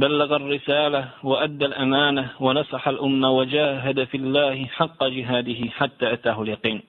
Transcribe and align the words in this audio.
بلغ 0.00 0.36
الرسالة 0.36 1.02
وأدى 1.22 1.64
الأمانة 1.64 2.24
ونصح 2.40 2.88
الأمة 2.88 3.30
وجاهد 3.30 4.04
في 4.04 4.16
الله 4.16 4.56
حق 4.64 5.00
جهاده 5.04 5.60
حتى 5.78 6.12
أتاه 6.12 6.42
اليقين. 6.42 6.80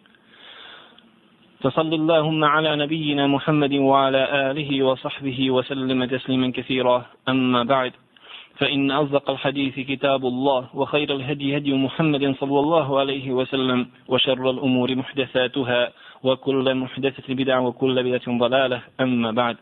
فصل 1.59 1.93
اللهم 1.93 2.43
على 2.43 2.75
نبينا 2.75 3.27
محمد 3.27 3.73
وعلى 3.73 4.51
آله 4.51 4.83
وصحبه 4.83 5.51
وسلم 5.51 6.05
تسليما 6.05 6.51
كثيرا. 6.51 7.05
أما 7.29 7.63
بعد 7.63 7.91
فإن 8.55 8.91
أصدق 8.91 9.29
الحديث 9.29 9.75
كتاب 9.91 10.25
الله 10.25 10.61
وخير 10.73 11.15
الهدي 11.15 11.57
هدي 11.57 11.73
محمد 11.73 12.35
صلى 12.39 12.59
الله 12.59 12.99
عليه 12.99 13.31
وسلم 13.31 13.79
وشر 14.07 14.49
الأمور 14.49 14.95
محدثاتها 14.95 15.81
وكل 16.23 16.75
محدثة 16.75 17.27
بدعة 17.33 17.59
وكل 17.59 17.95
بدعة 18.03 18.27
ضلالة. 18.37 18.79
أما 19.01 19.31
بعد 19.31 19.57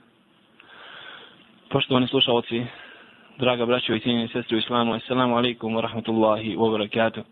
Poštovani 1.70 2.08
slušalci, 2.09 2.66
draga 3.39 3.66
braćo 3.66 3.95
i 3.95 3.99
cijenjeni 3.99 4.27
sestri 4.27 4.55
u 4.55 4.59
islamu, 4.59 4.93
assalamu 4.93 5.38
alaikum 5.38 5.73
wa 5.75 5.81
rahmatullahi 5.81 6.55
wa 6.55 6.71
barakatuh. 6.71 7.23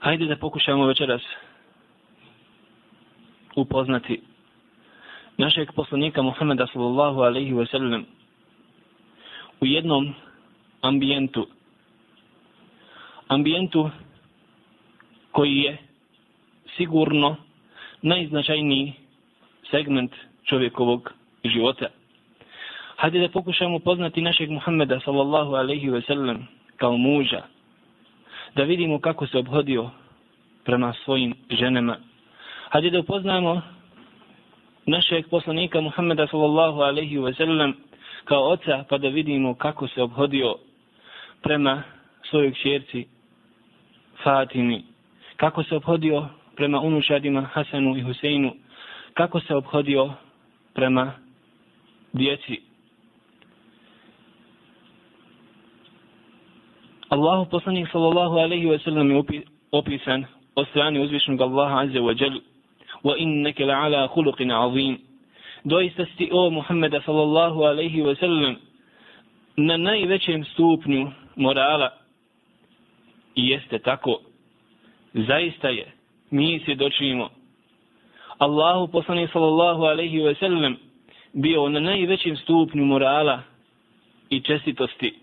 Hajde 0.00 0.26
da 0.26 0.36
pokušamo 0.36 0.86
večeras 0.86 1.22
upoznati 3.56 4.20
našeg 5.36 5.72
poslanika 5.72 6.22
Muhammeda 6.22 6.66
sallallahu 6.66 7.20
alaihi 7.20 7.52
wa 7.52 7.70
sallam 7.70 8.04
u 9.60 9.66
jednom 9.66 10.14
ambijentu 10.80 11.46
ambijentu 13.28 13.90
koji 15.32 15.56
je 15.56 15.76
sigurno 16.76 17.36
najznačajniji 18.02 18.92
segment 19.70 20.12
čovjekovog 20.44 21.12
života. 21.48 21.86
Hajde 22.96 23.20
da 23.20 23.28
pokušamo 23.28 23.78
poznati 23.78 24.22
našeg 24.22 24.50
Muhammeda 24.50 25.00
sallallahu 25.00 25.54
alaihi 25.54 25.90
wa 25.90 26.06
sallam 26.06 26.48
kao 26.76 26.96
muža, 26.96 27.42
da 28.54 28.62
vidimo 28.62 29.00
kako 29.00 29.26
se 29.26 29.38
obhodio 29.38 29.90
prema 30.64 30.92
svojim 31.04 31.34
ženama. 31.50 31.96
Hajde 32.70 32.90
da 32.90 33.00
upoznamo 33.00 33.62
našeg 34.86 35.28
poslanika 35.30 35.80
Muhammeda 35.80 36.26
sallallahu 36.26 36.80
alaihi 36.80 37.18
wa 37.18 37.36
sallam 37.36 37.74
kao 38.24 38.48
oca, 38.48 38.84
pa 38.88 38.98
da 38.98 39.08
vidimo 39.08 39.54
kako 39.54 39.88
se 39.88 40.02
obhodio 40.02 40.54
prema 41.42 41.82
svojoj 42.30 42.52
čerci 42.54 43.06
Fatimi, 44.22 44.82
kako 45.36 45.62
se 45.62 45.76
obhodio 45.76 46.28
prema 46.56 46.80
unučadima 46.80 47.42
Hasanu 47.42 47.96
i 47.96 48.02
Huseinu, 48.02 48.54
kako 49.14 49.40
se 49.40 49.54
obhodio 49.54 50.12
prema 50.74 51.12
djeci. 52.18 52.60
Allahu 57.10 57.50
poslanik 57.50 57.88
sallallahu 57.92 58.38
alaihi 58.38 58.66
wa 58.66 58.78
sallam 58.78 59.10
je 59.10 59.42
opisan 59.72 60.24
o 60.56 60.64
strani 60.64 61.00
uzvišnog 61.00 61.40
Allaha 61.40 61.80
azze 61.80 62.00
wa 62.00 62.14
jalu 62.14 62.40
wa 63.04 63.14
inneke 63.18 63.64
la 63.66 63.82
ala 63.84 64.08
azim 64.66 64.98
doista 65.64 66.06
si 66.16 66.28
o 66.32 66.50
Muhammeda 66.50 67.00
sallallahu 67.06 67.64
alaihi 67.64 68.02
wa 68.02 68.14
sallam 68.16 68.56
na 69.56 69.76
najvećem 69.76 70.44
stupnju 70.44 71.10
morala 71.36 71.90
i 73.34 73.48
jeste 73.48 73.78
tako 73.78 74.20
zaista 75.14 75.68
je 75.68 75.86
mi 76.30 76.60
se 76.66 76.74
dočimo. 76.74 77.30
Allahu 78.38 78.88
poslanik 78.88 79.30
sallallahu 79.32 79.82
alaihi 79.84 80.18
wa 80.20 80.34
sallam 80.40 80.76
bio 81.36 81.68
na 81.68 81.80
najvećem 81.80 82.36
stupnju 82.36 82.84
morala 82.84 83.42
i 84.30 84.40
čestitosti. 84.40 85.14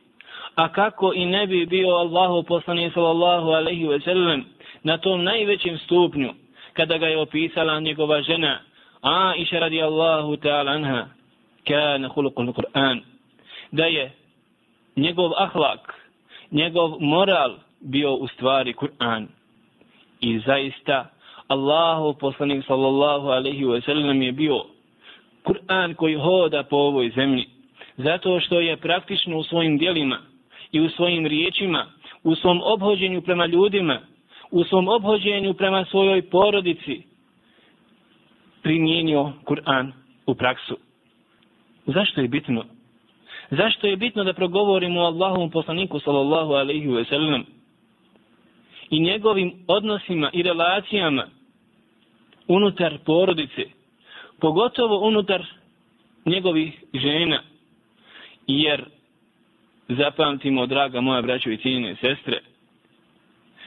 A 0.56 0.70
kako 0.70 1.14
i 1.16 1.26
ne 1.26 1.48
bi 1.48 1.66
bio 1.66 1.90
Allahu 1.90 2.44
poslanik 2.44 2.94
sallallahu 2.94 3.50
alaihi 3.50 3.88
ve 3.88 4.00
sellem 4.00 4.46
na 4.84 4.98
tom 4.98 5.24
najvećem 5.24 5.78
stupnju 5.78 6.30
kada 6.74 6.98
ga 6.98 7.08
je 7.08 7.18
opisala 7.18 7.80
njegova 7.80 8.22
žena 8.22 8.60
Aisha 9.02 9.60
radijallahu 9.60 10.38
ta'ala 10.38 10.72
anha 10.72 11.08
kana 11.68 12.10
khuluqul 12.10 12.54
Qur'an 12.54 13.00
da 13.72 13.86
je 13.86 14.12
njegov 14.96 15.32
ahlak 15.38 15.94
njegov 16.52 16.98
moral 17.00 17.56
bio 17.82 18.14
u 18.14 18.28
stvari 18.28 18.74
Kur'an 18.74 19.28
i 20.22 20.40
zaista 20.40 21.10
Allahu 21.48 22.14
poslanik 22.20 22.66
sallallahu 22.66 23.28
alaihi 23.28 23.66
ve 23.66 23.82
sellem 23.82 24.22
je 24.22 24.32
bio 24.32 24.73
Kur'an 25.44 25.94
koji 25.96 26.16
hoda 26.16 26.64
po 26.64 26.78
ovoj 26.78 27.10
zemlji 27.16 27.46
zato 27.98 28.40
što 28.40 28.60
je 28.60 28.78
praktično 28.78 29.38
u 29.38 29.44
svojim 29.44 29.78
dijelima 29.78 30.20
i 30.72 30.82
u 30.82 30.90
svojim 30.90 31.26
riječima 31.28 31.86
u 32.24 32.36
svom 32.36 32.62
obhođenju 32.64 33.22
prema 33.22 33.46
ljudima 33.46 34.00
u 34.52 34.64
svom 34.64 34.88
obhođenju 34.88 35.54
prema 35.54 35.86
svojoj 35.86 36.30
porodici 36.30 37.02
primijenio 38.64 39.32
Kur'an 39.46 39.92
u 40.26 40.36
praksu. 40.36 40.78
Zašto 41.86 42.22
je 42.22 42.28
bitno? 42.28 42.66
Zašto 43.52 43.88
je 43.88 43.98
bitno 43.98 44.24
da 44.24 44.34
progovorimo 44.34 45.02
o 45.02 45.06
Allahovom 45.06 45.52
poslaniku 45.52 46.00
sallallahu 46.00 46.54
alaihi 46.54 46.88
ve 46.88 47.06
sellem 47.06 47.46
i 48.90 49.00
njegovim 49.00 49.54
odnosima 49.68 50.30
i 50.34 50.44
relacijama 50.44 51.28
unutar 52.48 52.98
porodice, 53.06 53.64
pogotovo 54.44 55.00
unutar 55.00 55.46
njegovih 56.26 56.74
žena, 56.94 57.44
jer 58.48 58.86
zapamtimo, 59.88 60.66
draga 60.66 61.02
moja 61.02 61.22
braćo 61.22 61.50
i 61.50 61.58
cijene 61.58 61.96
sestre, 61.96 62.40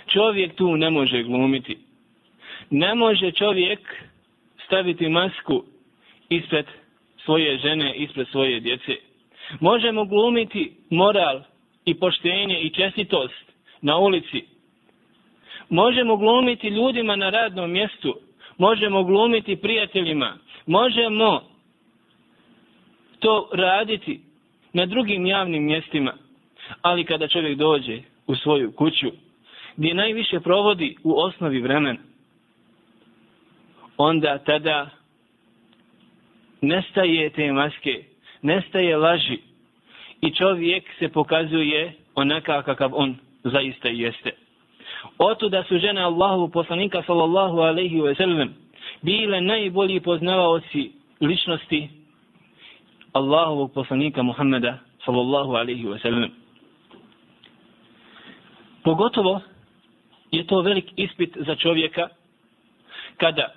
čovjek 0.06 0.54
tu 0.54 0.76
ne 0.76 0.91
može 0.91 1.22
glumiti. 1.22 1.78
Ne 2.70 2.94
može 2.94 3.31
čovjek 3.32 3.81
staviti 4.66 5.09
masku 5.09 5.64
ispred 6.28 6.66
svoje 7.25 7.58
žene, 7.58 7.94
ispred 7.94 8.28
svoje 8.28 8.60
djece. 8.60 8.97
Možemo 9.60 10.04
glumiti 10.04 10.76
moral 10.91 11.41
i 11.84 11.94
poštenje 11.94 12.60
i 12.60 12.70
čestitost 12.70 13.53
na 13.81 13.97
ulici. 13.97 14.44
Možemo 15.69 16.16
glumiti 16.16 16.69
ljudima 16.69 17.16
na 17.16 17.31
radnom 17.31 17.70
mjestu. 17.70 18.14
Možemo 18.58 19.04
glumiti 19.04 19.56
prijateljima. 19.56 20.37
Možemo 20.66 21.43
to 23.19 23.49
raditi 23.53 24.21
na 24.72 24.87
drugim 24.87 25.27
javnim 25.27 25.65
mjestima. 25.65 26.12
Ali 26.82 27.04
kada 27.04 27.28
čovjek 27.28 27.59
dođe 27.59 28.00
u 28.27 28.37
svoju 28.37 28.72
kuću, 28.72 29.10
gdje 29.76 29.94
najviše 29.94 30.41
provodi 30.41 30.97
u 31.05 31.21
osnovi 31.21 31.60
vremen, 31.60 31.99
onda 33.97 34.38
tada 34.38 34.91
nestaje 36.60 37.31
te 37.31 37.53
maske, 37.53 38.05
nestaje 38.43 38.97
laži 38.97 39.38
i 40.21 40.34
čovjek 40.34 40.84
se 40.99 41.09
pokazuje 41.09 41.93
onaka 42.14 42.62
kakav 42.62 42.90
on 42.94 43.17
zaista 43.44 43.88
jeste. 43.88 44.31
Oto 45.19 45.49
da 45.49 45.64
su 45.64 45.79
žene 45.79 46.02
Allahu 46.02 46.49
poslanika 46.49 47.02
sallallahu 47.06 47.58
alaihi 47.58 47.96
wa 47.96 48.17
sallam 48.17 48.65
bile 49.02 49.40
najbolji 49.40 50.00
poznavaoci 50.00 50.93
ličnosti 51.20 51.88
Allahovog 53.12 53.72
poslanika 53.72 54.22
Muhammeda 54.22 54.78
sallallahu 55.04 55.54
alaihi 55.54 55.84
wa 55.84 55.98
sallam. 56.02 56.31
Pogotovo 58.84 59.40
je 60.31 60.46
to 60.46 60.60
velik 60.60 60.84
ispit 60.96 61.37
za 61.46 61.56
čovjeka 61.56 62.08
kada 63.16 63.52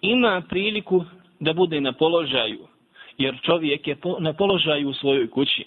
ima 0.00 0.42
priliku 0.48 1.04
da 1.40 1.52
bude 1.52 1.80
na 1.80 1.92
položaju, 1.92 2.58
jer 3.18 3.38
čovjek 3.42 3.86
je 3.86 3.96
na 4.18 4.32
položaju 4.32 4.88
u 4.88 4.94
svojoj 4.94 5.30
kući. 5.30 5.64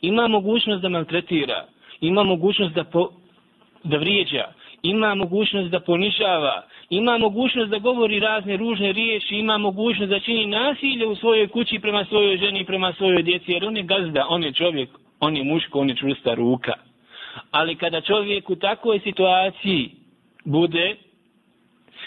Ima 0.00 0.28
mogućnost 0.28 0.82
da 0.82 0.88
maltretira, 0.88 1.66
ima 2.00 2.22
mogućnost 2.22 2.74
da, 2.74 2.84
po, 2.84 3.10
da 3.84 3.96
vrijeđa, 3.96 4.44
ima 4.82 5.14
mogućnost 5.14 5.70
da 5.70 5.80
ponižava, 5.80 6.62
ima 6.90 7.18
mogućnost 7.18 7.70
da 7.70 7.78
govori 7.78 8.20
razne 8.20 8.56
ružne 8.56 8.92
riječi, 8.92 9.36
ima 9.36 9.58
mogućnost 9.58 10.10
da 10.10 10.20
čini 10.20 10.46
nasilje 10.46 11.06
u 11.06 11.16
svojoj 11.16 11.48
kući 11.48 11.78
prema 11.78 12.04
svojoj 12.04 12.36
ženi 12.36 12.64
prema 12.64 12.92
svojoj 12.92 13.22
djeci, 13.22 13.52
jer 13.52 13.64
on 13.64 13.76
je 13.76 13.82
gazda, 13.82 14.26
on 14.28 14.44
je 14.44 14.52
čovjek, 14.52 14.88
on 15.20 15.36
je 15.36 15.44
muško, 15.44 15.80
on 15.80 15.88
je 15.88 15.96
čvrsta 15.96 16.34
ruka. 16.34 16.72
Ali 17.50 17.76
kada 17.76 18.00
čovjek 18.00 18.50
u 18.50 18.56
takvoj 18.56 18.98
situaciji 18.98 19.90
bude, 20.44 20.96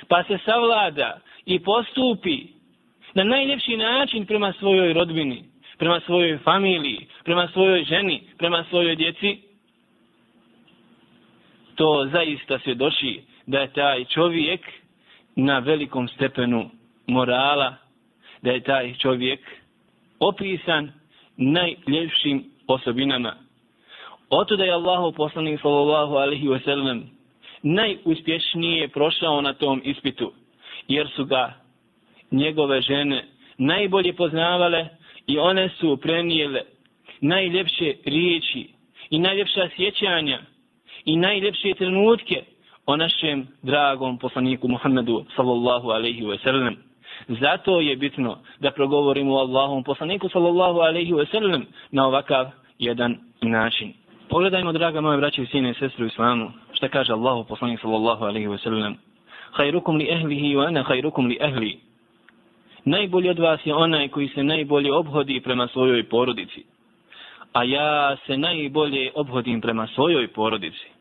pa 0.08 0.24
se 0.24 0.38
savlada 0.46 1.20
i 1.46 1.60
postupi 1.60 2.38
na 3.14 3.24
najljepši 3.24 3.78
način 3.78 4.26
prema 4.26 4.54
svojoj 4.60 4.94
rodbini, 4.94 5.44
prema 5.78 6.00
svojoj 6.00 6.38
familiji, 6.38 7.08
prema 7.24 7.48
svojoj 7.48 7.84
ženi, 7.84 8.24
prema 8.38 8.66
svojoj 8.70 8.96
djeci, 8.96 9.38
to 11.76 12.10
zaista 12.12 12.60
se 12.60 12.74
doši 12.74 13.33
da 13.46 13.60
je 13.60 13.74
taj 13.74 14.06
čovjek 14.06 14.62
na 15.36 15.60
velikom 15.60 16.08
stepenu 16.08 16.70
morala, 17.08 17.76
da 18.42 18.52
je 18.52 18.64
taj 18.64 18.94
čovjek 18.94 19.40
opisan 20.20 20.92
najljepšim 21.38 22.44
osobinama. 22.68 23.36
Oto 24.30 24.56
da 24.56 24.64
je 24.64 24.72
Allahu 24.72 25.12
poslanik 25.12 25.62
sallallahu 25.62 26.16
alaihi 26.16 26.48
wa 26.48 26.64
sallam 26.64 27.10
najuspješnije 27.64 28.88
prošao 28.88 29.42
na 29.42 29.54
tom 29.54 29.82
ispitu, 29.84 30.34
jer 30.88 31.08
su 31.16 31.26
ga 31.26 31.54
njegove 32.32 32.82
žene 32.82 33.26
najbolje 33.58 34.14
poznavale 34.14 34.88
i 35.28 35.40
one 35.40 35.70
su 35.70 35.98
prenijele 35.98 36.62
najljepše 37.22 37.94
riječi 38.06 38.70
i 39.10 39.20
najljepša 39.20 39.70
sjećanja 39.76 40.40
i 41.06 41.16
najljepše 41.16 41.74
trenutke 41.74 42.44
o 42.86 42.98
našem 42.98 43.48
dragom 43.62 44.18
poslaniku 44.18 44.68
Muhammedu 44.68 45.26
sallallahu 45.36 45.90
alaihi 45.92 46.22
wa 46.22 46.38
sallam. 46.44 46.76
Zato 47.28 47.80
je 47.82 47.96
bitno 47.96 48.38
da 48.60 48.72
progovorimo 48.72 49.36
o 49.36 49.40
Allahom 49.40 49.84
poslaniku 49.84 50.30
sallallahu 50.30 50.80
alaihi 50.80 51.14
wa 51.14 51.26
sallam 51.32 51.66
na 51.92 52.08
ovakav 52.08 52.52
jedan 52.80 53.18
način. 53.42 53.94
Pogledajmo, 54.30 54.72
draga 54.72 55.02
moje 55.02 55.18
braće 55.18 55.44
i 55.44 55.46
sine 55.46 55.70
i 55.70 55.74
sestre 55.74 56.04
u 56.04 56.08
islamu, 56.08 56.52
šta 56.74 56.88
kaže 56.88 57.14
Allahu 57.14 57.44
poslanik 57.44 57.82
sallallahu 57.82 58.26
alaihi 58.26 58.48
wa 58.48 58.64
sallam. 58.64 58.96
Hajrukum 59.52 59.98
li 59.98 60.08
ehlihi 60.10 60.56
wa 60.56 60.68
ana 60.68 60.84
hajrukum 60.84 61.28
li 61.28 61.38
ehli. 61.42 61.80
Najbolji 62.86 63.30
od 63.30 63.40
vas 63.40 63.66
je 63.66 63.76
onaj 63.76 64.08
koji 64.08 64.28
se 64.28 64.44
najbolje 64.44 64.94
obhodi 64.94 65.42
prema 65.44 65.68
svojoj 65.68 66.04
porodici. 66.10 66.66
A 67.54 67.64
ja 67.64 68.18
se 68.26 68.38
najbolje 68.38 69.12
obhodim 69.16 69.62
prema 69.62 69.88
svojoj 69.88 70.28
porodici. 70.28 70.93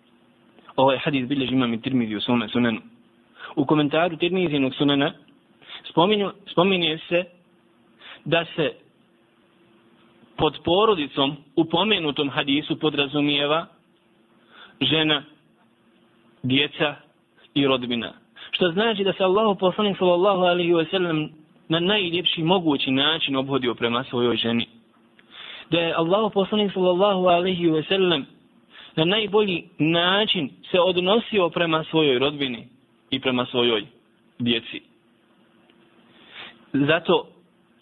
Ovaj 0.82 0.98
hadis 0.98 1.28
bilježi 1.28 1.54
imam 1.54 1.74
i 1.74 1.80
tirmizi 1.80 2.16
u 2.16 2.20
svome 2.20 2.48
sunanu. 2.48 2.80
U 3.56 3.64
komentaru 3.66 4.16
tirmizinog 4.16 4.74
sunana 4.74 5.12
spominju, 5.90 6.30
spominje 6.52 6.98
se 7.08 7.24
da 8.24 8.44
se 8.56 8.72
pod 10.36 10.58
porodicom 10.64 11.36
u 11.56 11.64
pomenutom 11.64 12.30
hadisu 12.30 12.78
podrazumijeva 12.78 13.66
žena, 14.80 15.22
djeca 16.42 16.94
i 17.54 17.66
rodbina. 17.66 18.12
Što 18.50 18.70
znači 18.70 19.04
da 19.04 19.12
se 19.12 19.24
Allah 19.24 19.56
poslanik 19.60 19.98
sallallahu 19.98 20.42
alaihi 20.42 20.72
wa 20.72 20.90
sallam 20.90 21.28
na 21.68 21.80
najljepši 21.80 22.42
mogući 22.42 22.90
način 22.90 23.36
obhodio 23.36 23.74
prema 23.74 24.04
svojoj 24.04 24.36
ženi. 24.36 24.66
Da 25.70 25.80
je 25.80 25.94
Allah 25.94 26.32
poslanik 26.34 26.72
sallallahu 26.72 27.26
alaihi 27.26 27.66
wa 27.66 27.88
sallam 27.88 28.26
na 28.96 29.04
najbolji 29.04 29.64
način 29.78 30.50
se 30.70 30.80
odnosio 30.80 31.48
prema 31.48 31.84
svojoj 31.90 32.18
rodbini 32.18 32.68
i 33.10 33.20
prema 33.20 33.46
svojoj 33.46 33.86
djeci. 34.38 34.80
Zato 36.72 37.28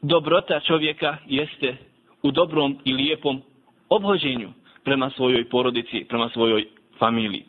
dobrota 0.02 0.60
čovjeka 0.60 1.16
jeste 1.26 1.76
u 2.22 2.30
dobrom 2.30 2.78
i 2.84 2.92
lijepom 2.92 3.42
obhođenju 3.88 4.48
prema 4.84 5.10
svojoj 5.10 5.48
porodici, 5.48 6.06
prema 6.08 6.28
svojoj 6.28 6.66
familiji. 6.98 7.44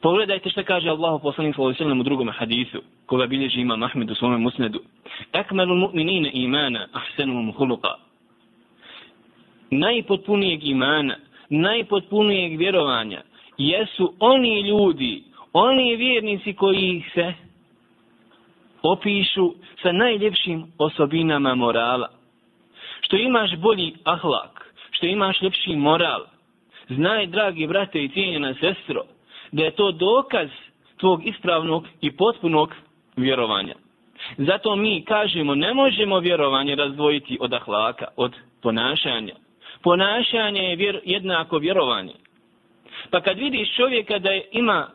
Pogledajte 0.00 0.50
što 0.50 0.64
kaže 0.64 0.88
Allah 0.88 1.20
poslanik 1.22 1.54
sallallahu 1.54 1.82
alejhi 1.82 2.00
u 2.00 2.02
drugom 2.02 2.28
hadisu, 2.28 2.82
koga 3.06 3.26
bilježi 3.26 3.60
ima 3.60 3.78
Ahmed 3.84 4.10
u 4.10 4.14
svom 4.14 4.42
musnedu. 4.42 4.80
Akmalu 5.32 5.74
mu'minina 5.74 6.30
imana, 6.32 6.88
ahsanuhum 6.92 7.52
khuluqa. 7.52 7.94
Najpotpunijeg 9.70 10.64
imana, 10.64 11.16
najpotpunijeg 11.48 12.58
vjerovanja 12.58 13.22
jesu 13.58 14.14
oni 14.18 14.60
ljudi, 14.60 15.22
oni 15.52 15.96
vjernici 15.96 16.52
koji 16.52 17.04
se 17.14 17.34
opišu 18.82 19.54
sa 19.82 19.92
najljepšim 19.92 20.72
osobinama 20.78 21.54
morala. 21.54 22.08
Što 23.00 23.16
imaš 23.16 23.56
bolji 23.56 23.94
ahlak, 24.04 24.74
što 24.90 25.06
imaš 25.06 25.42
ljepši 25.42 25.76
moral, 25.76 26.24
znaj, 26.88 27.26
dragi 27.26 27.66
brate 27.66 28.04
i 28.04 28.08
cijenjena 28.08 28.54
sestro, 28.54 29.04
da 29.52 29.62
je 29.62 29.70
to 29.70 29.92
dokaz 29.92 30.48
tvog 30.96 31.26
ispravnog 31.26 31.86
i 32.00 32.16
potpunog 32.16 32.74
vjerovanja. 33.16 33.74
Zato 34.38 34.76
mi 34.76 35.04
kažemo, 35.04 35.54
ne 35.54 35.74
možemo 35.74 36.18
vjerovanje 36.18 36.74
razdvojiti 36.74 37.38
od 37.40 37.52
ahlaka, 37.52 38.06
od 38.16 38.32
ponašanja. 38.62 39.34
Ponašanje 39.86 40.62
je 40.62 40.76
vjer, 40.76 41.00
jednako 41.04 41.58
vjerovanje. 41.58 42.12
Pa 43.10 43.20
kad 43.20 43.38
vidiš 43.38 43.76
čovjeka 43.76 44.18
da 44.18 44.30
je, 44.30 44.48
ima 44.52 44.86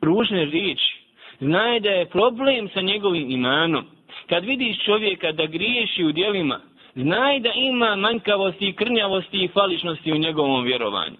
ružne 0.00 0.44
riječi, 0.44 1.00
znaje 1.40 1.80
da 1.80 1.90
je 1.90 2.06
problem 2.06 2.68
sa 2.74 2.80
njegovim 2.80 3.30
imanom. 3.30 3.84
Kad 4.28 4.44
vidiš 4.44 4.84
čovjeka 4.84 5.32
da 5.32 5.46
griješi 5.46 6.04
u 6.04 6.12
dijelima, 6.12 6.60
znaj 6.94 7.40
da 7.40 7.52
ima 7.52 7.96
manjkavosti, 7.96 8.72
krnjavosti 8.72 9.44
i 9.44 9.48
faličnosti 9.48 10.12
u 10.12 10.18
njegovom 10.18 10.64
vjerovanju. 10.64 11.16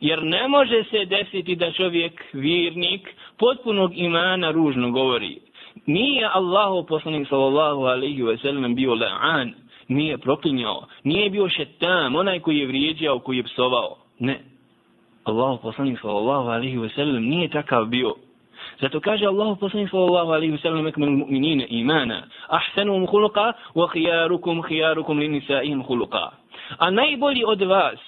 Jer 0.00 0.22
ne 0.22 0.48
može 0.48 0.84
se 0.90 1.04
desiti 1.04 1.56
da 1.56 1.72
čovjek, 1.72 2.24
vjernik, 2.32 3.08
potpunog 3.38 3.92
imana 3.94 4.50
ružno 4.50 4.90
govori. 4.90 5.38
Nije 5.86 6.28
Allahu 6.32 6.86
poslanik 6.86 7.28
sallallahu 7.28 7.82
alaihi 7.82 8.22
ve 8.22 8.36
sellem 8.38 8.74
bio 8.74 8.94
la'an, 8.94 9.52
nije 9.94 10.18
proklinjao, 10.18 10.86
nije 11.04 11.30
bio 11.30 11.48
šetam, 11.48 12.16
onaj 12.16 12.40
koji 12.40 12.58
je 12.58 12.66
vrijeđao, 12.66 13.18
koji 13.18 13.36
je 13.36 13.42
psovao. 13.42 13.96
Ne. 14.18 14.40
Allahu 15.24 15.62
poslanik 15.62 16.00
sallallahu 16.00 16.48
alaihi 16.48 16.78
wa 16.78 16.94
sallam 16.94 17.22
nije 17.24 17.48
takav 17.48 17.84
bio. 17.84 18.14
Zato 18.80 19.00
kaže 19.00 19.26
Allahu 19.26 19.56
poslanik 19.56 19.90
sallallahu 19.90 20.30
alaihi 20.30 20.52
wa 20.52 20.62
sallam 20.62 20.86
ekmel 20.86 21.10
mu'minine 21.10 21.66
imana, 21.68 22.22
ahsanum 22.48 23.06
khuluqa, 23.06 23.52
wa 23.74 23.88
khijarukum 23.88 24.62
khijarukum 24.62 25.18
linisaihim 25.18 25.82
nisaihim. 25.82 26.30
A 26.78 26.90
najbolji 26.90 27.44
od 27.44 27.62
vas 27.62 27.98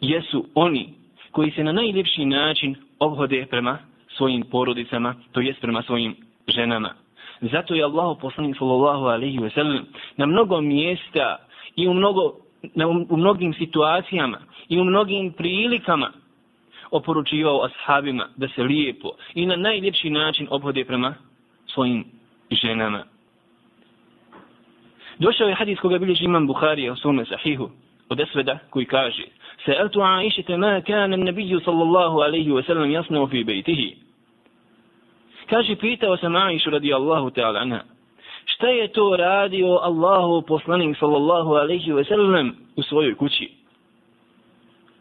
jesu 0.00 0.46
oni 0.54 0.88
koji 1.30 1.50
se 1.50 1.64
na 1.64 1.72
najljepši 1.72 2.24
način 2.24 2.76
obhode 2.98 3.46
prema 3.50 3.78
svojim 4.16 4.42
porodicama, 4.50 5.14
to 5.32 5.40
jest 5.40 5.60
prema 5.60 5.82
svojim 5.82 6.16
ženama. 6.48 7.05
Zato 7.40 7.74
je 7.74 7.84
Allah 7.84 8.16
poslanik 8.20 8.56
sallallahu 8.58 9.04
alaihi 9.04 9.38
wa 9.38 9.50
sallam 9.54 9.84
na 10.16 10.26
mnogo 10.26 10.60
mjesta 10.60 11.36
i 11.76 11.88
u, 11.88 11.94
mnogo, 11.94 12.32
na, 12.74 12.88
u 12.88 13.16
mnogim 13.16 13.54
situacijama 13.54 14.38
i 14.68 14.80
u 14.80 14.84
mnogim 14.84 15.32
prilikama 15.32 16.10
oporučivao 16.90 17.64
ashabima 17.64 18.28
da 18.36 18.48
se 18.48 18.62
lijepo 18.62 19.10
i 19.34 19.46
na 19.46 19.56
najljepši 19.56 20.10
način 20.10 20.46
obhode 20.50 20.84
prema 20.84 21.14
svojim 21.66 22.04
ženama. 22.50 23.04
Došao 25.18 25.48
je 25.48 25.54
hadis 25.54 25.78
koga 25.80 25.98
bilježi 25.98 26.24
imam 26.24 26.46
Bukhari 26.46 26.90
u 26.90 26.96
svome 26.96 27.24
sahihu 27.24 27.70
od 28.08 28.20
Esveda 28.20 28.58
koji 28.70 28.86
kaže 28.86 29.24
سألت 29.66 29.96
عائشة 29.96 30.46
kana 30.86 31.14
an-nabiy 31.14 31.60
sallallahu 31.64 32.22
alayhi 32.22 32.50
wa 32.50 32.62
sallam 32.62 32.90
يصنع 32.90 33.26
fi 33.30 33.44
baytihi 33.44 34.05
Kaže, 35.50 35.76
pitao 35.76 36.16
sam 36.16 36.36
Aishu 36.36 36.70
radijallahu 36.70 37.30
ta'ala 37.30 37.60
anha, 37.60 37.80
šta 38.44 38.68
je 38.68 38.88
to 38.88 39.16
radio 39.16 39.78
Allahu 39.82 40.42
poslanik 40.42 40.98
sallallahu 40.98 41.54
alaihi 41.54 41.92
wa 41.92 42.08
sallam 42.08 42.56
u 42.76 42.82
svojoj 42.82 43.14
kući? 43.14 43.50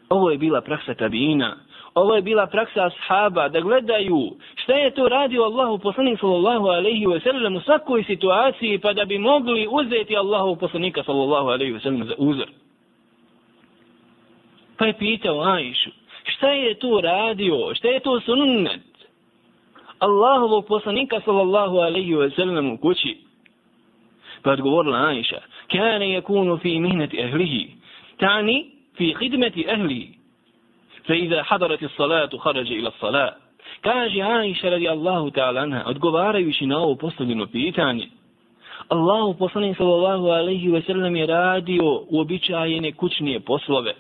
Ovo 0.10 0.32
je 0.32 0.38
bila 0.38 0.62
praksa 0.62 0.94
tabina, 0.94 1.58
ovo 1.96 2.16
je 2.16 2.22
bila 2.22 2.48
praksa 2.48 2.86
ashaba, 2.86 3.50
da 3.50 3.60
gledaju 3.60 4.36
šta 4.56 4.74
je 4.74 4.92
to 4.92 5.10
radio 5.10 5.44
Allahu 5.44 5.78
poslanik 5.78 6.20
sallallahu 6.20 6.68
alaihi 6.68 7.06
wa 7.06 7.24
sallam 7.24 7.56
u 7.56 7.62
svakoj 7.62 8.04
situaciji, 8.04 8.80
pa 8.80 8.94
da 8.94 9.06
bi 9.06 9.18
mogli 9.18 9.68
uzeti 9.72 10.18
Allahu 10.18 10.56
poslanika 10.56 11.04
sallallahu 11.04 11.48
alaihi 11.48 11.74
wa 11.74 11.84
sallam 11.84 12.04
za 12.04 12.14
uzor. 12.18 12.48
Pa 14.78 14.86
je 14.86 14.94
pitao 14.94 15.42
Aishu, 15.42 15.92
šta 16.24 16.50
je 16.52 16.74
to 16.74 17.02
radio, 17.02 17.76
šta 17.76 17.88
je 17.88 18.00
to 18.00 18.20
sunnet? 18.20 18.95
Allahovog 20.00 20.66
poslanika 20.68 21.22
sallallahu 21.26 21.80
alaihi 21.80 22.16
wa 22.16 22.36
sallam 22.36 22.72
u 22.72 22.78
kući. 22.78 23.18
Pa 24.44 24.52
odgovorila 24.52 25.08
Aisha, 25.08 25.38
kane 25.72 26.10
yakunu 26.10 26.58
fi 26.58 26.80
mihneti 26.80 27.24
ahlihi, 27.24 27.68
tani 28.18 28.66
fi 28.98 29.16
hidmeti 29.20 29.66
ehlihi. 29.68 30.10
Fa 31.08 31.16
iza 31.16 31.44
hadarati 31.44 31.88
salatu 31.98 32.38
harađe 32.38 32.74
ila 32.74 32.92
salat. 33.00 33.34
Kaže 33.82 34.22
Aisha 34.22 34.70
radi 34.70 34.90
Allahu 34.90 35.32
ta'ala 35.32 35.62
anha, 35.62 35.84
odgovarajući 35.86 36.66
na 36.66 36.78
ovo 36.78 36.96
postavljeno 36.96 37.48
pitanje, 37.48 38.08
Allahu 38.90 39.34
poslanik 39.34 39.78
sallallahu 39.78 40.30
alaihi 40.30 40.72
ve 40.72 40.82
sellem 40.82 41.16
je 41.16 41.26
radio 41.26 42.06
uobičajene 42.10 42.92
kućnije 42.92 43.40
poslove. 43.40 43.94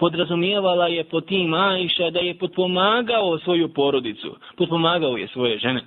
Podrazumijevala 0.00 0.86
je 0.86 1.04
po 1.04 1.20
tim 1.20 1.54
Ajša 1.54 2.10
da 2.10 2.20
je 2.20 2.38
potpomagao 2.38 3.38
svoju 3.38 3.68
porodicu, 3.68 4.36
potpomagao 4.56 5.16
je 5.16 5.28
svoje 5.28 5.58
žene. 5.58 5.80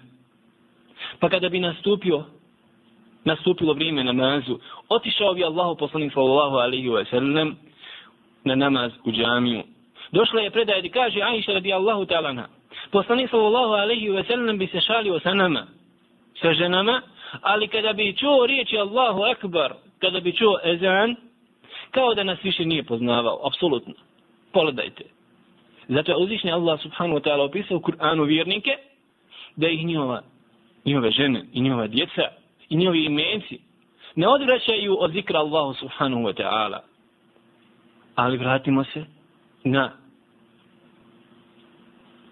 Pa 1.20 1.30
kada 1.30 1.50
bi 1.50 1.60
nastupio, 1.60 2.24
nastupilo 3.26 3.74
vrijeme 3.74 4.04
namazu, 4.04 4.60
otišao 4.90 5.34
bi 5.34 5.44
Allahu 5.44 5.76
poslanik 5.76 6.14
sallallahu 6.14 6.56
alaihi 6.56 6.90
ve 6.90 7.06
sellem 7.06 7.56
na 8.44 8.56
namaz 8.56 8.92
u 9.06 9.12
džamiju. 9.12 9.64
Došla 10.12 10.42
je 10.42 10.52
predaj 10.52 10.80
i 10.84 10.90
kaže 10.90 11.22
Ajša 11.22 11.54
radi 11.54 11.74
Allahu 11.74 12.06
ta'ala 12.06 12.46
Poslanik 12.92 13.30
sallallahu 13.30 13.74
alaihi 13.74 14.10
ve 14.10 14.24
sellem 14.24 14.58
bi 14.58 14.68
se 14.68 14.82
šalio 14.82 15.20
sa 15.20 15.34
nama, 15.34 15.68
sa 16.42 16.54
ženama, 16.54 17.02
ali 17.42 17.68
kada 17.68 17.94
bi 17.94 18.16
čuo 18.18 18.46
riječi 18.46 18.78
Allahu 18.78 19.22
akbar, 19.22 19.74
kada 20.00 20.20
bi 20.20 20.34
čuo 20.34 20.60
ezan, 20.64 21.16
kao 21.94 22.14
da 22.16 22.24
nas 22.24 22.44
više 22.44 22.66
nije 22.66 22.84
poznavao, 22.84 23.48
apsolutno. 23.48 23.94
Pogledajte. 24.52 25.04
Zato 25.88 26.12
je 26.12 26.18
uzvišnji 26.18 26.52
Allah 26.52 26.82
subhanahu 26.82 27.20
wa 27.20 27.24
ta'ala 27.24 27.46
opisao 27.46 27.78
u 27.78 27.82
Kur'anu 27.82 28.26
vjernike, 28.26 28.72
da 29.56 29.68
ih 29.68 29.86
njihova, 29.86 30.22
njihove 30.86 31.12
žene 31.12 31.46
i 31.54 31.62
njihova 31.62 31.88
djeca 31.88 32.22
i 32.70 32.76
njihovi 32.76 33.06
imenci 33.06 33.60
ne 34.16 34.28
odvraćaju 34.28 34.98
od 35.00 35.12
zikra 35.12 35.40
Allahu 35.40 35.74
subhanahu 35.74 36.24
wa 36.24 36.34
ta'ala. 36.42 36.80
Ali 38.16 38.38
vratimo 38.38 38.84
se 38.84 39.06
na 39.64 39.92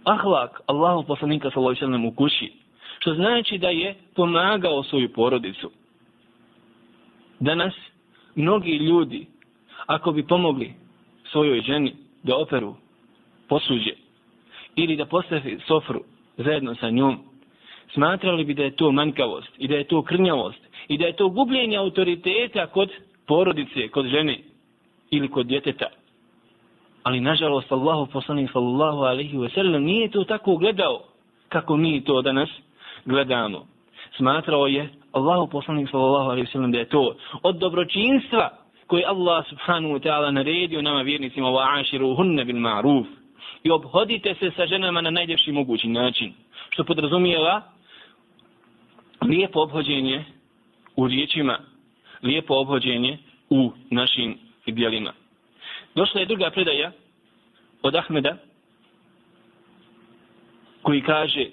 ahlak 0.03 0.61
Allahu 0.65 1.03
poslanika 1.07 1.51
sallallahu 1.51 1.69
alejhi 1.69 1.85
ve 1.85 1.87
sellem 1.87 2.05
u 2.05 2.15
kući 2.15 2.53
što 2.99 3.13
znači 3.13 3.57
da 3.57 3.69
je 3.69 3.95
pomagao 4.15 4.83
svoju 4.83 5.13
porodicu. 5.13 5.71
Danas 7.39 7.73
mnogi 8.35 8.77
ljudi, 8.77 9.27
ako 9.95 10.11
bi 10.11 10.27
pomogli 10.27 10.73
svojoj 11.31 11.61
ženi 11.61 11.93
da 12.23 12.37
operu 12.37 12.75
posuđe 13.49 13.93
ili 14.75 14.95
da 14.95 15.05
postavi 15.05 15.59
sofru 15.67 16.01
zajedno 16.37 16.75
sa 16.75 16.89
njom, 16.89 17.19
smatrali 17.93 18.43
bi 18.43 18.53
da 18.53 18.63
je 18.63 18.75
to 18.75 18.91
manjkavost 18.91 19.49
i 19.57 19.67
da 19.67 19.75
je 19.75 19.83
to 19.83 20.01
krnjavost 20.01 20.59
i 20.87 20.97
da 20.97 21.05
je 21.05 21.15
to 21.15 21.29
gubljenje 21.29 21.77
autoriteta 21.77 22.67
kod 22.67 22.89
porodice, 23.27 23.87
kod 23.87 24.05
žene 24.05 24.39
ili 25.11 25.27
kod 25.27 25.47
djeteta. 25.47 25.85
Ali 27.03 27.19
nažalost 27.19 27.71
Allahu 27.71 28.11
poslanik 28.11 28.51
sallallahu 28.51 28.99
alaihi 29.01 29.37
wa 29.37 29.53
sallam 29.53 29.83
nije 29.83 30.11
to 30.11 30.23
tako 30.23 30.55
gledao 30.57 31.03
kako 31.49 31.77
mi 31.77 32.03
to 32.03 32.21
danas 32.21 32.49
gledamo. 33.05 33.65
Smatrao 34.17 34.67
je 34.67 34.89
Allahu 35.11 35.47
poslanik 35.47 35.89
sallallahu 35.89 36.29
alejhi 36.29 36.45
ve 36.47 36.51
sellem 36.51 36.71
da 36.71 36.77
je 36.77 36.89
to 36.89 37.15
od 37.43 37.55
dobročinstva 37.57 38.60
koji 38.91 39.07
Allah 39.07 39.47
subhanahu 39.47 39.93
wa 39.95 40.01
ta'ala 40.03 40.31
naredio 40.31 40.81
nama 40.81 41.01
vjernicima 41.01 41.47
wa 41.47 41.79
ashiruhunna 41.79 42.43
bil 42.43 42.59
ma'ruf. 42.59 43.05
I 43.63 43.71
obhodite 43.71 44.35
se 44.35 44.51
sa 44.55 44.67
ženama 44.67 45.01
na 45.01 45.09
najljepši 45.09 45.51
mogući 45.51 45.87
način. 45.87 46.33
Što 46.69 46.83
podrazumijeva 46.83 47.61
lijepo 49.21 49.59
obhođenje 49.61 50.25
u 50.95 51.07
riječima 51.07 51.59
lijepo 52.23 52.53
obhođenje 52.55 53.17
u 53.49 53.71
našim 53.89 54.37
dijelima 54.67 55.13
došla 55.95 56.19
je 56.19 56.25
druga 56.25 56.49
predaja 56.49 56.91
od 57.83 57.95
Ahmeda 57.95 58.37
koji 60.81 61.01
kaže 61.01 61.45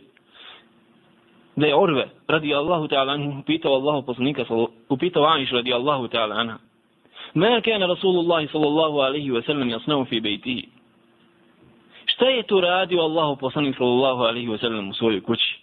da 1.56 1.66
je 1.66 1.76
Orve 1.76 2.08
radi 2.28 2.54
Allahu 2.54 2.86
ta'ala 2.88 3.12
anhu 3.12 3.40
upitao 3.40 3.74
Allahu 3.74 4.06
poslanika 4.06 4.44
upitao 4.88 5.26
Aisha 5.26 5.56
radi 5.56 5.72
Allahu 5.72 6.08
ta'ala 6.08 6.34
anha 6.34 6.67
ma 7.34 7.60
kana 7.60 7.86
Rasulullah 7.86 8.50
sallallahu 8.52 9.00
alaihi 9.00 9.30
wa 9.30 9.42
sallam 9.42 9.70
jasnavu 9.70 10.04
fi 10.04 10.20
bejtihi 10.20 10.68
šta 12.06 12.24
je 12.28 12.42
tu 12.42 12.60
radio 12.60 13.00
Allahu 13.00 13.36
poslanik 13.36 13.76
sallallahu 13.76 14.22
alaihi 14.22 14.48
wa 14.48 14.60
sallam 14.60 14.88
u 14.88 14.94
svojoj 14.94 15.20
kući? 15.20 15.58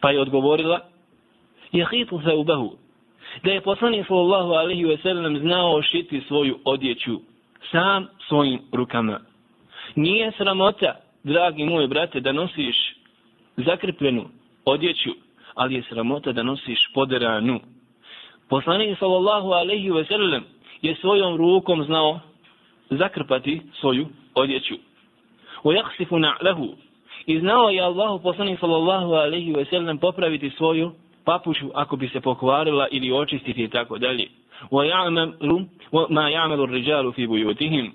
Pa 0.00 0.10
je 0.10 0.20
odgovorila 0.20 0.80
jahitu 1.72 2.20
se 2.24 2.34
ubahu 2.34 2.76
da 3.44 3.50
je 3.50 3.60
poslanik 3.60 4.06
sallallahu 4.06 4.52
alaihi 4.52 4.84
wa 4.84 5.02
sallam 5.02 5.38
znao 5.38 5.82
šiti 5.82 6.20
svoju 6.28 6.58
odjeću 6.64 7.20
sam 7.70 8.06
svojim 8.28 8.60
rukama. 8.72 9.20
Nije 9.94 10.32
sramota 10.32 10.94
dragi 11.24 11.64
moj 11.64 11.86
brate 11.86 12.20
da 12.20 12.32
nosiš 12.32 12.76
zakrpljenu 13.56 14.24
odjeću, 14.64 15.10
ali 15.54 15.74
je 15.74 15.82
sramota 15.82 16.32
da 16.32 16.42
nosiš 16.42 16.90
poderanu. 16.94 17.60
Poslanik 18.48 18.98
sallallahu 18.98 19.52
alaihi 19.52 19.90
ve 19.90 20.04
sellem 20.04 20.44
je 20.82 20.94
svojom 20.94 21.36
rukom 21.36 21.84
znao 21.84 22.20
zakrpati 22.90 23.60
svoju 23.80 24.06
odjeću. 24.34 24.74
O 25.62 25.72
jaksifu 25.72 26.16
na'lehu. 26.16 26.74
I 27.26 27.40
znao 27.40 27.68
je 27.68 27.80
Allahu 27.80 28.22
poslanik 28.22 28.60
sallallahu 28.60 29.12
alaihi 29.12 29.52
ve 29.52 29.64
sellem 29.64 29.98
popraviti 29.98 30.50
svoju 30.50 30.92
papuću 31.24 31.70
ako 31.74 31.96
bi 31.96 32.08
se 32.08 32.20
pokvarila 32.20 32.88
ili 32.90 33.12
očistiti 33.12 33.64
i 33.64 33.68
tako 33.68 33.98
dalje. 33.98 34.28
Wa 34.70 34.84
ya'malu 34.84 35.64
ma 36.10 36.30
ya'malu 36.30 36.62
ar-rijalu 36.62 37.12
fi 37.12 37.26
buyutihim. 37.26 37.92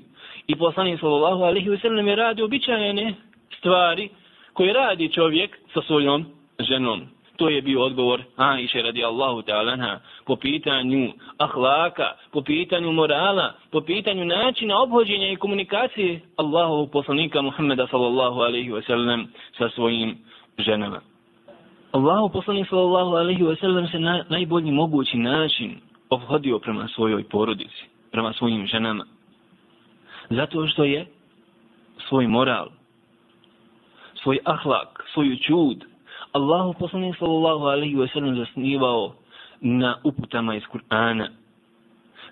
I 0.47 0.55
poslanik 0.55 0.99
sallallahu 0.99 1.43
alaihi 1.43 1.69
ve 1.69 1.77
sellem 1.77 2.07
je 2.07 2.15
radio 2.15 2.45
običajene 2.45 3.13
stvari 3.57 4.09
koje 4.53 4.73
radi 4.73 5.09
čovjek 5.09 5.59
sa 5.73 5.81
svojom 5.81 6.25
ženom. 6.59 7.01
To 7.37 7.49
je 7.49 7.61
bio 7.61 7.81
odgovor 7.81 8.21
Aisha 8.35 8.81
radijallahu 8.81 9.43
Allahu 9.47 9.99
po 10.25 10.35
pitanju 10.35 11.11
ahlaka, 11.37 12.15
po 12.31 12.41
pitanju 12.41 12.91
morala, 12.91 13.53
po 13.71 13.81
pitanju 13.81 14.25
načina 14.25 14.81
obhođenja 14.81 15.31
i 15.31 15.35
komunikacije 15.35 16.21
Allahovog 16.37 16.91
poslanika 16.91 17.41
Muhammeda 17.41 17.87
sallallahu 17.87 18.39
alaihi 18.39 18.71
wa 18.71 18.85
sallam 18.87 19.27
sa 19.57 19.69
svojim 19.69 20.17
ženama. 20.57 21.01
Allahu 21.91 22.29
poslanik 22.29 22.69
sallallahu 22.69 23.15
alaihi 23.15 23.43
wa 23.43 23.59
sallam 23.59 23.87
se 23.87 23.99
na 23.99 24.25
najbolji 24.29 24.71
mogući 24.71 25.17
način 25.17 25.75
obhodio 26.09 26.59
prema 26.59 26.87
svojoj 26.87 27.23
porodici, 27.23 27.85
prema 28.11 28.33
svojim 28.33 28.67
ženama. 28.67 29.05
Zato 30.29 30.67
što 30.67 30.83
je 30.83 31.05
svoj 32.09 32.27
moral, 32.27 32.67
svoj 34.23 34.39
ahlak, 34.43 35.03
svoju 35.13 35.37
čud, 35.37 35.85
Allahu 36.31 36.73
poslanik 36.73 37.15
sallallahu 37.19 37.65
alaihi 37.65 37.95
wa 37.95 38.13
sallam 38.13 38.35
zasnivao 38.35 39.15
na 39.62 39.96
uputama 40.04 40.56
iz 40.56 40.62
Kur'ana. 40.62 41.28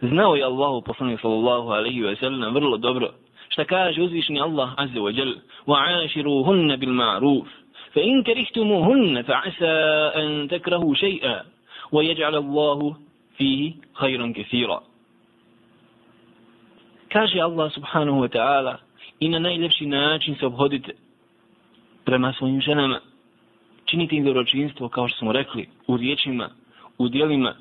Znao 0.01 0.37
je 0.37 0.45
Allahu 0.45 0.83
poslanik 0.83 1.21
sallallahu 1.21 1.69
alaihi 1.69 2.03
wa 2.03 2.21
sallam 2.21 2.55
vrlo 2.55 2.77
dobro 2.77 3.11
šta 3.49 3.65
kaže 3.65 4.03
uzvišni 4.03 4.41
Allah 4.41 4.71
azza 4.77 5.01
wa 5.01 5.19
jal 5.19 5.35
وعاشروهن 5.67 6.77
بالمعروف 6.77 7.49
فإن 7.93 8.23
كرهتموهن 8.23 9.23
فعسى 9.23 9.75
أن 10.21 10.49
تكرهوا 10.49 10.95
شيئا 10.95 11.43
ويجعل 11.93 12.35
الله 12.35 12.97
فيه 13.37 13.73
خيرا 13.93 14.33
كثيرا 14.37 14.83
kaže 17.11 17.41
Allah 17.41 17.71
subhanahu 17.73 18.21
wa 18.21 18.29
ta'ala 18.29 18.79
i 19.21 19.29
na 19.29 19.39
najlepši 19.39 19.87
način 19.87 20.37
se 20.37 20.47
obhodite 20.47 20.93
prema 22.05 22.33
svojim 22.33 22.61
ženama. 22.61 23.01
Činite 23.85 24.17
im 24.17 24.25
dobročinstvo, 24.25 24.89
kao 24.89 25.09
što 25.09 25.19
smo 25.19 25.33
rekli, 25.33 25.69
u 25.87 25.97
riječima, 25.97 26.51
u 27.02 27.10
dijelima. 27.10 27.56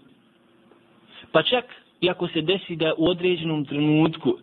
Pa 1.32 1.42
čak 1.42 1.64
i 2.00 2.11
ako 2.11 2.28
se 2.28 2.40
desi 2.40 2.76
da 2.76 2.92
u 2.97 3.09
određenom 3.09 3.64
trenutku 3.64 4.37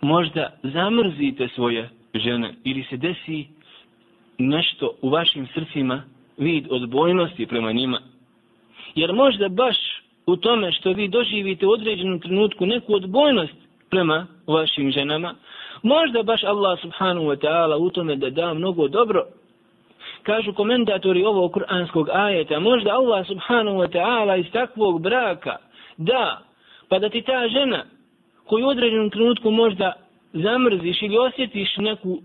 možda 0.00 0.52
zamrzite 0.62 1.48
svoje 1.48 1.90
žene 2.14 2.54
ili 2.64 2.86
se 2.90 2.96
desi 2.96 3.46
nešto 4.38 4.90
u 5.02 5.08
vašim 5.10 5.48
srcima 5.54 6.02
vid 6.38 6.66
odbojnosti 6.70 7.46
prema 7.46 7.72
njima. 7.72 8.00
Jer 8.94 9.12
možda 9.12 9.48
baš 9.48 9.76
u 10.26 10.36
tome 10.36 10.72
što 10.72 10.92
vi 10.92 11.08
doživite 11.08 11.66
u 11.66 11.70
određenom 11.70 12.20
trenutku 12.20 12.66
neku 12.66 12.94
odbojnost 12.94 13.54
prema 13.90 14.26
vašim 14.46 14.90
ženama, 14.90 15.34
Možda 15.82 16.22
baš 16.22 16.44
Allah 16.44 16.80
subhanahu 16.80 17.26
wa 17.26 17.36
ta'ala 17.36 17.76
u 17.76 17.90
tome 17.90 18.16
da 18.16 18.30
da 18.30 18.54
mnogo 18.54 18.88
dobro. 18.88 19.26
Kažu 20.22 20.52
komentatori 20.52 21.24
ovog 21.24 21.52
kuranskog 21.52 22.08
ajeta, 22.12 22.60
možda 22.60 22.90
Allah 22.90 23.26
subhanahu 23.26 23.76
wa 23.78 23.88
ta'ala 23.88 24.40
iz 24.40 24.52
takvog 24.52 25.02
braka 25.02 25.56
da, 25.96 26.38
pa 26.88 26.98
da 26.98 27.08
ti 27.08 27.22
ta 27.22 27.48
žena 27.48 27.84
koju 28.46 28.66
u 28.66 28.68
određenom 28.68 29.10
trenutku 29.10 29.50
možda 29.50 29.92
zamrziš 30.32 31.02
ili 31.02 31.18
osjetiš 31.18 31.76
neku 31.76 32.18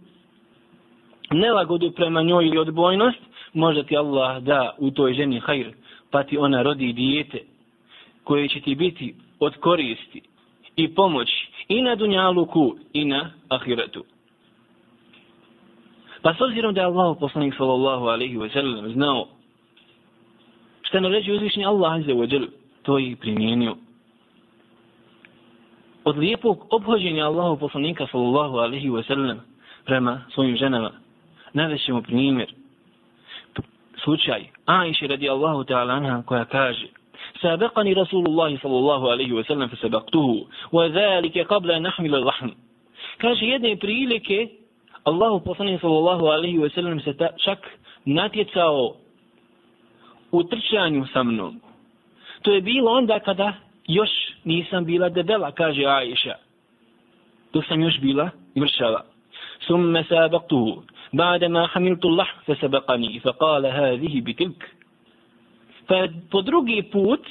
nelagodu 1.32 1.92
prema 1.92 2.22
njoj 2.22 2.46
ili 2.46 2.58
odbojnost, 2.58 3.20
možda 3.54 3.84
ti 3.84 3.98
Allah 3.98 4.44
da 4.44 4.76
u 4.78 4.92
toj 4.92 5.14
ženi 5.14 5.40
hajr, 5.40 5.72
pa 6.12 6.24
ti 6.24 6.38
ona 6.38 6.62
rodi 6.62 6.94
dijete 6.94 7.40
koje 8.24 8.48
će 8.48 8.62
ti 8.62 8.76
biti 8.76 9.16
od 9.40 9.56
koristi 9.58 10.22
i 10.76 10.96
pomoći 10.96 11.48
i 11.68 11.82
na 11.82 11.96
dunjaluku 11.96 12.76
i 12.94 13.06
na 13.06 13.32
ahiretu. 13.50 14.04
Pa 16.23 16.35
s 16.35 16.41
obzirom 16.41 16.75
da 16.75 16.81
je 16.81 16.87
Allah 16.87 17.17
poslanik 17.21 17.55
sallallahu 17.55 18.05
alaihi 18.07 18.37
wa 18.37 18.53
sallam 18.53 18.93
znao 18.93 19.29
Šta 20.83 21.01
naređuje 21.01 21.37
uzvišnji 21.37 21.65
Allah 21.65 21.93
azza 21.93 22.13
wa 22.13 22.33
jal, 22.33 22.47
to 22.83 22.99
je 22.99 23.17
primijenio. 23.17 23.77
Od 26.05 26.19
lijepog 26.19 26.67
obhođenja 26.71 27.27
Allahu 27.27 27.59
poslanika 27.61 28.07
sallallahu 28.11 28.57
alaihi 28.57 28.89
wa 28.89 29.07
sallam 29.07 29.41
prema 29.85 30.21
svojim 30.35 30.57
ženama, 30.57 30.91
navešćemo 31.53 32.03
primjer. 32.03 32.55
Slučaj, 34.05 34.47
Aisha 34.67 35.07
radijallahu 35.07 35.65
ta'ala 35.65 35.93
anha 35.93 36.23
koja 36.27 36.45
kaže, 36.45 36.87
سابقني 37.43 37.93
رسول 37.93 38.27
الله 38.27 38.59
صلى 38.59 38.79
الله 38.79 39.11
عليه 39.11 39.33
وسلم 39.33 39.67
فسبقته 39.69 40.47
وذلك 40.73 41.39
قبل 41.39 41.71
أن 41.71 41.83
نحمل 41.83 42.15
الرحم 42.15 42.51
kaže 43.19 43.47
jedne 43.47 43.77
prilike 43.77 44.49
Allahu 45.04 45.44
poslanik 45.44 45.82
sallallahu 45.82 46.26
alaihi 46.28 46.58
ve 46.58 46.70
sellem 46.70 47.00
se 47.00 47.14
ta, 47.14 47.30
čak 47.46 47.60
natjecao 48.06 48.96
u 50.32 50.44
trčanju 50.44 51.06
sa 51.14 51.24
mnom. 51.24 51.60
To 52.42 52.54
je 52.54 52.62
bilo 52.62 52.92
onda 52.92 53.20
kada 53.20 53.54
još 53.88 54.10
nisam 54.44 54.86
bila 54.86 55.10
debela, 55.10 55.52
kaže 55.52 55.86
Aisha. 55.86 56.36
To 57.52 57.62
sam 57.62 57.82
još 57.82 58.00
bila 58.00 58.30
vršava. 58.56 59.04
Summa 59.68 60.04
sabaktuhu. 60.10 60.84
Ba'dama 61.14 61.68
hamiltu 61.68 62.10
lah 62.10 62.28
fe 62.46 62.56
sabakani. 62.56 63.20
Fa 63.20 63.32
bitilk. 64.26 64.64
Pa 65.88 66.08
po 66.32 66.42
drugi 66.42 66.84
put, 66.92 67.22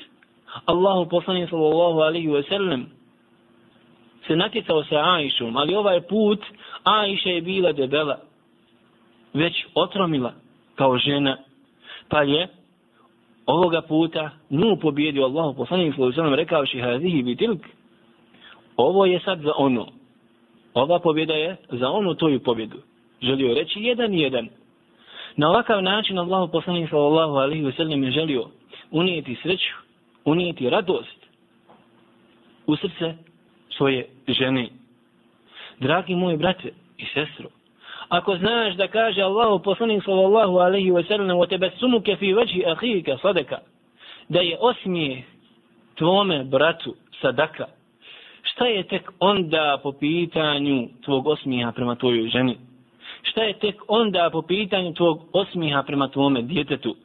Allahu 0.67 1.09
poslanik 1.09 1.51
sallallahu 1.51 2.01
alaihi 2.01 2.29
ve 2.29 2.43
sellem 2.43 2.87
se 4.27 4.37
natjecao 4.37 4.85
sa 4.85 5.15
Ajšom, 5.15 5.57
ali 5.57 5.75
ovaj 5.75 6.01
put 6.01 6.41
Ajša 6.85 7.29
je 7.31 7.41
bila 7.41 7.73
debela, 7.73 8.19
već 9.35 9.67
otromila 9.75 10.33
kao 10.75 10.99
žena, 10.99 11.37
pa 12.09 12.23
je 12.23 12.49
ovoga 13.47 13.83
puta 13.83 14.31
nju 14.51 14.77
pobjedio 14.77 15.25
Allahu 15.25 15.55
poslanik 15.55 15.95
sallallahu 15.95 16.21
alejhi 16.21 16.31
ve 16.31 16.37
rekavši 16.37 16.81
hazihi 16.81 17.23
bitilk, 17.23 17.61
ovo 18.77 19.07
je 19.07 19.21
sad 19.21 19.41
za 19.41 19.53
ono. 19.57 19.87
Ova 20.75 20.99
pobjeda 20.99 21.35
je 21.35 21.57
za 21.71 21.91
onu 21.91 22.15
toju 22.15 22.41
pobjedu. 22.41 22.79
Želio 23.23 23.55
reći 23.55 23.81
jedan 23.81 24.15
jedan. 24.15 24.49
Na 25.37 25.49
ovakav 25.49 25.83
način 25.83 26.19
Allahu 26.19 26.53
poslanik 26.53 26.91
sallallahu 26.91 27.35
alejhi 27.35 27.65
ve 27.65 27.73
sellem 27.73 28.05
je 28.05 28.11
želio 28.11 28.45
unijeti 28.91 29.37
sreću, 29.43 29.75
unijeti 30.25 30.71
radost 30.71 31.27
u 32.67 32.77
srce 32.77 33.15
svoje 33.77 34.09
ženi. 34.29 34.71
Dragi 35.81 36.15
moji 36.15 36.37
brate 36.37 36.73
i 36.99 37.05
sestro, 37.15 37.49
ako 38.09 38.37
znaš 38.37 38.75
da 38.75 38.89
kaže 38.89 39.23
Allahu 39.23 39.63
poslanik 39.63 40.05
sallallahu 40.05 40.59
alejhi 40.59 40.91
ve 40.91 41.03
sellem 41.03 41.49
tebe 41.49 41.69
tabassumuka 41.69 42.17
fi 42.17 42.35
wajhi 42.35 42.73
akhika 42.73 43.19
sadaka 43.23 43.59
da 44.29 44.41
je 44.41 44.59
osmije 44.61 45.23
tvome 45.95 46.45
bratu 46.45 46.95
sadaka 47.21 47.67
šta 48.43 48.67
je 48.67 48.83
tek 48.83 49.11
onda 49.21 49.81
po 49.83 49.93
pitanju 49.93 50.89
tvog 51.05 51.27
osmijeha 51.27 51.73
prema 51.73 51.95
tvojoj 51.95 52.29
ženi 52.29 52.57
šta 53.23 53.43
je 53.43 53.59
tek 53.59 53.83
onda 53.89 54.31
po 54.33 54.43
pitanju 54.43 54.95
tvog 54.95 55.23
osmiha 55.33 55.83
prema 55.83 56.09
tvome 56.09 56.43
djetetu? 56.43 56.97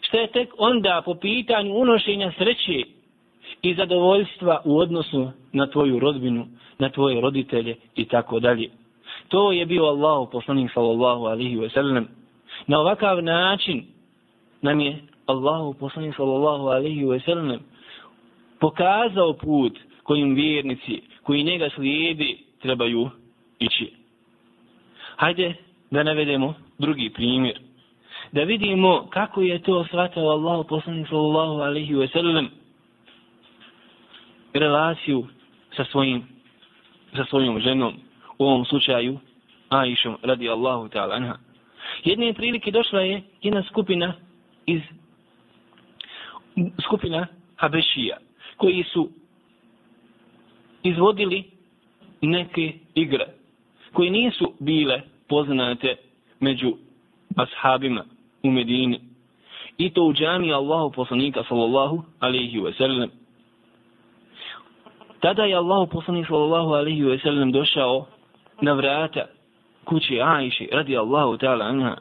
Šta 0.00 0.18
je 0.18 0.26
tek 0.26 0.48
onda 0.58 1.02
po 1.04 1.14
pitanju 1.14 1.74
unošenja 1.74 2.32
sreće 2.38 2.82
i 3.62 3.74
zadovoljstva 3.74 4.62
u 4.64 4.78
odnosu 4.78 5.30
na 5.52 5.66
tvoju 5.66 5.98
rodbinu, 5.98 6.46
na 6.78 6.88
tvoje 6.88 7.20
roditelje 7.20 7.76
i 7.94 8.04
tako 8.04 8.40
dalje. 8.40 8.70
To 9.28 9.52
je 9.52 9.66
bio 9.66 9.84
Allah, 9.84 10.28
poslanik 10.32 10.72
sallallahu 10.74 11.24
alihi 11.24 11.56
wa 11.56 11.72
sallam. 11.74 12.08
Na 12.66 12.80
ovakav 12.80 13.22
način 13.22 13.84
nam 14.62 14.80
je 14.80 14.96
Allah, 15.26 15.76
poslanik 15.80 16.16
sallallahu 16.16 16.66
alihi 16.68 17.04
wa 17.04 17.24
sallam, 17.24 17.60
pokazao 18.60 19.32
put 19.32 19.78
kojim 20.02 20.34
vjernici, 20.34 21.02
koji 21.22 21.42
njega 21.42 21.68
slijedi, 21.74 22.38
trebaju 22.62 23.10
ići. 23.58 23.92
Hajde 25.16 25.54
da 25.90 26.02
navedemo 26.02 26.54
drugi 26.78 27.10
primjer. 27.10 27.60
Da 28.32 28.42
vidimo 28.42 29.06
kako 29.10 29.42
je 29.42 29.62
to 29.62 29.84
shvatao 29.84 30.28
Allah 30.28 30.66
poslanik 30.68 31.08
sallallahu 31.08 31.60
alihi 31.60 31.94
wa 31.94 32.12
sallam 32.12 32.48
relaciju 34.54 35.26
sa 35.76 35.84
svojim 35.84 36.35
sa 37.16 37.24
svojom 37.24 37.60
ženom 37.60 37.94
u 38.38 38.44
ovom 38.44 38.64
slučaju 38.64 39.18
Aishom 39.68 40.16
radi 40.22 40.48
Allahu 40.48 40.88
ta'ala 40.88 41.14
anha. 41.14 41.36
Jedne 42.04 42.34
prilike 42.34 42.70
došla 42.70 43.00
je 43.00 43.22
jedna 43.42 43.62
skupina 43.62 44.14
iz 44.66 44.80
skupina 46.84 47.26
Habešija 47.56 48.16
koji 48.56 48.84
su 48.92 49.08
izvodili 50.82 51.44
neke 52.20 52.72
igre 52.94 53.26
koje 53.92 54.10
nisu 54.10 54.52
bile 54.60 55.02
poznate 55.28 55.96
među 56.40 56.76
ashabima 57.36 58.04
u 58.42 58.50
Medini. 58.50 59.00
I 59.78 59.90
to 59.90 60.04
u 60.04 60.12
džami 60.12 60.52
Allahu 60.52 60.92
poslanika 60.92 61.44
sallallahu 61.48 62.04
alaihi 62.20 62.58
wa 62.58 62.76
sallam. 62.78 63.10
Tada 65.26 65.42
je 65.44 65.58
Allahu 65.58 65.90
poslanik 65.90 66.26
sallallahu 66.26 66.70
alaihi 66.78 67.02
wa 67.02 67.18
sallam 67.22 67.52
došao 67.52 68.06
na 68.62 68.72
vrata 68.72 69.26
kuće 69.84 70.22
Ajše 70.22 70.66
radi 70.72 70.96
Allahu 70.96 71.36
ta'ala 71.36 71.64
anha 71.64 71.96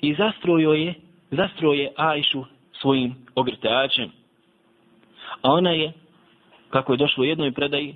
i 0.00 0.14
zastrojo 0.14 0.72
je, 0.72 0.94
zastroje 1.30 1.92
Ajšu 1.96 2.44
svojim 2.80 3.14
ogrtačem. 3.34 4.10
A 5.42 5.52
ona 5.52 5.70
je, 5.70 5.92
kako 6.70 6.92
je 6.92 6.96
došlo 6.96 7.22
u 7.22 7.24
jednoj 7.24 7.52
predaji, 7.52 7.94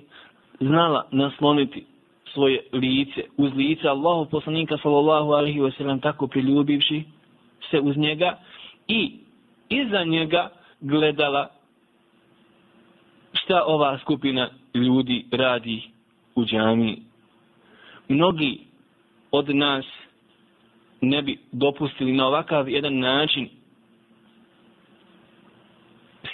znala 0.59 1.07
nasloniti 1.11 1.85
svoje 2.33 2.61
lice, 2.73 3.23
uz 3.37 3.53
lice 3.53 3.87
Allahu 3.87 4.29
poslanika 4.29 4.77
sallallahu 4.77 5.31
alaihi 5.31 5.59
wa 5.59 5.77
sallam 5.77 5.99
tako 5.99 6.27
priljubivši 6.27 7.03
se 7.71 7.79
uz 7.79 7.97
njega 7.97 8.37
i 8.87 9.19
iza 9.69 10.03
njega 10.03 10.49
gledala 10.81 11.49
šta 13.45 13.63
ova 13.65 13.97
skupina 13.97 14.49
ljudi 14.73 15.25
radi 15.31 15.81
u 16.35 16.45
džami. 16.45 17.01
Mnogi 18.07 18.59
od 19.31 19.55
nas 19.55 19.85
ne 21.01 21.21
bi 21.21 21.39
dopustili 21.51 22.13
na 22.13 22.27
ovakav 22.27 22.69
jedan 22.69 22.99
način 22.99 23.49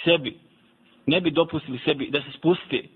sebi, 0.04 0.36
ne 1.06 1.20
bi 1.20 1.30
dopustili 1.30 1.78
sebi 1.84 2.10
da 2.10 2.22
se 2.22 2.32
spusti 2.38 2.88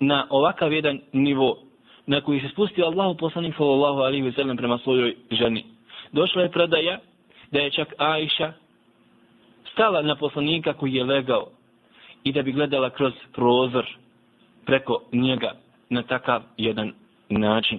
na 0.00 0.26
ovakav 0.30 0.72
jedan 0.72 1.00
nivo 1.12 1.58
na 2.06 2.20
koji 2.20 2.40
se 2.40 2.48
spustio 2.48 2.86
Allahu 2.86 3.16
poslanik 3.16 3.54
sallallahu 3.56 3.98
alaihi 3.98 4.22
ve 4.22 4.32
sellem 4.32 4.56
prema 4.56 4.78
svojoj 4.78 5.16
ženi. 5.30 5.64
Došla 6.12 6.42
je 6.42 6.50
predaja 6.50 6.98
da 7.50 7.58
je 7.60 7.70
čak 7.70 7.94
Aisha 7.98 8.52
stala 9.72 10.02
na 10.02 10.16
poslanika 10.16 10.72
koji 10.72 10.94
je 10.94 11.04
legao 11.04 11.48
i 12.24 12.32
da 12.32 12.42
bi 12.42 12.52
gledala 12.52 12.90
kroz 12.90 13.12
prozor 13.32 13.86
preko 14.64 15.02
njega 15.12 15.52
na 15.90 16.02
takav 16.02 16.42
jedan 16.56 16.92
način. 17.28 17.78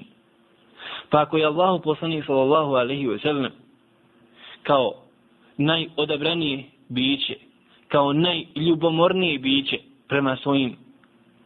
Pa 1.09 1.21
ako 1.21 1.37
je 1.37 1.45
Allahu 1.45 1.83
poslanik 1.83 2.25
sallallahu 2.25 2.73
alaihi 2.73 3.07
ve 3.07 3.19
sellem 3.19 3.51
kao 4.63 4.93
najodabranije 5.57 6.63
biće, 6.89 7.35
kao 7.87 8.13
najljubomornije 8.13 9.39
biće 9.39 9.77
prema 10.07 10.35
svojim 10.35 10.75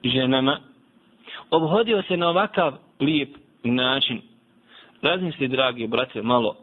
ženama, 0.03 0.59
obhodio 1.51 2.01
se 2.01 2.17
na 2.17 2.29
ovakav 2.29 2.73
lijep 2.99 3.29
način. 3.63 4.21
Razmisli, 5.01 5.47
dragi 5.47 5.87
brate, 5.87 6.21
malo 6.21 6.55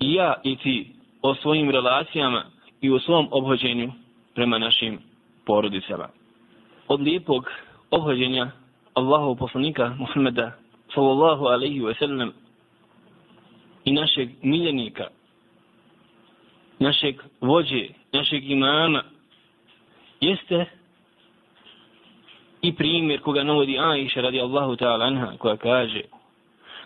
ja 0.00 0.34
i 0.44 0.56
ti 0.56 0.86
o 1.22 1.34
svojim 1.34 1.70
relacijama 1.70 2.44
i 2.80 2.90
o 2.90 2.98
svom 2.98 3.28
obhođenju 3.30 3.92
prema 4.35 4.57
našim 4.57 4.99
porodicama. 5.45 6.09
Od 6.87 7.01
lijepog 7.01 7.51
obhođenja 7.91 8.51
Allahu 8.93 9.35
poslanika 9.35 9.95
Muhammeda 9.99 10.51
sallallahu 10.93 11.45
alaihi 11.45 11.81
wa 11.81 11.99
sallam 11.99 12.33
i 13.85 13.91
našeg 13.91 14.29
miljenika, 14.41 15.07
našeg 16.79 17.15
vođe, 17.41 17.87
našeg 18.13 18.51
imama, 18.51 19.03
jeste 20.21 20.65
i 22.61 22.75
primjer 22.75 23.21
koga 23.21 23.43
navodi 23.43 23.79
Aisha 23.79 24.21
radijallahu 24.21 24.75
ta'ala 24.75 25.05
anha 25.05 25.37
koja 25.37 25.57
kaže 25.57 26.01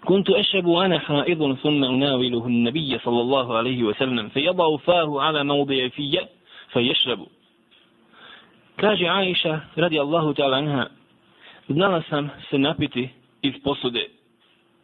كنت 0.05 0.29
أشرب 0.29 0.65
وأنا 0.65 0.99
حائض 0.99 1.55
ثم 1.55 1.83
أناوله 1.83 2.45
النبي 2.47 2.99
صلى 2.99 3.21
الله 3.21 3.57
عليه 3.57 3.83
وسلم 3.83 4.29
فيضع 4.29 4.77
فاه 4.77 5.21
على 5.21 5.43
موضع 5.43 5.87
في 5.87 6.19
فيشرب 6.73 7.27
Kaže 8.76 9.08
Aisha, 9.08 9.60
radi 9.76 9.98
Allahu 9.98 10.34
ta'ala 10.34 10.56
anha, 10.56 10.86
znala 11.68 12.02
sam 12.10 12.30
se 12.50 12.58
napiti 12.58 13.08
iz 13.42 13.54
posude, 13.64 14.06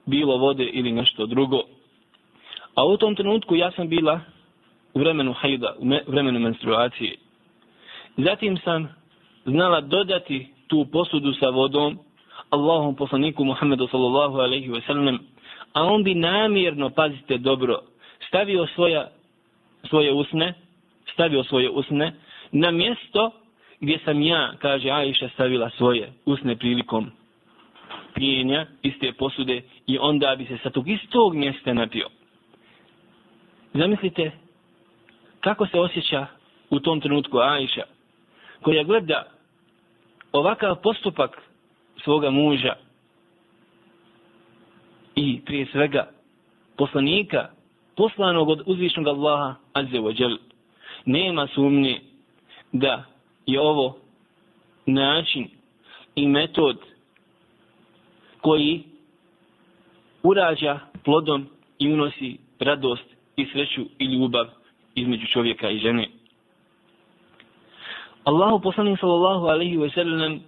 bilo 0.07 0.37
vode 0.37 0.65
ili 0.65 0.93
nešto 0.93 1.27
drugo. 1.27 1.63
A 2.75 2.85
u 2.85 2.97
tom 2.97 3.15
trenutku 3.15 3.57
ja 3.57 3.71
sam 3.71 3.89
bila 3.89 4.21
u 4.95 4.99
vremenu 4.99 5.33
hajda, 5.33 5.75
u 5.79 5.87
vremenu 6.07 6.41
menstruacije. 6.41 7.17
Zatim 8.17 8.59
sam 8.65 8.89
znala 9.45 9.81
dodati 9.81 10.49
tu 10.67 10.87
posudu 10.93 11.33
sa 11.35 11.49
vodom 11.49 11.99
Allahom 12.51 12.97
poslaniku 12.97 13.45
Muhammedu 13.45 13.89
sallallahu 13.89 14.39
alaihi 14.39 14.69
ve 14.69 14.81
sellem, 14.81 15.19
a 15.73 15.85
on 15.85 16.05
bi 16.05 16.15
namjerno, 16.15 16.91
pazite 16.91 17.39
dobro, 17.39 17.79
stavio 18.29 18.67
svoja, 18.75 19.09
svoje 19.89 20.13
usne, 20.13 20.55
stavio 21.13 21.45
svoje 21.45 21.71
usne 21.71 22.13
na 22.53 22.71
mjesto 22.71 23.42
gdje 23.83 23.99
sam 24.05 24.23
ja, 24.23 24.53
kaže 24.59 24.91
Ajša, 24.91 25.29
stavila 25.29 25.71
svoje 25.71 26.13
usne 26.25 26.57
prilikom 26.57 27.11
pijenja 28.15 28.67
iz 28.83 28.93
te 29.01 29.13
posude 29.13 29.63
i 29.87 29.99
onda 29.99 30.37
bi 30.39 30.45
se 30.47 30.59
sa 30.63 30.71
tog 30.71 30.89
istog 30.89 31.35
mjesta 31.35 31.75
napio. 31.75 32.09
Zamislite 33.75 34.31
kako 35.41 35.67
se 35.67 35.81
osjeća 35.81 36.27
u 36.71 36.81
tom 36.81 37.01
trenutku 37.01 37.39
Ajša, 37.39 37.83
koja 38.61 38.85
gleda 38.85 39.25
ovakav 40.33 40.77
postupak 40.83 41.43
svoga 42.05 42.31
muža 42.31 42.75
i 45.15 45.41
prije 45.45 45.67
svega 45.73 46.11
poslanika 46.77 47.49
poslanog 47.97 48.49
od 48.49 48.63
uzvišnog 48.67 49.07
Allaha 49.07 49.55
azze 49.73 49.99
wa 49.99 50.15
džel 50.15 50.37
nema 51.05 51.47
sumnje 51.47 52.01
da 52.73 53.12
je 53.47 53.61
ovo 53.61 53.97
način 54.87 55.49
i 56.15 56.27
metod 56.29 56.77
koji 58.41 58.83
urađa 60.23 60.81
plodom 61.05 61.47
i 61.79 61.93
unosi 61.93 62.39
radost 62.61 63.05
i 63.37 63.47
sreću 63.53 63.83
i 63.99 64.05
ljubav 64.05 64.47
između 64.95 65.27
čovjeka 65.27 65.71
i 65.71 65.79
žene. 65.79 66.09
Allahu 68.25 68.61
poslanik 68.61 69.01
sallallahu 69.01 69.47
alaihi 69.47 69.77
wa 69.77 69.95
sallam 69.95 70.41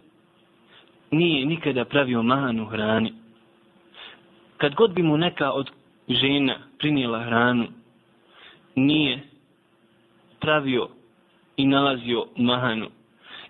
nije 1.11 1.47
nikada 1.47 1.85
pravio 1.85 2.23
manu 2.23 2.67
hrani. 2.67 3.13
Kad 4.57 4.75
god 4.75 4.95
bi 4.95 5.03
mu 5.03 5.17
neka 5.17 5.53
od 5.53 5.71
žena 6.09 6.59
prinijela 6.79 7.25
hranu, 7.25 7.67
nije 8.75 9.21
pravio 10.41 10.89
i 11.57 11.67
nalazio 11.67 12.27
mahanu. 12.37 12.87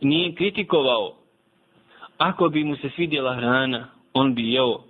Nije 0.01 0.35
kritikovao. 0.35 1.13
Ako 2.19 2.49
bi 2.49 2.65
mu 2.65 2.77
se 2.77 2.91
svidjela 2.91 3.35
hrana, 3.35 3.89
on 4.15 4.35
bi 4.35 4.53
jeo, 4.53 4.81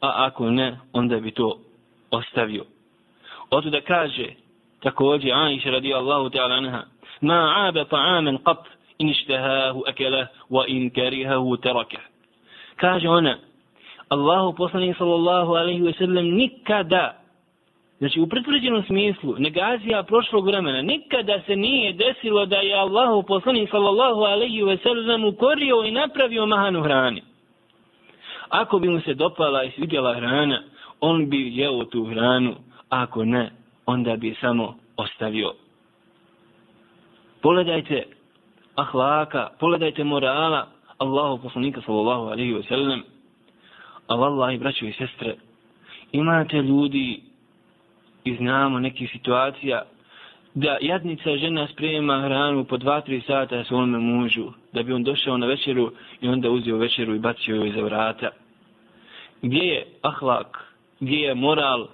a 0.00 0.26
ako 0.26 0.50
ne, 0.50 0.78
onda 0.92 1.20
bi 1.20 1.30
to 1.30 1.58
ostavio. 2.10 2.64
Oto 3.50 3.70
da 3.70 3.80
kaže, 3.80 4.26
također 4.80 5.32
Aisha 5.34 5.70
radijallahu 5.70 6.30
ta'ala 6.30 6.54
anha, 6.54 6.82
ma 7.20 7.66
abe 7.68 7.84
ta'amen 7.84 8.38
qat 8.38 8.64
in 8.98 9.08
ištehahu 9.08 9.82
akelah, 9.88 10.26
wa 10.50 10.64
in 10.68 10.90
karihahu 10.90 11.56
terakah. 11.56 12.02
Kaže 12.76 13.08
ona, 13.08 13.38
Allahu 14.08 14.52
poslanik 14.56 14.96
sallallahu 14.96 15.54
alaihi 15.54 15.82
wa 15.82 15.92
sallam 15.98 16.24
nikada 16.24 17.21
Znači, 18.02 18.20
u 18.20 18.26
pretvrđenom 18.26 18.82
smislu, 18.82 19.34
negazija 19.38 20.02
prošlog 20.02 20.46
vremena, 20.46 20.82
nikada 20.82 21.40
se 21.46 21.56
nije 21.56 21.92
desilo 21.92 22.46
da 22.46 22.56
je 22.56 22.74
Allahu 22.74 23.22
poslanik 23.22 23.70
sallallahu 23.70 24.20
alaihi 24.20 24.62
ve 24.62 24.76
sellem 24.76 25.24
ukorio 25.24 25.82
i 25.84 25.90
napravio 25.90 26.46
mahanu 26.46 26.82
hrani. 26.82 27.22
Ako 28.48 28.78
bi 28.78 28.88
mu 28.88 29.00
se 29.00 29.14
dopala 29.14 29.64
i 29.64 29.70
svidjela 29.70 30.14
hrana, 30.14 30.62
on 31.00 31.30
bi 31.30 31.56
jeo 31.56 31.84
tu 31.84 32.04
hranu, 32.04 32.54
ako 32.88 33.24
ne, 33.24 33.50
onda 33.86 34.16
bi 34.16 34.36
samo 34.40 34.74
ostavio. 34.96 35.52
Pogledajte 37.42 38.06
ahlaka, 38.74 39.48
pogledajte 39.60 40.04
morala 40.04 40.66
Allahu 40.98 41.42
poslanika 41.42 41.80
sallallahu 41.86 42.22
alaihi 42.22 42.52
ve 42.52 42.62
sellem. 42.62 43.02
a 44.06 44.14
vallahi, 44.14 44.58
braćo 44.58 44.86
i 44.86 44.92
sestre, 44.92 45.36
imate 46.12 46.62
ljudi 46.62 47.31
i 48.24 48.36
znamo 48.36 48.78
nekih 48.78 49.10
situacija 49.12 49.82
da 50.54 50.78
jadnica 50.80 51.36
žena 51.36 51.68
sprema 51.72 52.20
hranu 52.20 52.64
po 52.64 52.76
dva, 52.76 53.00
tri 53.00 53.20
sata 53.20 53.64
svome 53.64 53.98
mužu, 53.98 54.52
da 54.72 54.82
bi 54.82 54.92
on 54.92 55.04
došao 55.04 55.36
na 55.38 55.46
večeru 55.46 55.92
i 56.20 56.28
onda 56.28 56.50
uzio 56.50 56.76
večeru 56.76 57.14
i 57.14 57.18
bacio 57.18 57.56
joj 57.56 57.72
za 57.72 57.82
vrata. 57.82 58.30
Gdje 59.42 59.62
je 59.62 59.86
ahlak, 60.02 60.74
gdje 61.00 61.16
je 61.16 61.34
moral 61.34 61.88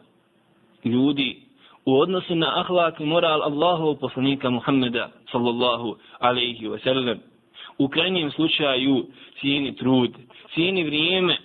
ljudi 0.84 1.36
u 1.84 2.00
odnosu 2.00 2.34
na 2.34 2.60
ahlak 2.60 3.00
i 3.00 3.04
moral 3.04 3.42
Allahov 3.42 3.94
poslanika 3.94 4.50
Muhammeda 4.50 5.10
sallallahu 5.32 5.96
alaihi 6.18 6.68
wa 6.68 6.84
sallam. 6.84 7.18
U 7.78 7.88
krajnjem 7.88 8.30
slučaju 8.30 9.06
cijeni 9.40 9.76
trud, 9.76 10.10
cijeni 10.54 10.84
vrijeme, 10.84 11.36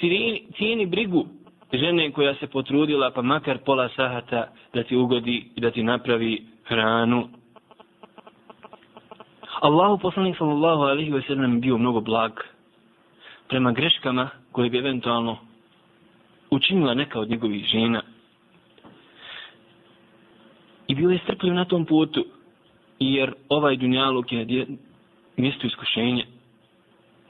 cijeni, 0.00 0.42
cijeni 0.56 0.86
brigu 0.86 1.26
žene 1.72 2.12
koja 2.12 2.34
se 2.34 2.46
potrudila 2.46 3.10
pa 3.10 3.22
makar 3.22 3.58
pola 3.58 3.88
sahata 3.88 4.48
da 4.74 4.82
ti 4.82 4.96
ugodi 4.96 5.50
i 5.56 5.60
da 5.60 5.70
ti 5.70 5.82
napravi 5.82 6.46
hranu. 6.64 7.28
Allahu 9.60 9.98
poslanik 9.98 10.36
sallallahu 10.38 10.82
alaihi 10.82 11.10
wa 11.10 11.26
sallam 11.26 11.60
bio 11.60 11.78
mnogo 11.78 12.00
blag 12.00 12.32
prema 13.48 13.72
greškama 13.72 14.28
koje 14.52 14.70
bi 14.70 14.78
eventualno 14.78 15.38
učinila 16.50 16.94
neka 16.94 17.20
od 17.20 17.30
njegovih 17.30 17.64
žena. 17.64 18.02
I 20.86 20.94
bio 20.94 21.10
je 21.10 21.18
strpljiv 21.18 21.54
na 21.54 21.64
tom 21.64 21.84
putu, 21.84 22.24
jer 22.98 23.34
ovaj 23.48 23.76
dunjaluk 23.76 24.32
je 24.32 24.66
mjesto 25.36 25.66
iskušenja. 25.66 26.24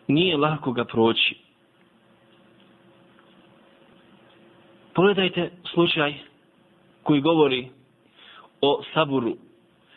Nije 0.09 0.37
lako 0.37 0.73
ga 0.73 0.85
proći. 0.85 1.48
Pogledajte 4.99 5.51
slučaj 5.73 6.15
koji 7.03 7.21
govori 7.21 7.69
o 8.61 8.83
saburu, 8.95 9.37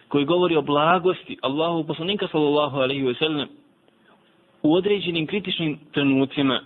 koji 0.07 0.25
govori 0.25 0.55
o 0.55 0.61
blagosti 0.61 1.37
Allahu 1.41 1.87
poslanika 1.87 2.27
sallallahu 2.27 2.77
alaihi 2.77 3.03
wa 3.03 3.17
sallam 3.19 3.47
u 4.63 4.73
određenim 4.73 5.27
kritičnim 5.27 5.79
trenucima. 5.91 6.61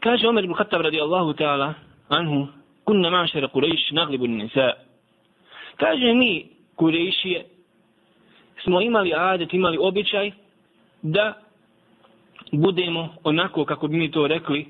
Kaže 0.00 0.28
Omer 0.28 0.44
ibn 0.44 0.54
Khattab 0.54 0.80
radijallahu 0.80 1.32
ta'ala 1.32 1.74
anhu, 2.08 2.46
kunna 2.84 3.10
mašara 3.10 3.48
Quraysh 3.48 3.92
naglibu 3.92 4.26
nisa. 4.26 4.72
Kaže 5.76 6.14
mi, 6.14 6.48
Kurejšije, 6.76 7.44
smo 8.64 8.80
imali 8.80 9.14
adet, 9.14 9.54
imali 9.54 9.78
običaj 9.80 10.30
da 11.02 11.34
budemo 12.52 13.14
onako, 13.24 13.64
kako 13.64 13.88
bi 13.88 13.96
mi 13.96 14.10
to 14.10 14.26
rekli, 14.26 14.66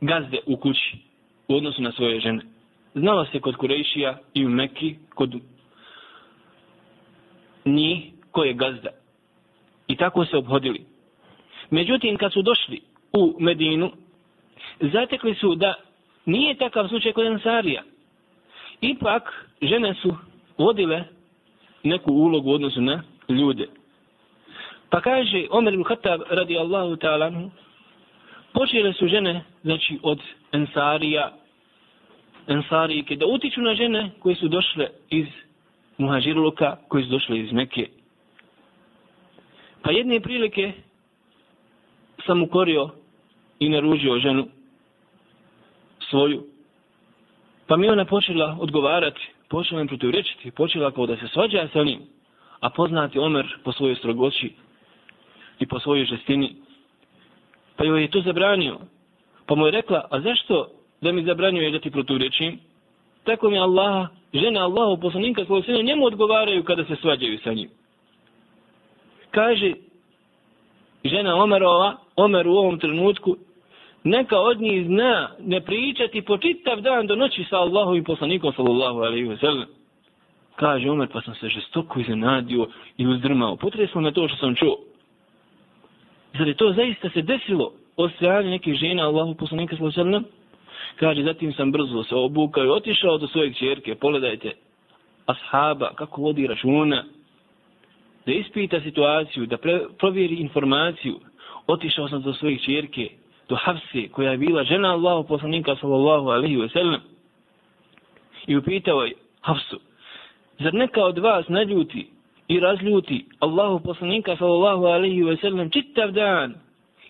gazde 0.00 0.38
u 0.46 0.56
kući 0.56 1.11
u 1.52 1.56
odnosu 1.56 1.82
na 1.82 1.92
svoje 1.92 2.20
žene. 2.20 2.42
Znalo 2.94 3.24
se 3.24 3.40
kod 3.40 3.56
Kurejšija 3.56 4.18
i 4.34 4.46
u 4.46 4.48
Mekki, 4.48 4.94
kod 5.14 5.34
njih 7.64 8.12
ko 8.30 8.44
je 8.44 8.54
gazda. 8.54 8.90
I 9.86 9.96
tako 9.96 10.24
se 10.24 10.36
obhodili. 10.36 10.84
Međutim, 11.70 12.16
kad 12.16 12.32
su 12.32 12.42
došli 12.42 12.80
u 13.12 13.36
Medinu, 13.40 13.92
zatekli 14.80 15.34
su 15.34 15.54
da 15.54 15.74
nije 16.26 16.54
takav 16.54 16.88
slučaj 16.88 17.12
kod 17.12 17.26
Ansarija. 17.26 17.82
Ipak, 18.80 19.48
žene 19.62 19.94
su 19.94 20.16
vodile 20.58 21.04
neku 21.82 22.12
ulogu 22.12 22.50
u 22.50 22.54
odnosu 22.54 22.80
na 22.80 23.02
ljude. 23.28 23.68
Pa 24.90 25.00
kaže 25.00 25.46
Omer 25.50 25.74
ibn 25.74 25.84
Khattab 25.84 26.20
radi 26.30 26.58
Allahu 26.58 26.96
ta'ala 26.96 27.50
počele 28.52 28.92
su 28.92 29.08
žene 29.08 29.44
znači 29.62 29.98
od 30.02 30.20
Ensarija 30.52 31.32
Ensarijke 32.46 33.16
da 33.16 33.26
utiču 33.26 33.60
na 33.60 33.74
žene 33.74 34.10
koje 34.18 34.34
su 34.34 34.48
došle 34.48 34.88
iz 35.10 35.26
Muhađirluka, 35.98 36.76
koje 36.88 37.04
su 37.04 37.10
došle 37.10 37.38
iz 37.38 37.52
Mekke. 37.52 37.88
Pa 39.82 39.90
jedne 39.90 40.20
prilike 40.20 40.72
sam 42.26 42.42
ukorio 42.42 42.90
i 43.58 43.68
naružio 43.68 44.18
ženu 44.18 44.46
svoju. 46.10 46.46
Pa 47.66 47.76
mi 47.76 47.88
ona 47.88 48.04
počela 48.04 48.56
odgovarati, 48.60 49.20
počela 49.48 49.80
im 49.80 49.88
protivrečiti, 49.88 50.50
počela 50.50 50.90
kao 50.90 51.06
da 51.06 51.16
se 51.16 51.28
svađa 51.28 51.68
sa 51.72 51.82
njim, 51.82 52.00
a 52.60 52.70
poznati 52.70 53.18
Omer 53.18 53.46
po 53.64 53.72
svojoj 53.72 53.96
strogoći 53.96 54.52
i 55.60 55.66
po 55.66 55.80
svojoj 55.80 56.04
žestini. 56.04 56.56
Pa 57.76 57.84
joj 57.84 58.02
je 58.02 58.10
to 58.10 58.20
zabranio. 58.20 58.78
Pa 59.46 59.54
mu 59.54 59.66
je 59.66 59.70
rekla, 59.70 60.06
a 60.10 60.20
zašto 60.20 60.68
da 61.02 61.12
mi 61.12 61.24
zabranjuje 61.24 61.70
da 61.70 61.78
ti 61.78 61.90
proturečim? 61.90 62.58
Tako 63.24 63.50
mi 63.50 63.58
Allaha, 63.58 64.08
žene 64.34 64.60
Allahu 64.60 65.00
poslanika 65.00 65.44
svoje 65.44 65.62
sine 65.62 65.82
njemu 65.82 66.04
odgovaraju 66.04 66.64
kada 66.64 66.84
se 66.84 66.96
svađaju 66.96 67.38
sa 67.44 67.52
njim. 67.52 67.70
Kaže 69.30 69.72
žena 71.04 71.36
Omerova, 71.36 71.96
Omer 72.16 72.48
u 72.48 72.52
ovom 72.52 72.78
trenutku, 72.78 73.36
neka 74.04 74.38
od 74.38 74.60
njih 74.60 74.86
zna 74.86 75.30
ne 75.38 75.60
pričati 75.60 76.22
po 76.22 76.38
čitav 76.38 76.80
dan 76.80 77.06
do 77.06 77.16
noći 77.16 77.44
sa 77.50 77.56
Allahom 77.56 77.96
i 77.96 78.04
poslanikom 78.04 78.52
sallallahu 78.52 78.98
alaihi 78.98 79.26
wa 79.26 79.40
sallam. 79.40 79.66
Kaže 80.56 80.90
Omer, 80.90 81.08
pa 81.12 81.20
sam 81.20 81.34
se 81.34 81.48
žestoko 81.48 82.00
iznenadio 82.00 82.68
i 82.96 83.06
uzdrmao. 83.06 83.56
Potreslo 83.56 84.00
me 84.00 84.12
to 84.12 84.28
što 84.28 84.36
sam 84.36 84.54
čuo. 84.54 84.76
Zar 86.38 86.48
je 86.48 86.54
to 86.54 86.72
zaista 86.72 87.10
se 87.10 87.22
desilo 87.22 87.72
od 87.96 88.12
strane 88.16 88.50
nekih 88.50 88.74
žena 88.74 89.02
Allahu 89.02 89.34
poslanika 89.34 89.76
sallallahu 89.76 90.24
Kaže, 90.96 91.22
zatim 91.22 91.52
sam 91.52 91.72
brzo 91.72 92.04
se 92.04 92.14
obukao 92.14 92.64
i 92.64 92.68
otišao 92.68 93.18
do 93.18 93.26
svoje 93.26 93.54
čerke. 93.54 93.94
Pogledajte, 93.94 94.52
ashaba, 95.26 95.94
kako 95.94 96.22
vodi 96.22 96.46
računa, 96.46 97.04
da 98.26 98.32
ispita 98.32 98.80
situaciju, 98.80 99.46
da 99.46 99.56
pre, 99.56 99.80
provjeri 99.98 100.34
informaciju. 100.34 101.20
Otišao 101.66 102.08
sam 102.08 102.22
do 102.22 102.32
svojih 102.32 102.62
čerke, 102.62 103.08
do 103.48 103.56
Hafse, 103.56 104.08
koja 104.12 104.30
je 104.30 104.38
bila 104.38 104.64
žena 104.64 104.92
Allahu 104.92 105.28
poslanika 105.28 105.76
sallallahu 105.76 106.28
alaihi 106.28 106.56
wa 106.56 106.72
sallam. 106.72 107.00
I 108.46 108.56
upitao 108.56 109.04
je 109.04 109.12
Hafsu, 109.40 109.80
zar 110.58 110.74
neka 110.74 111.04
od 111.04 111.18
vas 111.18 111.48
ne 111.48 111.64
ljuti 111.64 112.06
i 112.48 112.60
razljuti 112.60 113.24
Allahu 113.40 113.80
poslanika 113.80 114.36
sallallahu 114.36 114.84
alaihi 114.84 115.22
wa 115.22 115.40
sallam 115.40 115.70
čitav 115.70 116.10
dan 116.10 116.54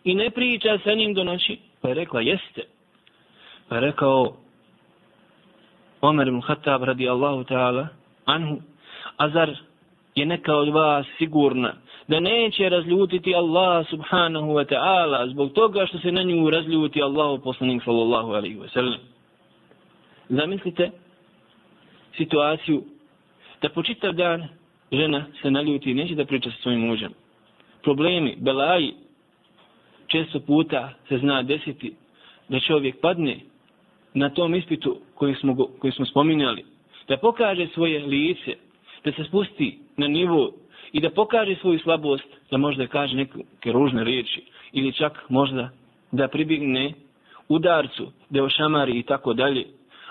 i 0.04 0.14
ne 0.14 0.30
priča 0.30 0.78
sa 0.84 0.94
njim 0.94 1.14
do 1.14 1.24
noći? 1.24 1.58
Pa 1.80 1.88
je 1.88 1.94
rekla, 1.94 2.20
jeste. 2.20 2.62
Pa 3.72 3.80
rekao 3.80 4.36
Omer 6.00 6.28
ibn 6.28 6.40
Khattab 6.40 6.82
radi 6.82 7.08
Allahu 7.08 7.44
ta'ala 7.44 7.88
anhu, 8.26 8.60
a 9.16 9.28
zar 9.28 9.50
je 10.14 10.26
neka 10.26 10.56
od 10.56 10.68
vas 10.68 11.06
sigurna 11.18 11.74
da 12.08 12.20
neće 12.20 12.68
razljutiti 12.68 13.34
Allah 13.34 13.86
subhanahu 13.90 14.46
wa 14.46 14.64
ta'ala 14.72 15.30
zbog 15.30 15.52
toga 15.52 15.86
što 15.86 15.98
se 15.98 16.12
na 16.12 16.22
nju 16.22 16.50
razljuti 16.50 17.02
Allahu 17.02 17.42
poslanik 17.42 17.82
sallallahu 17.84 18.32
alaihi 18.32 18.56
wa 18.56 18.72
sallam. 18.72 19.00
Zamislite 20.28 20.90
situaciju 22.16 22.84
da 23.62 23.68
po 23.68 23.82
čitav 23.82 24.12
dan 24.12 24.48
žena 24.92 25.24
se 25.42 25.50
naljuti 25.50 25.90
i 25.90 25.94
neće 25.94 26.14
da 26.14 26.24
priča 26.24 26.50
sa 26.50 26.56
svojim 26.62 26.80
mužem. 26.80 27.12
Problemi, 27.82 28.36
belaji, 28.38 28.94
često 30.06 30.40
puta 30.40 30.92
se 31.08 31.18
zna 31.18 31.42
desiti 31.42 31.94
da 32.48 32.60
čovjek 32.60 33.00
padne 33.00 33.51
na 34.14 34.30
tom 34.30 34.54
ispitu 34.54 34.96
koji 35.14 35.34
smo, 35.34 35.66
koji 35.78 35.92
smo 35.92 36.06
spominjali, 36.06 36.64
da 37.08 37.16
pokaže 37.16 37.66
svoje 37.74 38.06
lice, 38.06 38.54
da 39.04 39.12
se 39.12 39.24
spusti 39.24 39.78
na 39.96 40.08
nivu 40.08 40.52
i 40.92 41.00
da 41.00 41.10
pokaže 41.10 41.56
svoju 41.60 41.78
slabost, 41.78 42.28
da 42.50 42.56
možda 42.56 42.86
kaže 42.86 43.16
neke 43.16 43.72
ružne 43.72 44.04
riječi 44.04 44.42
ili 44.72 44.92
čak 44.92 45.24
možda 45.28 45.70
da 46.12 46.28
pribigne 46.28 46.92
udarcu, 47.48 48.12
da 48.30 48.44
ošamari 48.44 48.98
i 48.98 49.02
tako 49.02 49.32
dalje. 49.34 49.66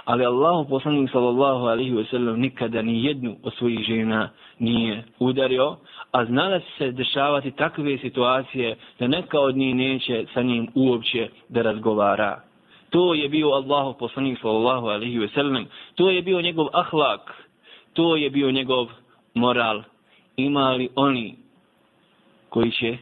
Ali 0.06 0.26
Allah 0.26 0.66
poslanik 0.70 1.12
sallallahu 1.12 1.66
alaihi 1.66 1.92
wa 1.92 2.10
sallam 2.10 2.40
nikada 2.40 2.82
ni 2.82 3.06
jednu 3.06 3.36
od 3.44 3.54
svojih 3.54 3.80
žena 3.80 4.30
nije 4.60 5.04
udario, 5.20 5.78
a 6.12 6.26
znala 6.26 6.60
se 6.78 6.92
dešavati 6.92 7.52
takve 7.52 7.98
situacije 7.98 8.76
da 9.00 9.08
neka 9.08 9.40
od 9.40 9.58
njih 9.58 9.76
neće 9.76 10.26
sa 10.34 10.42
njim 10.42 10.68
uopće 10.76 11.30
da 11.50 11.62
razgovara. 11.62 12.51
To 12.92 13.14
je 13.14 13.30
bio 13.30 13.48
Allahov 13.56 13.94
poslanik 13.94 14.40
sallallahu 14.42 14.88
alaihi 14.88 15.20
wa 15.20 15.30
sallam, 15.34 15.66
to 15.96 16.10
je 16.10 16.22
bio 16.22 16.42
njegov 16.42 16.68
ahlak, 16.74 17.32
to 17.94 18.16
je 18.16 18.30
bio 18.30 18.52
njegov 18.52 18.88
moral. 19.34 19.84
Imali 20.36 20.90
oni 20.96 21.36
koji 22.50 22.72
će 22.72 22.98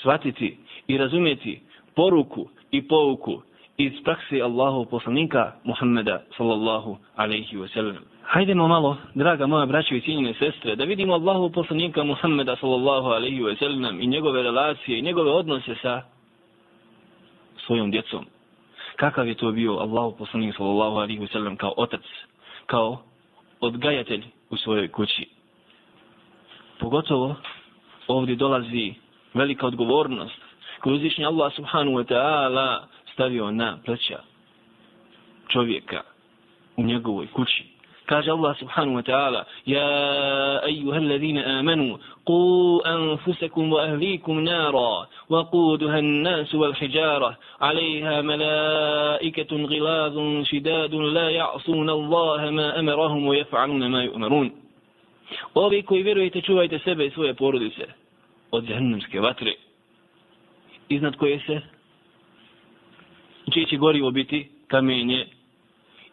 shvatiti 0.00 0.58
i 0.86 0.98
razumjeti 0.98 1.60
poruku 1.94 2.48
i 2.70 2.88
pouku 2.88 3.42
iz 3.76 3.92
prakse 4.04 4.42
Allahov 4.42 4.84
poslanika 4.84 5.52
Muhammeda 5.64 6.22
sallallahu 6.36 6.96
alaihi 7.16 7.56
wa 7.56 7.68
sallam. 7.74 8.04
Hajdemo 8.22 8.68
malo, 8.68 8.96
draga 9.14 9.46
moja 9.46 9.66
braća 9.66 9.94
i 9.94 10.00
cijenjene 10.00 10.34
sestre, 10.34 10.76
da 10.76 10.84
vidimo 10.84 11.14
Allahu 11.14 11.50
poslanika 11.50 12.04
Muhammeda 12.04 12.56
sallallahu 12.56 13.08
alaihi 13.08 13.40
wa 13.40 13.58
sallam 13.58 14.00
i 14.00 14.06
njegove 14.06 14.42
relacije 14.42 14.98
i 14.98 15.02
njegove 15.02 15.30
odnose 15.30 15.74
sa 15.82 16.02
svojom 17.66 17.90
djecom. 17.90 18.26
Kakav 19.00 19.28
je 19.28 19.34
to 19.34 19.52
bio 19.52 19.72
Allahu 19.80 20.16
poslanik 20.18 20.56
sallallahu 20.56 20.96
alaihi 20.96 21.20
wasallam 21.20 21.56
kao 21.56 21.74
otac, 21.76 22.00
kao 22.66 23.02
odgajatelj 23.60 24.24
u 24.50 24.56
svojoj 24.56 24.88
kući. 24.88 25.28
Pogotovo 26.80 27.36
ovdje 28.06 28.36
dolazi 28.36 28.94
velika 29.34 29.66
odgovornost 29.66 30.40
koju 30.80 30.94
uzvišnji 30.94 31.24
Allah 31.24 31.52
subhanahu 31.54 31.96
wa 31.98 32.04
ta'ala 32.04 32.78
stavio 33.12 33.50
na 33.50 33.78
pleća 33.84 34.20
čovjeka 35.48 36.02
u 36.76 36.82
njegovoj 36.82 37.26
kući. 37.26 37.64
Kaže 38.10 38.26
Allah 38.34 38.50
subhanahu 38.58 38.98
wa 38.98 39.06
ta'ala 39.06 39.46
Ja 39.70 39.86
ejuha 40.66 40.98
alladhina 40.98 41.62
amanu 41.62 41.94
Qu 42.26 42.82
anfusakum 42.82 43.70
wa 43.70 43.86
ahlikum 43.86 44.42
nara 44.42 45.06
Wa 45.30 45.46
quduha 45.46 46.02
an-nasu 46.02 46.58
wal 46.58 46.74
hijara 46.74 47.38
Alayha 47.62 48.18
malaikatun 48.26 49.62
ghilazun 49.70 50.42
shidadun 50.50 51.14
La 51.14 51.30
ya'suna 51.30 51.94
Allaha 51.94 52.50
ma 52.50 52.66
amarahum 52.82 53.30
Wa 53.30 53.34
yaf'aluna 53.38 53.86
ma 53.86 54.02
yu'marun 54.02 54.50
Ovi 55.54 55.82
koji 55.82 56.02
vjerujete 56.02 56.42
čuvajte 56.42 56.78
sebe 56.82 57.06
i 57.06 57.10
svoje 57.14 57.34
porodice 57.34 57.86
Od 58.50 58.68
jahannamske 58.68 59.20
vatre 59.20 59.54
Iznad 60.88 61.16
koje 61.16 61.38
se 61.46 61.60
čije 63.54 63.66
će 63.66 63.76
gorivo 63.76 64.10
biti 64.10 64.50
kamenje 64.68 65.26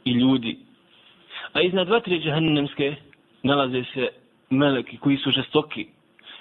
i 0.05 0.11
ljudi. 0.11 0.66
A 1.53 1.61
iznad 1.61 1.89
vatre 1.89 2.19
džahennemske 2.19 2.95
nalaze 3.43 3.83
se 3.93 4.09
meleki 4.49 4.97
koji 4.97 5.17
su 5.17 5.31
žestoki. 5.31 5.87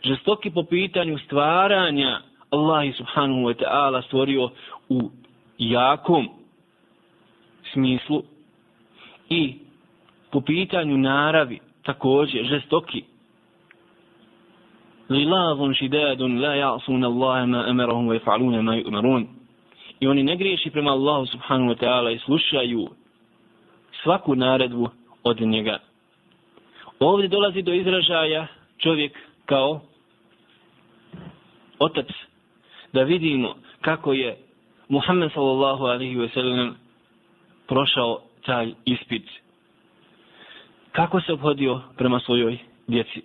Žestoki 0.04 0.50
po 0.50 0.62
pitanju 0.62 1.18
stvaranja 1.18 2.20
Allah 2.50 2.94
subhanahu 2.96 3.40
wa 3.40 3.54
ta'ala 3.54 4.02
stvorio 4.06 4.50
u 4.88 5.10
jakom 5.58 6.28
smislu 7.72 8.22
i 9.28 9.54
po 10.30 10.40
pitanju 10.40 10.98
naravi 10.98 11.58
također 11.82 12.44
žestoki. 12.44 13.04
Lilazun 15.08 15.74
šidadun 15.74 16.40
la 16.40 16.54
ja'sun 16.54 17.04
Allahe 17.04 17.46
ma 17.46 17.64
emerahum 17.68 18.08
wa 18.08 18.18
fa'aluna 18.24 18.62
ma 18.62 18.76
yu'marun 18.76 19.26
i 20.00 20.06
oni 20.06 20.22
ne 20.22 20.36
griješi 20.36 20.70
prema 20.70 20.90
Allahu 20.90 21.26
subhanahu 21.26 21.70
wa 21.70 21.78
ta'ala 21.78 22.10
i 22.10 22.18
slušaju 22.18 22.88
svaku 24.02 24.34
naredbu 24.34 24.88
od 25.22 25.40
njega. 25.40 25.78
Ovdje 27.00 27.28
dolazi 27.28 27.62
do 27.62 27.72
izražaja 27.72 28.46
čovjek 28.78 29.18
kao 29.46 29.80
otac 31.78 32.06
da 32.92 33.02
vidimo 33.02 33.54
kako 33.80 34.12
je 34.12 34.36
Muhammed 34.88 35.32
sallallahu 35.32 35.84
alaihi 35.84 36.16
wa 36.16 36.34
sallam 36.34 36.76
prošao 37.68 38.20
taj 38.44 38.72
ispit. 38.84 39.22
Kako 40.92 41.20
se 41.20 41.32
obhodio 41.32 41.80
prema 41.96 42.20
svojoj 42.20 42.58
djeci. 42.86 43.22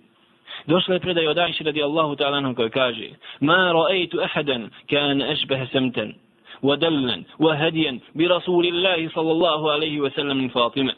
Došla 0.66 0.94
je 0.94 1.00
predaj 1.00 1.26
od 1.26 1.38
Aisha 1.38 1.64
radi 1.64 1.82
Allahu 1.82 2.16
ta'ala 2.16 2.54
koji 2.54 2.70
kaže 2.70 3.08
Ma 3.40 3.72
ra'aytu 3.72 4.24
ahadan 4.24 4.70
kan 4.90 5.22
ašbeha 5.22 5.66
samtan 5.72 6.14
ودلا 6.62 7.24
وهديا 7.38 8.00
برسول 8.14 8.66
الله 8.66 9.08
صلى 9.08 9.32
الله 9.32 9.72
عليه 9.72 10.00
وسلم 10.00 10.36
من 10.36 10.48
فاطمة. 10.48 10.94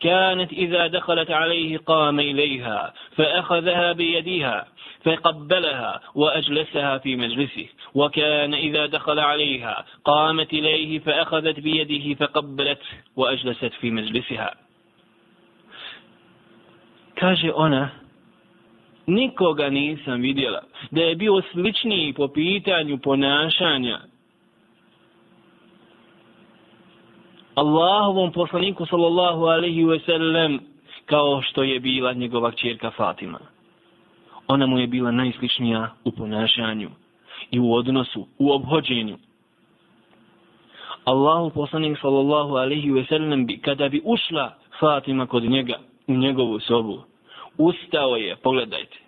كانت 0.00 0.52
إذا 0.52 0.86
دخلت 0.86 1.30
عليه 1.30 1.78
قام 1.78 2.20
إليها 2.20 2.94
فأخذها 3.16 3.92
بيدها 3.92 4.66
فقبلها 5.04 6.00
وأجلسها 6.14 6.98
في 6.98 7.16
مجلسه. 7.16 7.66
وكان 7.94 8.54
إذا 8.54 8.86
دخل 8.86 9.18
عليها 9.18 9.84
قامت 10.04 10.52
إليه 10.52 10.98
فأخذت 10.98 11.60
بيده 11.60 12.14
فقبلته 12.14 12.86
وأجلست 13.16 13.72
في 13.80 13.90
مجلسها. 13.90 14.54
Kaže 17.14 17.52
ona 17.54 17.90
nikoga 19.06 19.70
nisam 19.70 20.20
vidjela. 20.20 20.62
Da 20.90 21.02
je 21.02 21.14
bio 21.14 21.42
sličniji 21.52 22.12
po 22.12 22.28
pitanju 22.28 22.98
ponašanja 22.98 24.00
Allahovom 27.54 28.32
poslaniku 28.32 28.86
sallallahu 28.86 29.46
alaihi 29.46 29.84
ve 29.84 29.98
sellem 29.98 30.60
kao 31.06 31.42
što 31.42 31.62
je 31.62 31.80
bila 31.80 32.12
njegova 32.12 32.50
čerka 32.50 32.90
Fatima. 32.90 33.38
Ona 34.48 34.66
mu 34.66 34.78
je 34.78 34.86
bila 34.86 35.10
najsličnija 35.10 35.94
u 36.04 36.10
ponašanju 36.10 36.90
i 37.50 37.60
u 37.60 37.74
odnosu, 37.74 38.26
u 38.38 38.52
obhođenju. 38.52 39.16
Allahu 41.04 41.50
poslanik 41.50 41.98
sallallahu 42.00 42.54
alaihi 42.56 42.90
ve 42.90 43.04
sellem 43.04 43.46
bi, 43.46 43.58
kada 43.58 43.88
bi 43.88 44.00
ušla 44.04 44.54
Fatima 44.80 45.26
kod 45.26 45.42
njega 45.42 45.78
u 46.06 46.12
njegovu 46.12 46.60
sobu, 46.60 47.02
ustao 47.58 48.16
je, 48.16 48.36
pogledajte, 48.36 48.98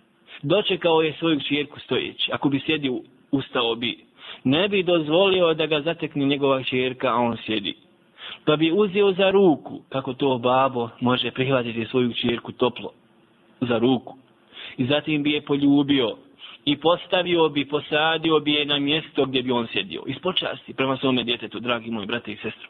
dočekao 0.41 1.01
je 1.01 1.13
svoju 1.19 1.39
čerku 1.39 1.79
stojeći. 1.79 2.31
Ako 2.33 2.49
bi 2.49 2.63
sjedio, 2.65 2.93
ustao 3.31 3.75
bi. 3.75 4.05
Ne 4.43 4.69
bi 4.69 4.83
dozvolio 4.83 5.53
da 5.53 5.65
ga 5.65 5.81
zatekne 5.81 6.25
njegova 6.25 6.63
čerka, 6.63 7.07
a 7.07 7.15
on 7.15 7.37
sjedi 7.45 7.86
pa 8.45 8.55
bi 8.55 8.71
uzeo 8.71 9.11
za 9.11 9.31
ruku, 9.31 9.81
kako 9.89 10.13
to 10.13 10.37
babo 10.37 10.89
može 10.99 11.31
prihvatiti 11.31 11.85
svoju 11.85 12.13
čirku 12.13 12.51
toplo, 12.51 12.91
za 13.61 13.77
ruku. 13.77 14.15
I 14.77 14.85
zatim 14.85 15.23
bi 15.23 15.31
je 15.31 15.41
poljubio 15.41 16.15
i 16.65 16.77
postavio 16.77 17.49
bi, 17.49 17.65
posadio 17.65 18.39
bi 18.39 18.53
je 18.53 18.65
na 18.65 18.79
mjesto 18.79 19.25
gdje 19.25 19.43
bi 19.43 19.51
on 19.51 19.67
sjedio. 19.71 20.03
Iz 20.07 20.15
počasti 20.21 20.73
prema 20.73 20.97
svome 20.97 21.23
djetetu, 21.23 21.59
dragi 21.59 21.91
moji 21.91 22.07
brate 22.07 22.31
i 22.31 22.35
sestre. 22.35 22.67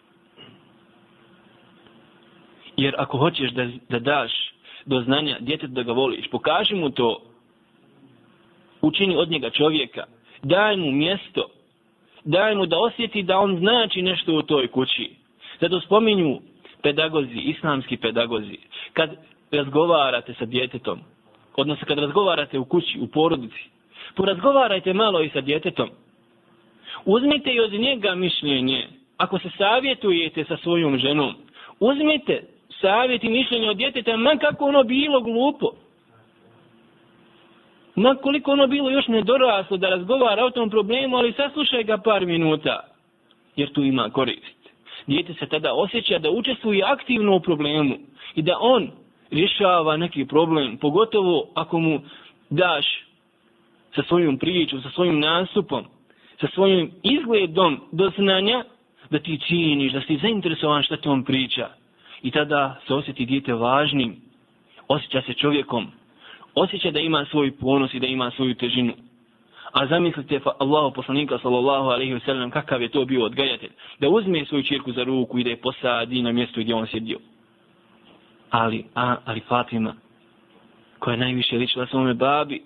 Jer 2.78 2.96
ako 2.98 3.18
hoćeš 3.18 3.52
da, 3.52 3.68
da 3.90 4.00
daš 4.00 4.32
do 4.86 5.02
znanja 5.02 5.38
djetetu 5.40 5.74
da 5.74 5.84
ga 5.84 5.92
voliš, 5.92 6.28
pokaži 6.32 6.76
mu 6.76 6.90
to, 6.90 7.22
učini 8.82 9.16
od 9.16 9.32
njega 9.32 9.50
čovjeka, 9.50 10.04
daj 10.44 10.78
mu 10.78 10.92
mjesto, 10.92 11.50
daj 12.24 12.56
mu 12.56 12.66
da 12.66 12.78
osjeti 12.80 13.24
da 13.24 13.40
on 13.40 13.58
znači 13.58 14.02
nešto 14.02 14.34
u 14.34 14.42
toj 14.42 14.68
kući. 14.68 15.10
Zato 15.62 15.82
spominju 15.82 16.40
pedagozi, 16.82 17.38
islamski 17.38 17.98
pedagozi, 17.98 18.58
kad 18.94 19.10
razgovarate 19.52 20.34
sa 20.34 20.46
djetetom, 20.46 21.00
odnosno 21.56 21.88
kad 21.88 22.00
razgovarate 22.00 22.60
u 22.60 22.66
kući, 22.66 23.00
u 23.02 23.08
porodici, 23.08 23.70
porazgovarajte 24.16 24.94
malo 24.94 25.22
i 25.22 25.30
sa 25.30 25.42
djetetom. 25.42 25.90
Uzmite 27.06 27.54
i 27.54 27.60
od 27.60 27.74
njega 27.74 28.16
mišljenje. 28.16 28.88
Ako 29.18 29.40
se 29.40 29.50
savjetujete 29.58 30.44
sa 30.44 30.58
svojom 30.58 30.98
ženom, 30.98 31.34
uzmite 31.80 32.44
savjet 32.82 33.24
i 33.24 33.30
mišljenje 33.30 33.70
od 33.70 33.78
djeteta, 33.78 34.18
man 34.18 34.38
kako 34.38 34.66
ono 34.66 34.84
bilo 34.84 35.22
glupo. 35.22 35.72
Ma 37.96 38.16
koliko 38.16 38.52
ono 38.52 38.68
bilo 38.68 38.90
još 38.90 39.08
nedoraslo 39.08 39.78
da 39.78 39.90
razgovara 39.90 40.46
o 40.46 40.50
tom 40.50 40.70
problemu, 40.70 41.18
ali 41.18 41.34
saslušaj 41.34 41.84
ga 41.84 41.98
par 41.98 42.26
minuta, 42.26 42.80
jer 43.56 43.74
tu 43.74 43.84
ima 43.84 44.10
korist. 44.10 44.57
Dijete 45.08 45.34
se 45.34 45.46
tada 45.46 45.74
osjeća 45.74 46.20
da 46.20 46.32
učestvuje 46.32 46.84
aktivno 46.84 47.36
u 47.36 47.40
problemu 47.40 47.96
i 48.36 48.42
da 48.42 48.58
on 48.60 48.92
rješava 49.32 49.98
neki 49.98 50.26
problem, 50.26 50.78
pogotovo 50.78 51.50
ako 51.56 51.80
mu 51.80 52.00
daš 52.50 52.86
sa 53.96 54.04
svojom 54.04 54.38
pričom, 54.38 54.82
sa 54.82 54.90
svojim 54.90 55.20
nastupom, 55.20 55.86
sa 56.42 56.48
svojim 56.54 56.92
izgledom 57.04 57.80
do 57.92 58.12
znanja, 58.18 58.64
da 59.10 59.20
ti 59.20 59.40
činiš, 59.48 59.94
da 59.94 60.02
si 60.02 60.18
zainteresovan 60.18 60.84
šta 60.84 60.98
ti 60.98 61.10
on 61.10 61.24
priča. 61.24 61.70
I 62.22 62.32
tada 62.32 62.80
se 62.88 62.94
osjeti 62.94 63.26
dijete 63.26 63.54
važnim, 63.54 64.16
osjeća 64.88 65.22
se 65.22 65.34
čovjekom, 65.34 65.88
osjeća 66.56 66.92
da 66.92 67.00
ima 67.00 67.26
svoj 67.26 67.52
ponos 67.52 67.94
i 67.94 68.00
da 68.00 68.08
ima 68.08 68.32
svoju 68.32 68.56
težinu. 68.56 68.94
A 69.72 69.88
zamislite 69.88 70.40
Allahu 70.60 70.92
poslanika 70.94 71.40
sallallahu 71.40 71.90
alejhi 71.90 72.14
ve 72.14 72.20
sellem 72.20 72.52
kakav 72.52 72.82
je 72.82 72.90
to 72.90 73.06
bio 73.06 73.26
odgajatelj. 73.26 73.72
Da 74.00 74.10
uzme 74.10 74.46
svoju 74.46 74.64
ćerku 74.64 74.92
za 74.92 75.04
ruku 75.04 75.40
i 75.40 75.44
da 75.44 75.50
je 75.50 75.62
posadi 75.62 76.22
na 76.22 76.32
mjesto 76.32 76.62
gdje 76.62 76.76
on 76.76 76.88
sjedio. 76.88 77.20
Ali 78.50 78.86
a 78.96 79.16
ali 79.26 79.40
Fatima 79.40 79.94
koja 81.00 81.14
je 81.14 81.20
najviše 81.20 81.58
ličila 81.58 81.88
svome 81.88 82.14
babi 82.14 82.62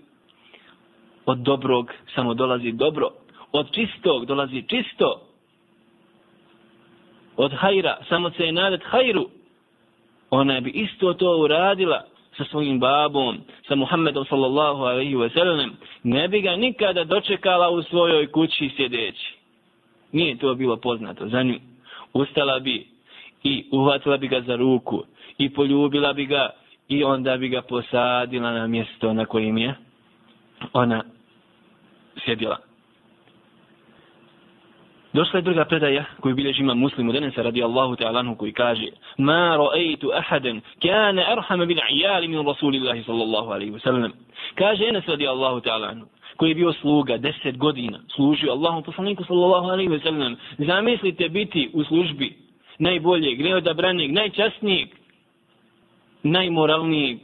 od 1.26 1.38
dobrog 1.38 1.92
samo 2.16 2.34
dolazi 2.34 2.72
dobro. 2.72 3.10
Od 3.52 3.72
čistog 3.72 4.26
dolazi 4.26 4.64
čisto. 4.68 5.22
Od 7.38 7.54
hajra 7.54 7.98
samo 8.10 8.32
se 8.32 8.44
je 8.44 8.52
nadat 8.52 8.82
hajru. 8.84 9.30
Ona 10.30 10.60
bi 10.60 10.70
isto 10.70 11.14
to 11.14 11.38
uradila 11.38 12.04
sa 12.38 12.46
svojim 12.46 12.80
babom, 12.80 13.38
sa 13.67 13.76
Muhammedom 13.76 14.26
sallallahu 14.26 14.84
alaihi 14.84 15.15
wa 15.15 15.30
sallam, 15.34 15.78
ne 16.04 16.28
bi 16.28 16.41
ga 16.41 16.56
nikada 16.56 17.04
dočekala 17.04 17.70
u 17.70 17.84
svojoj 17.84 18.32
kući 18.32 18.72
sjedeći. 18.76 19.36
Nije 20.12 20.38
to 20.38 20.56
bilo 20.56 20.78
poznato 20.78 21.28
za 21.28 21.44
nju. 21.44 21.60
Ustala 22.13 22.60
bi 22.60 22.88
i 23.44 23.65
uhvatila 23.72 24.17
bi 24.17 24.28
ga 24.28 24.41
za 24.41 24.56
ruku 24.56 25.04
i 25.38 25.50
poljubila 25.50 26.13
bi 26.13 26.26
ga 26.26 26.50
i 26.88 27.04
onda 27.04 27.38
bi 27.38 27.50
ga 27.50 27.62
posadila 27.62 28.52
na 28.52 28.67
mjesto 28.67 29.13
na 29.13 29.26
kojim 29.26 29.58
je 29.58 29.76
ona 30.74 31.04
sjedila. 32.26 32.71
Došla 35.13 35.38
je 35.39 35.41
druga 35.41 35.65
predaja 35.65 36.06
koju 36.19 36.36
bilježi 36.36 36.62
ima 36.62 36.74
muslim 36.74 37.10
u 37.10 37.12
denesa 37.12 37.41
radi 37.41 37.63
Allahu 37.63 37.95
ta'ala 37.95 38.19
anhu 38.19 38.36
koji 38.36 38.54
kaže 38.54 38.88
Ma 39.17 39.58
ro'ejtu 39.58 40.12
ahaden 40.17 40.62
kane 40.82 41.26
arhama 41.28 41.65
bil 41.65 41.78
ijali 41.89 42.28
min 42.28 42.47
Rasulillahi 42.47 43.04
sallallahu 43.04 43.52
alaihi 43.52 43.71
wasallam. 43.71 44.12
Kaže 44.56 44.88
Enes 44.88 45.06
radi 45.08 45.28
Allahu 45.28 45.60
ta'ala 45.60 45.88
anhu 45.88 46.08
koji 46.38 46.50
je 46.50 46.56
bio 46.56 46.74
sluga 46.74 47.17
deset 47.17 47.58
godina, 47.58 48.00
služio 48.15 48.52
Allahu 48.52 48.82
poslaniku 48.82 49.24
sallallahu 49.24 49.67
alaihi 49.67 49.89
wasallam. 49.89 50.36
Zamislite 50.58 51.30
biti 51.30 51.69
u 51.74 51.84
službi 51.84 52.36
najboljeg, 52.80 53.41
neodabranijeg, 53.41 54.12
najčasnijeg, 54.12 54.88
najmoralnijeg 56.24 57.17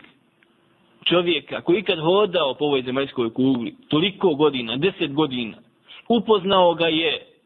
čovjeka 1.04 1.62
koji 1.62 1.84
kad 1.84 2.00
hodao 2.00 2.54
po 2.54 2.66
ovoj 2.66 2.82
zemaljskoj 2.82 3.34
kugli, 3.34 3.76
toliko 3.88 4.36
godina, 4.36 4.78
deset 4.78 5.14
godina, 5.14 5.58
upoznao 6.10 6.74
ga 6.74 6.88
je 6.88 7.37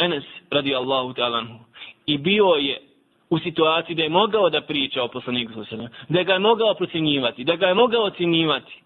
Enes 0.00 0.24
radi 0.50 0.74
Allahu 0.74 1.14
talanhu. 1.14 1.58
i 2.06 2.18
bio 2.18 2.46
je 2.46 2.80
u 3.30 3.38
situaciji 3.38 3.96
da 3.96 4.02
je 4.02 4.08
mogao 4.08 4.50
da 4.50 4.60
priča 4.60 5.02
o 5.02 5.08
poslaniku 5.08 5.52
sallallahu 5.52 5.94
da 6.08 6.22
ga 6.22 6.32
je 6.32 6.38
mogao 6.38 6.74
procjenjivati, 6.74 7.44
da 7.44 7.56
ga 7.56 7.66
je 7.66 7.74
mogao 7.74 8.04
ocjenjivati. 8.04 8.82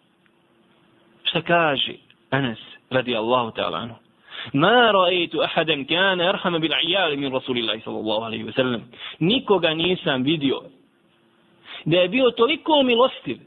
Šta 1.25 1.43
kaže 1.43 1.93
Enes 2.31 2.59
radi 2.91 3.17
Allahu 3.17 3.51
ta'ala 3.51 3.89
Ma 4.53 4.93
ra'aytu 4.93 5.45
ahadan 5.45 5.85
kana 5.85 6.29
arhama 6.29 6.59
bil 6.59 6.73
iyal 6.89 7.17
min 7.17 7.33
Rasulillahi 7.33 7.81
sallallahu 7.81 8.25
alejhi 8.25 8.45
ve 8.45 8.53
sellem. 8.53 8.83
Nikoga 9.19 9.75
nisam 9.75 10.23
vidio 10.23 10.61
da 11.85 11.97
je 11.97 12.09
bio 12.09 12.31
toliko 12.31 12.83
milostiv 12.83 13.39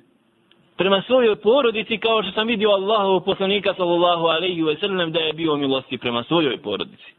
prema 0.78 1.02
svojoj 1.02 1.36
porodici 1.36 1.98
kao 1.98 2.24
što 2.24 2.32
sam 2.32 2.48
vidio 2.48 2.70
Allahu 2.70 3.26
poslanika 3.26 3.74
sallallahu 3.74 4.26
alejhi 4.26 4.64
ve 4.64 4.76
sellem 4.76 5.12
da 5.12 5.20
je 5.20 5.34
bio 5.34 5.56
milostiv 5.56 6.00
prema 6.00 6.24
svojoj 6.24 6.58
porodici. 6.58 7.14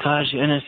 كاش 0.00 0.34
أنس 0.34 0.62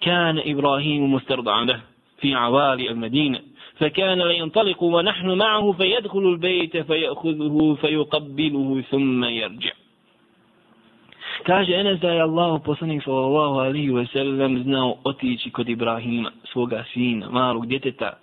كان 0.00 0.42
إبراهيم 0.46 1.12
مسترضعا 1.14 1.64
له 1.64 1.80
في 2.20 2.34
عوالي 2.34 2.90
المدينة 2.90 3.40
فكان 3.76 4.22
لينطلق 4.22 4.82
ونحن 4.82 5.30
معه 5.38 5.72
فيدخل 5.72 6.18
البيت 6.18 6.76
فيأخذه 6.76 7.76
فيقبله 7.80 8.82
ثم 8.90 9.24
يرجع 9.24 9.72
Kaže 11.44 11.74
Enes 11.74 12.00
da 12.00 12.10
je 12.10 12.22
Allah 12.22 12.60
poslanik 12.64 13.02
sallallahu 13.02 13.58
alaihi 13.60 13.90
wa 13.90 14.06
sallam 14.12 14.62
znao 14.62 14.98
otići 15.04 15.50
kod 15.50 15.68
Ibrahima, 15.68 16.30
svoga 16.52 16.84
sina, 16.92 17.30
malog 17.30 17.66
djeteta, 17.66 18.18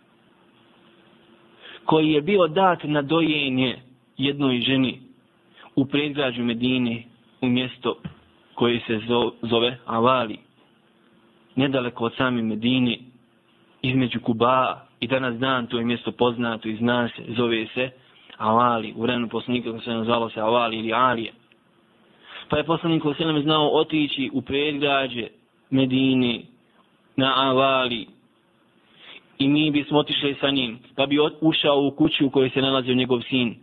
koji 1.85 2.11
je 2.11 2.21
bio 2.21 2.47
dat 2.47 2.83
na 2.83 3.01
dojenje 3.01 3.77
jednoj 4.17 4.61
ženi 4.61 4.99
u 5.75 5.85
predgrađu 5.85 6.43
Medine 6.43 7.03
u 7.41 7.47
mjesto 7.47 7.95
koji 8.54 8.80
se 8.86 9.00
zove 9.42 9.78
Avali, 9.86 10.38
nedaleko 11.56 12.04
od 12.04 12.14
sami 12.16 12.42
Medini, 12.42 13.00
između 13.82 14.20
Kuba 14.20 14.80
i 15.00 15.06
danas 15.06 15.38
dan 15.38 15.66
to 15.66 15.78
je 15.78 15.84
mjesto 15.84 16.12
poznato 16.12 16.68
i 16.68 16.76
zna 16.76 17.08
se, 17.16 17.22
zove 17.36 17.66
se 17.74 17.90
Avali, 18.36 18.92
u 18.96 19.02
vremenu 19.02 19.28
poslanika 19.28 19.80
se 19.84 19.90
nazvalo 19.90 20.30
se 20.30 20.40
Avali 20.40 20.76
ili 20.78 20.92
Alije. 20.92 21.32
Pa 22.48 22.56
je 22.56 22.64
poslanik 22.64 23.02
koji 23.02 23.14
se 23.14 23.42
znao 23.42 23.68
otići 23.68 24.30
u 24.32 24.42
predgrađe 24.42 25.26
Medini 25.70 26.46
na 27.16 27.32
Avali. 27.36 28.06
I 29.38 29.48
mi 29.48 29.70
bismo 29.70 29.98
otišli 29.98 30.36
sa 30.40 30.50
njim, 30.50 30.78
pa 30.96 31.06
bi 31.06 31.18
ušao 31.40 31.80
u 31.80 31.90
kuću 31.90 32.26
u 32.26 32.30
kojoj 32.30 32.50
se 32.50 32.62
nalazio 32.62 32.94
njegov 32.94 33.20
sin 33.20 33.54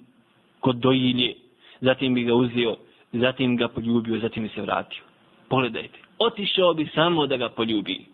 kod 0.60 0.76
dojilje, 0.76 1.34
zatim 1.82 2.14
bi 2.14 2.24
ga 2.24 2.34
uzio 2.36 2.76
zatim 3.14 3.58
ga 3.58 3.68
poljubio, 3.68 4.20
zatim 4.20 4.50
se 4.50 4.62
vratio. 4.62 5.04
Pogledajte, 5.50 6.00
otišao 6.20 6.74
bi 6.74 6.88
samo 6.96 7.28
da 7.28 7.38
ga 7.38 7.50
poljubi. 7.50 8.06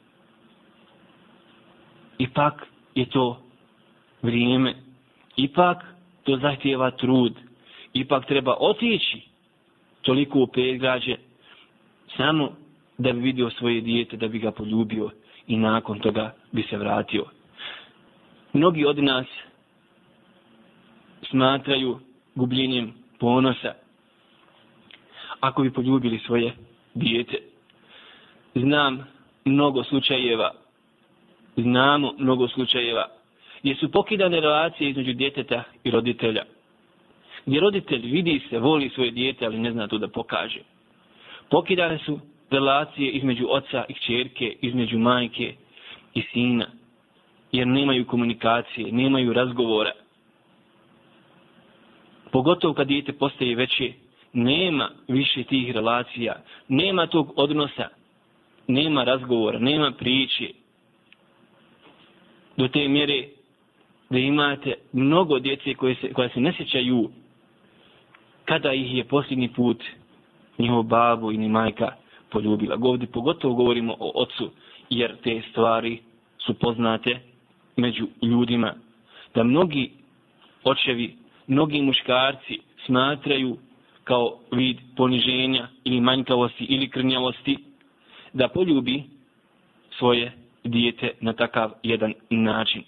Ipak 2.18 2.66
je 2.96 3.06
to 3.06 3.42
vrijeme, 4.22 4.74
ipak 5.36 5.86
to 6.24 6.38
zahtjeva 6.38 6.92
trud, 6.92 7.34
ipak 7.94 8.26
treba 8.26 8.56
otići 8.60 9.22
toliko 10.02 10.40
u 10.40 10.48
predgrađe 10.48 11.16
samo 12.18 12.52
da 12.98 13.14
bi 13.14 13.20
vidio 13.20 13.50
svoje 13.50 13.82
dijete, 13.82 14.18
da 14.18 14.28
bi 14.28 14.40
ga 14.40 14.52
poljubio 14.52 15.10
i 15.48 15.58
nakon 15.58 16.00
toga 16.00 16.34
bi 16.52 16.64
se 16.64 16.78
vratio. 16.78 17.26
Mnogi 18.54 18.86
od 18.86 19.04
nas 19.04 19.26
smatraju 21.30 22.00
gubljenjem 22.36 22.94
ponosa 23.20 23.74
ako 25.40 25.64
bi 25.64 25.74
poljubili 25.74 26.20
svoje 26.20 26.54
dijete. 26.94 27.38
Znam 28.56 29.08
mnogo 29.46 29.84
slučajeva, 29.84 30.52
znamo 31.58 32.14
mnogo 32.18 32.48
slučajeva, 32.48 33.08
gdje 33.62 33.76
su 33.76 33.92
pokidane 33.92 34.40
relacije 34.40 34.90
između 34.90 35.14
djeteta 35.14 35.64
i 35.84 35.92
roditelja. 35.92 36.44
Gdje 37.46 37.60
roditelj 37.60 38.02
vidi 38.12 38.42
se, 38.50 38.60
voli 38.60 38.90
svoje 38.90 39.12
dijete, 39.12 39.46
ali 39.46 39.60
ne 39.60 39.72
zna 39.72 39.88
to 39.88 39.98
da 39.98 40.08
pokaže. 40.08 40.60
Pokidane 41.50 41.98
su 41.98 42.20
relacije 42.50 43.12
između 43.12 43.48
oca 43.50 43.86
i 43.90 43.94
čerke, 43.94 44.56
između 44.62 44.98
majke 45.00 45.56
i 46.14 46.22
sina. 46.34 46.66
jer 47.52 47.68
nemaju 47.68 48.06
komunikacije, 48.06 48.92
nemaju 48.92 49.34
razgovora. 49.34 49.92
Pogotovo 52.32 52.74
kad 52.74 52.88
dijete 52.88 53.14
postaje 53.14 53.56
veće, 53.56 53.94
nema 54.38 54.90
više 55.08 55.44
tih 55.44 55.72
relacija, 55.72 56.36
nema 56.68 57.08
tog 57.08 57.34
odnosa, 57.36 57.88
nema 58.68 59.04
razgovora, 59.04 59.60
nema 59.60 59.92
priče. 59.92 60.50
Do 62.58 62.68
te 62.68 62.88
mjere 62.88 63.28
da 64.10 64.18
imate 64.18 64.74
mnogo 64.94 65.40
djece 65.40 65.74
koje 65.74 65.96
se, 65.96 66.14
koja 66.14 66.30
se 66.30 66.40
ne 66.40 66.54
sjećaju 66.58 67.10
kada 68.46 68.74
ih 68.74 68.96
je 68.96 69.04
posljednji 69.04 69.50
put 69.54 69.84
njihov 70.58 70.84
babu 70.84 71.32
ili 71.32 71.50
majka 71.50 71.92
poljubila. 72.30 72.76
Govdi 72.76 73.08
pogotovo 73.08 73.54
govorimo 73.54 73.96
o 74.00 74.22
ocu, 74.22 74.52
jer 74.90 75.16
te 75.24 75.42
stvari 75.52 76.00
su 76.38 76.54
poznate 76.54 77.20
među 77.76 78.08
ljudima. 78.22 78.74
Da 79.36 79.44
mnogi 79.44 79.92
očevi, 80.64 81.16
mnogi 81.48 81.82
muškarci 81.82 82.60
smatraju 82.86 83.58
kao 84.08 84.40
vid 84.52 84.78
poniženja 84.96 85.68
ili 85.84 86.02
manjkavosti 86.02 86.64
ili 86.64 86.90
krnjavosti 86.90 87.58
da 88.34 88.48
poljubi 88.48 89.04
svoje 89.98 90.32
dijete 90.64 91.12
na 91.22 91.34
takav 91.34 91.72
jedan 91.84 92.14
način. 92.30 92.84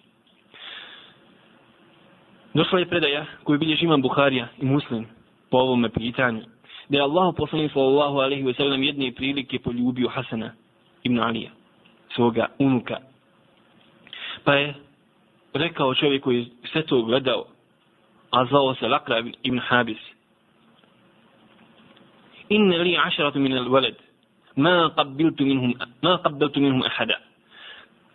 Došla 2.53 2.79
je 2.79 2.89
predaja 2.89 3.25
koju 3.43 3.59
bilježi 3.59 3.85
imam 3.85 4.01
Buharija 4.01 4.47
i 4.61 4.65
Muslim 4.65 5.05
po 5.49 5.57
ovome 5.57 5.89
pitanju. 5.89 6.41
Da 6.89 6.97
je 6.97 7.03
Allah 7.03 7.33
poslanik 7.37 7.71
sallallahu 7.71 8.17
alaihi 8.17 8.43
wa 8.43 8.57
sallam 8.57 8.83
jedne 8.83 9.11
prilike 9.11 9.59
poljubio 9.59 10.09
Hasana 10.09 10.51
ibn 11.03 11.19
Alija, 11.19 11.51
svoga 12.15 12.47
unuka. 12.59 12.97
Pa 14.43 14.53
je 14.53 14.73
rekao 15.53 15.95
čovjek 15.95 16.23
koji 16.23 16.37
je 16.39 16.45
sve 16.71 16.85
to 16.85 17.01
gledao, 17.01 17.45
a 18.31 18.45
zvao 18.45 18.75
se 18.75 18.87
Lakra 18.87 19.23
ibn 19.43 19.59
Habis. 19.59 20.18
Inne 22.49 22.77
li 22.77 22.97
ašaratu 22.97 23.39
min 23.39 23.53
al-walad, 23.53 23.95
ma 24.55 24.89
qabbiltu 24.95 25.45
minhum, 25.45 25.73
ma 26.01 26.17
qabbiltu 26.23 26.59
minhum 26.59 26.83
ahada. 26.83 27.17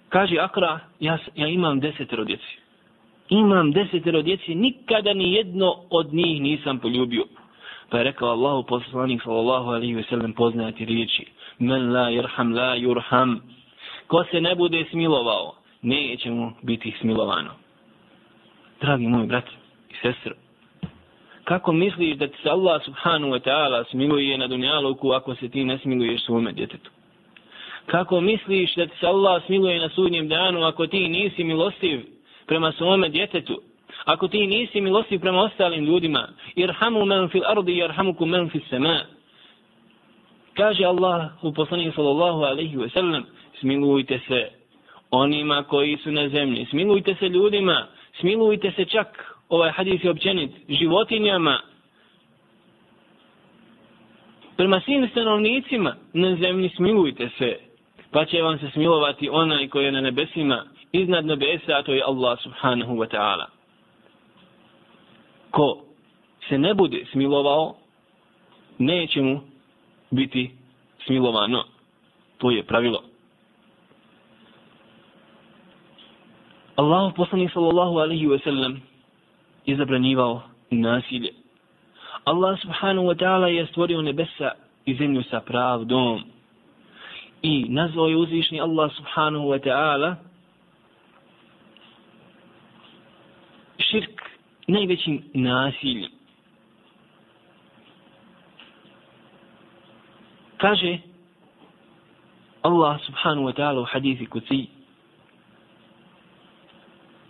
Kaže 0.09 0.39
Akra, 0.39 0.81
ja, 1.01 1.19
ja 1.35 1.47
imam 1.49 1.81
desetero 1.81 2.25
djeci 2.25 2.65
imam 3.29 3.73
desetero 3.73 4.23
djeci, 4.23 4.55
nikada 4.55 5.15
ni 5.15 5.33
jedno 5.33 5.77
od 5.91 6.15
njih 6.15 6.43
nisam 6.43 6.79
poljubio. 6.79 7.25
Pa 7.89 7.99
je 7.99 8.05
rekao 8.05 8.29
Allahu 8.29 8.63
poslanik 8.67 9.23
sallallahu 9.23 9.71
alaihi 9.71 9.95
ve 9.95 10.03
sellem 10.03 10.33
poznati 10.33 10.85
riječi. 10.85 11.27
Men 11.59 11.93
la 11.93 12.11
yerham 12.11 12.55
la 12.55 12.77
yurham. 12.77 13.41
Ko 14.07 14.25
se 14.31 14.41
ne 14.41 14.55
bude 14.55 14.85
smilovao, 14.91 15.55
neće 15.83 16.31
mu 16.31 16.53
biti 16.63 16.95
smilovano. 17.01 17.51
Dragi 18.81 19.07
moj 19.07 19.27
brat 19.27 19.45
i 19.91 19.95
sestro, 20.03 20.35
kako 21.45 21.73
misliš 21.73 22.17
da 22.17 22.29
ti 22.29 22.37
se 22.43 22.51
Allah 22.51 22.85
subhanahu 22.85 23.33
wa 23.33 23.41
ta'ala 23.41 23.85
smiluje 23.91 24.39
na 24.39 24.47
dunjaluku 24.47 25.13
ako 25.13 25.35
se 25.35 25.49
ti 25.49 25.65
ne 25.65 25.79
smiluješ 25.79 26.25
svome 26.25 26.53
djetetu? 26.53 26.91
Kako 27.87 28.21
misliš 28.21 28.75
da 28.75 28.87
ti 28.87 28.97
se 29.01 29.07
Allah 29.07 29.43
smiluje 29.47 29.81
na 29.81 29.89
sudnjem 29.89 30.29
danu 30.29 30.65
ako 30.65 30.87
ti 30.87 31.09
nisi 31.09 31.45
milostiv 31.45 32.01
prema 32.47 32.73
svome 32.73 33.09
djetetu, 33.09 33.61
ako 34.05 34.29
ti 34.29 34.47
nisi 34.47 34.81
milostiv 34.81 35.21
prema 35.21 35.43
ostalim 35.43 35.85
ljudima, 35.85 36.29
irhamu 36.55 37.05
men 37.05 37.29
fil 37.29 37.43
ardi, 37.47 37.77
irhamukum 37.77 38.31
men 38.31 38.51
fil 38.51 38.61
sema. 38.71 39.01
Kaže 40.55 40.85
Allah 40.85 41.31
u 41.43 41.53
poslanih 41.53 41.95
sallallahu 41.95 42.43
alaihi 42.43 42.77
wa 42.77 42.93
sallam, 42.93 43.25
smilujte 43.61 44.21
se 44.29 44.49
onima 45.11 45.63
koji 45.63 45.97
su 45.97 46.13
na 46.13 46.29
zemlji, 46.29 46.67
smilujte 46.71 47.15
se 47.15 47.29
ljudima, 47.29 47.87
smilujte 48.21 48.73
se 48.77 48.85
čak, 48.85 49.34
ovaj 49.55 49.71
hadis 49.71 50.05
je 50.05 50.11
općenit, 50.11 50.51
životinjama, 50.69 51.61
prema 54.57 54.81
svim 54.81 55.09
stanovnicima 55.09 55.97
na 56.13 56.37
zemlji 56.37 56.69
smilujte 56.77 57.29
se, 57.39 57.59
pa 58.11 58.25
će 58.25 58.43
vam 58.43 58.59
se 58.59 58.71
smilovati 58.71 59.29
onaj 59.29 59.69
koji 59.69 59.85
je 59.85 59.93
na 59.93 60.01
nebesima, 60.01 60.65
iznad 60.93 61.27
nebesa, 61.27 61.77
a 61.77 61.83
to 61.83 61.93
je 61.93 62.03
Allah 62.07 62.39
subhanahu 62.43 62.95
wa 62.95 63.09
ta'ala. 63.09 63.47
Ko 65.51 65.85
se 66.49 66.59
ne 66.59 66.75
bude 66.75 67.05
smilovao, 67.13 67.77
neće 68.79 69.23
mu 69.23 69.41
biti 70.11 70.51
smilovano. 71.07 71.65
To 72.39 72.51
je 72.51 72.63
pravilo. 72.63 73.03
Allahu 76.77 77.15
poslanik 77.17 77.53
sallallahu 77.53 77.99
alaihi 77.99 78.27
wa 78.27 78.39
sallam 78.45 78.94
je 79.67 79.77
zabranjivao 79.77 80.43
nasilje. 80.71 81.33
Allah 82.25 82.61
subhanahu 82.61 83.07
wa 83.07 83.17
ta'ala 83.17 83.49
je 83.49 83.67
stvorio 83.67 84.03
nebesa 84.03 84.51
i 84.85 84.95
zemlju 84.95 85.23
sa 85.23 85.41
pravdom. 85.41 86.23
I 87.43 87.67
nazvao 87.69 88.09
je 88.09 88.17
uzvišni 88.17 88.61
Allah 88.61 88.93
subhanahu 88.97 89.45
wa 89.45 89.61
ta'ala 89.61 90.17
širk 93.79 94.21
najvećim 94.67 95.23
nasiljem. 95.35 96.11
Kaže 100.57 100.99
Allah 102.63 103.01
subhanahu 103.07 103.47
wa 103.49 103.53
ta'ala 103.53 103.81
u 103.81 103.85
hadithi 103.85 104.27
kuciji 104.27 104.74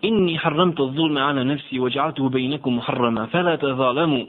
Inni 0.05 0.37
harramtu 0.37 0.93
zulme 0.97 1.21
ala 1.21 1.45
nafsi 1.45 1.81
wa 1.81 1.89
ja'atuhu 1.89 2.29
bejnekum 2.31 2.75
muharrama 2.75 3.27
fala 3.33 3.57
tazalamu 3.57 4.27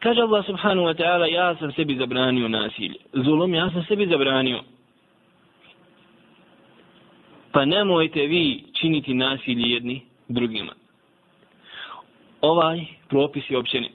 Kaže 0.00 0.20
Allah 0.20 0.44
subhanahu 0.46 0.86
wa 0.88 0.94
ta'ala 0.96 1.28
ja 1.28 1.56
sam 1.60 1.72
sebi 1.72 1.96
zabranio 1.96 2.48
nasilje. 2.48 2.96
Zulom 3.12 3.54
ja 3.54 3.70
sam 3.70 3.84
sebi 3.84 4.06
zabranio. 4.06 4.60
Pa 7.52 7.64
nemojte 7.64 8.26
vi 8.26 8.64
činiti 8.72 9.14
nasilje 9.14 9.72
jedni 9.72 10.00
drugima 10.28 10.72
ovaj 12.40 12.84
propis 13.08 13.50
je 13.50 13.58
općenit. 13.58 13.92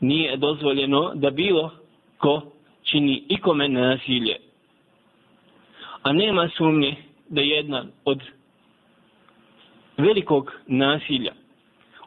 Nije 0.00 0.36
dozvoljeno 0.36 1.12
da 1.14 1.30
bilo 1.30 1.70
ko 2.18 2.42
čini 2.82 3.22
ikome 3.28 3.68
nasilje. 3.68 4.36
A 6.02 6.12
nema 6.12 6.48
sumnje 6.56 6.96
da 7.28 7.40
jedna 7.40 7.84
od 8.04 8.22
velikog 9.98 10.52
nasilja, 10.66 11.32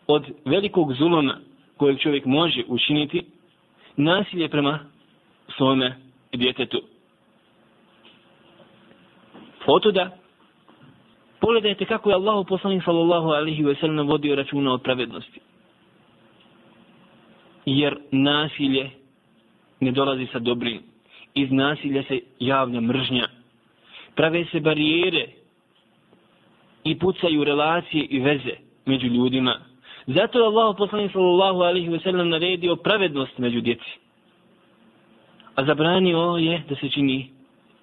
od 0.08 0.26
velikog 0.46 0.94
zulona 0.94 1.40
kojeg 1.78 2.00
čovjek 2.00 2.26
može 2.26 2.64
učiniti, 2.68 3.26
nasilje 3.98 4.50
prema 4.50 4.80
svome 5.58 5.96
djetetu. 6.34 6.82
Otuda 9.66 10.22
Pogledajte 11.42 11.86
kako 11.86 12.10
je 12.10 12.16
Allah 12.16 12.46
poslanik 12.50 12.84
sallallahu 12.84 13.30
alaihi 13.30 13.64
wa 13.64 13.80
sallam 13.80 14.08
vodio 14.08 14.36
računa 14.36 14.74
o 14.74 14.78
pravednosti. 14.78 15.40
Jer 17.66 17.98
nasilje 18.12 18.90
ne 19.80 19.92
dolazi 19.92 20.28
sa 20.32 20.40
dobrim. 20.40 20.82
Iz 21.34 21.52
nasilja 21.52 22.04
se 22.04 22.20
javlja 22.40 22.82
mržnja. 22.82 23.28
Prave 24.16 24.46
se 24.52 24.60
barijere 24.60 25.28
i 26.84 27.00
pucaju 27.00 27.44
relacije 27.44 28.06
i 28.06 28.20
veze 28.20 28.56
među 28.86 29.08
ljudima. 29.08 29.56
Zato 30.08 30.40
je 30.40 30.46
Allah 30.46 30.76
poslanik 30.78 31.12
sallallahu 31.12 31.62
alaihi 31.62 31.90
wa 31.90 32.04
sallam 32.04 32.30
naredio 32.30 32.76
pravednost 32.76 33.38
među 33.38 33.62
djeci. 33.62 34.00
A 35.56 35.66
zabranio 35.66 36.38
je 36.40 36.64
da 36.70 36.76
se 36.76 36.90
čini 36.90 37.30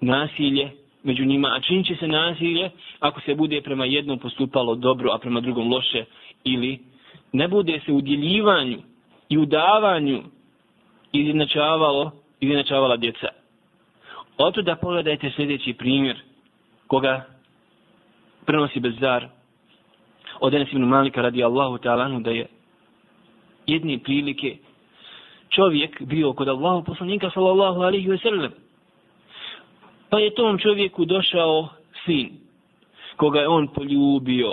nasilje 0.01 0.71
među 1.03 1.25
njima, 1.25 1.47
a 1.47 1.59
činit 1.59 1.87
će 1.87 1.95
se 1.95 2.07
nasilje 2.07 2.69
ako 2.99 3.21
se 3.21 3.35
bude 3.35 3.61
prema 3.61 3.85
jednom 3.85 4.19
postupalo 4.19 4.75
dobro, 4.75 5.11
a 5.11 5.17
prema 5.17 5.39
drugom 5.41 5.71
loše, 5.71 6.05
ili 6.43 6.79
ne 7.31 7.47
bude 7.47 7.79
se 7.85 7.91
u 7.91 8.01
djeljivanju 8.01 8.77
i 9.29 9.37
u 9.37 9.45
davanju 9.45 10.23
izjednačavalo, 11.11 12.11
izjednačavala 12.39 12.97
djeca. 12.97 13.27
Oto 14.37 14.61
da 14.61 14.75
pogledajte 14.75 15.31
sljedeći 15.35 15.73
primjer 15.73 16.17
koga 16.87 17.38
prenosi 18.49 18.79
Bezar 18.79 19.27
od 20.39 20.53
Enes 20.53 20.71
ibn 20.71 20.83
Malika 20.83 21.21
radi 21.21 21.43
Allahu 21.43 21.77
ta'ala 21.77 22.19
da 22.19 22.31
je 22.31 22.47
jedni 23.67 23.99
prilike 23.99 24.57
čovjek 25.49 26.01
bio 26.01 26.33
kod 26.33 26.47
Allahu 26.47 26.83
poslanika 26.83 27.29
sallallahu 27.29 27.81
alaihi 27.81 28.07
wa 28.09 28.21
sallam 28.21 28.51
Pa 30.09 30.19
je 30.19 30.33
tom 30.35 30.57
čovjeku 30.57 31.05
došao 31.05 31.67
sin, 32.05 32.29
koga 33.17 33.39
je 33.39 33.47
on 33.47 33.67
poljubio 33.67 34.51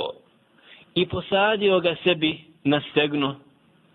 i 0.95 1.07
posadio 1.07 1.81
ga 1.81 1.97
sebi 2.05 2.41
na 2.65 2.81
stegno, 2.91 3.37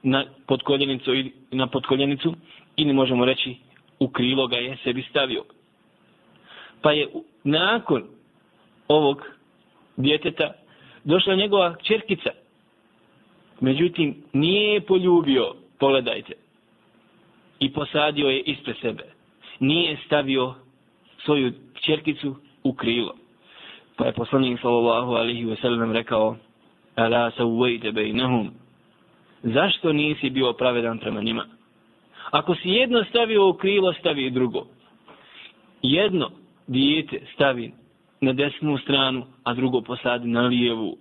na 0.03 0.25
podkoljenicu, 0.47 1.11
na 1.51 1.67
podkoljenicu 1.67 2.33
ili 2.75 2.93
možemo 2.93 3.25
reći 3.25 3.55
u 3.99 4.07
krilo 4.07 4.47
ga 4.47 4.57
je 4.57 4.77
sebi 4.83 5.05
stavio. 5.09 5.43
Pa 6.81 6.91
je 6.91 7.07
nakon 7.43 8.03
ovog 8.87 9.40
djeteta, 10.01 10.53
došla 11.03 11.35
njegova 11.35 11.75
čerkica. 11.83 12.29
Međutim, 13.59 14.23
nije 14.33 14.73
je 14.73 14.81
poljubio, 14.81 15.53
pogledajte, 15.79 16.33
i 17.59 17.73
posadio 17.73 18.27
je 18.27 18.39
ispred 18.39 18.75
sebe. 18.81 19.03
Nije 19.59 19.97
stavio 20.05 20.53
svoju 21.25 21.53
čerkicu 21.85 22.35
u 22.63 22.73
krilo. 22.73 23.15
Pa 23.95 24.05
je 24.05 24.13
poslanik 24.13 24.59
sallallahu 24.61 25.11
alihi 25.11 25.45
wasallam 25.45 25.91
rekao, 25.91 26.35
Ala 26.95 27.31
sa 27.31 27.45
uvejte 27.45 27.91
bejnahum, 27.91 28.51
zašto 29.43 29.93
nisi 29.93 30.29
bio 30.29 30.53
pravedan 30.53 30.99
prema 30.99 31.21
njima? 31.21 31.45
Ako 32.31 32.55
si 32.55 32.69
jedno 32.69 33.03
stavio 33.03 33.49
u 33.49 33.53
krilo, 33.53 33.93
stavi 33.93 34.29
drugo. 34.29 34.65
Jedno 35.81 36.31
dijete 36.67 37.21
stavi 37.33 37.71
na 38.21 38.33
desnu 38.33 38.77
stranu, 38.77 39.25
a 39.43 39.53
drugo 39.53 39.81
posadi 39.81 40.27
na 40.27 40.41
lijevu. 40.41 40.97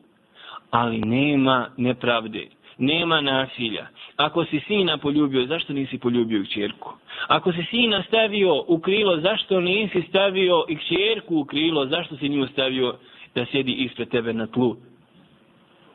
Ali 0.71 1.01
nema 1.01 1.69
nepravde, 1.77 2.47
nema 2.79 3.21
nasilja. 3.21 3.87
Ako 4.17 4.45
si 4.45 4.61
sina 4.61 4.99
poljubio, 4.99 5.47
zašto 5.47 5.73
nisi 5.73 5.99
poljubio 5.99 6.45
kćerku? 6.45 6.93
Ako 7.29 7.53
si 7.53 7.65
sina 7.71 8.03
stavio 8.09 8.65
u 8.69 8.79
krilo, 8.79 9.21
zašto 9.21 9.61
nisi 9.61 10.03
stavio 10.09 10.65
i 10.69 10.77
kćerku 10.77 11.37
u 11.37 11.45
krilo? 11.45 11.87
Zašto 11.87 12.17
si 12.17 12.29
nju 12.29 12.47
stavio 12.47 12.95
da 13.35 13.47
sjedi 13.47 13.73
ispred 13.73 14.09
tebe 14.09 14.33
na 14.33 14.47
tlu? 14.47 14.77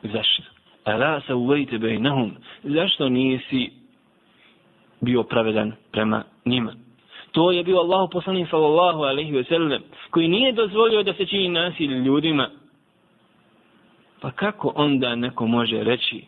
Zašto? 0.02 0.42
Ala 0.84 1.20
sa 1.26 1.34
uvejte 1.34 1.78
bejnahum. 1.78 2.36
Zašto 2.64 3.08
nisi 3.08 3.70
bio 5.00 5.22
pravedan 5.22 5.72
prema 5.92 6.24
njima? 6.44 6.85
To 7.36 7.52
je 7.52 7.64
bio 7.64 7.78
Allah 7.84 8.08
poslanik 8.12 8.48
sallallahu 8.48 9.02
alaihi 9.04 9.32
ve 9.32 9.44
sellem, 9.44 9.82
koji 10.10 10.28
nije 10.28 10.52
dozvolio 10.52 11.02
da 11.02 11.12
se 11.14 11.26
čini 11.26 11.48
nasilje 11.48 11.98
ljudima. 11.98 12.50
Pa 14.20 14.30
kako 14.30 14.72
onda 14.74 15.14
neko 15.14 15.46
može 15.46 15.84
reći 15.84 16.24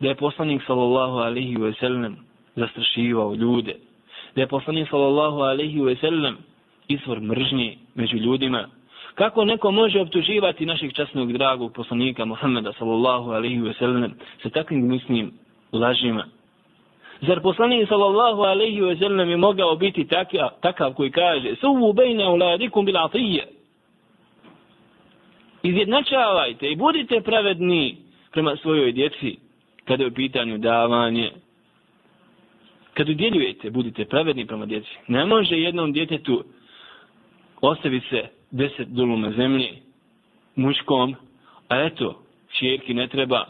da 0.00 0.08
je 0.08 0.14
poslanik 0.14 0.62
sallallahu 0.66 1.18
alaihi 1.18 1.56
ve 1.56 1.72
sellem 1.72 2.16
zastrašivao 2.56 3.34
ljude, 3.34 3.76
da 4.34 4.40
je 4.40 4.46
poslanik 4.46 4.88
sallallahu 4.90 5.38
alaihi 5.40 5.80
ve 5.80 5.96
sellem 5.96 6.36
izvor 6.88 7.20
mržnje 7.20 7.76
među 7.94 8.16
ljudima, 8.16 8.68
kako 9.14 9.44
neko 9.44 9.70
može 9.70 10.00
optuživati 10.00 10.66
našeg 10.66 10.92
časnog 10.92 11.32
dragog 11.32 11.72
poslanika 11.72 12.24
Muhammeda 12.24 12.72
sallallahu 12.72 13.30
alaihi 13.30 13.60
ve 13.60 13.74
sellem 13.74 14.14
sa 14.42 14.48
takvim 14.50 14.88
gnusnim 14.88 15.32
lažima, 15.72 16.24
Zar 17.20 17.40
poslanik 17.40 17.88
sallallahu 17.88 18.42
alaihi 18.42 18.80
ve 18.80 18.96
sellem 18.96 19.30
je 19.30 19.36
mogao 19.36 19.76
biti 19.76 20.06
takav, 20.06 20.48
takav 20.60 20.94
koji 20.94 21.10
kaže 21.10 21.54
Suvu 21.60 21.92
bejna 21.92 22.30
uladikum 22.30 22.84
bil 22.84 22.98
atije. 22.98 23.46
Izjednačavajte 25.62 26.70
i 26.70 26.76
budite 26.76 27.20
pravedni 27.20 27.96
prema 28.32 28.56
svojoj 28.56 28.92
djeci 28.92 29.36
kada 29.84 30.04
je 30.04 30.08
u 30.08 30.14
pitanju 30.14 30.58
davanje. 30.58 31.30
Kad 32.94 33.08
udjeljujete, 33.08 33.70
budite 33.70 34.04
pravedni 34.04 34.46
prema 34.46 34.66
djeci. 34.66 34.90
Ne 35.08 35.26
može 35.26 35.56
jednom 35.56 35.92
djetetu 35.92 36.44
ostaviti 37.60 38.08
se 38.08 38.28
deset 38.50 38.88
duluma 38.88 39.30
zemlje 39.30 39.68
muškom, 40.56 41.14
a 41.68 41.80
eto, 41.80 42.22
čerki 42.58 42.94
ne 42.94 43.08
treba, 43.08 43.44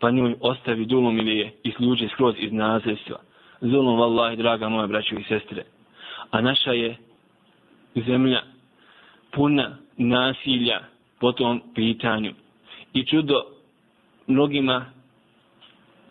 pa 0.00 0.10
njoj 0.10 0.34
ostavi 0.40 0.84
dulom 0.84 1.18
ili 1.18 1.38
je 1.38 1.52
isključe 1.62 2.08
skroz 2.08 2.34
iz 2.38 2.52
nazivstva. 2.52 3.16
Zulom, 3.60 3.98
vallahi, 3.98 4.36
draga 4.36 4.68
moja 4.68 4.86
braćo 4.86 5.14
i 5.14 5.22
sestre. 5.22 5.64
A 6.30 6.40
naša 6.40 6.72
je 6.72 6.96
zemlja 8.06 8.42
puna 9.32 9.76
nasilja 9.96 10.80
po 11.20 11.32
tom 11.32 11.62
pitanju. 11.74 12.32
I 12.92 13.04
čudo 13.04 13.42
mnogima 14.26 14.84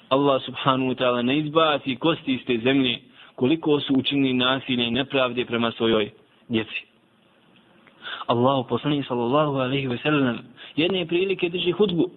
Allah 0.09 0.41
subhanahu 0.45 0.93
wa 0.93 0.95
ta'ala 0.95 1.21
ne 1.21 1.37
izbaci 1.37 1.95
kosti 1.95 2.33
iz 2.33 2.45
te 2.45 2.57
zemlje 2.63 2.99
koliko 3.35 3.79
su 3.79 3.93
učinili 3.93 4.33
nasilje 4.33 4.87
i 4.87 4.91
nepravde 4.91 5.45
prema 5.45 5.71
svojoj 5.71 6.11
djeci. 6.49 6.85
Allah 8.27 8.65
poslani 8.69 9.03
sallallahu 9.07 9.57
alaihi 9.57 9.87
wa 9.87 10.01
sallam 10.03 10.37
jedne 10.75 11.05
prilike 11.05 11.49
drži 11.49 11.71
hudbu 11.71 12.11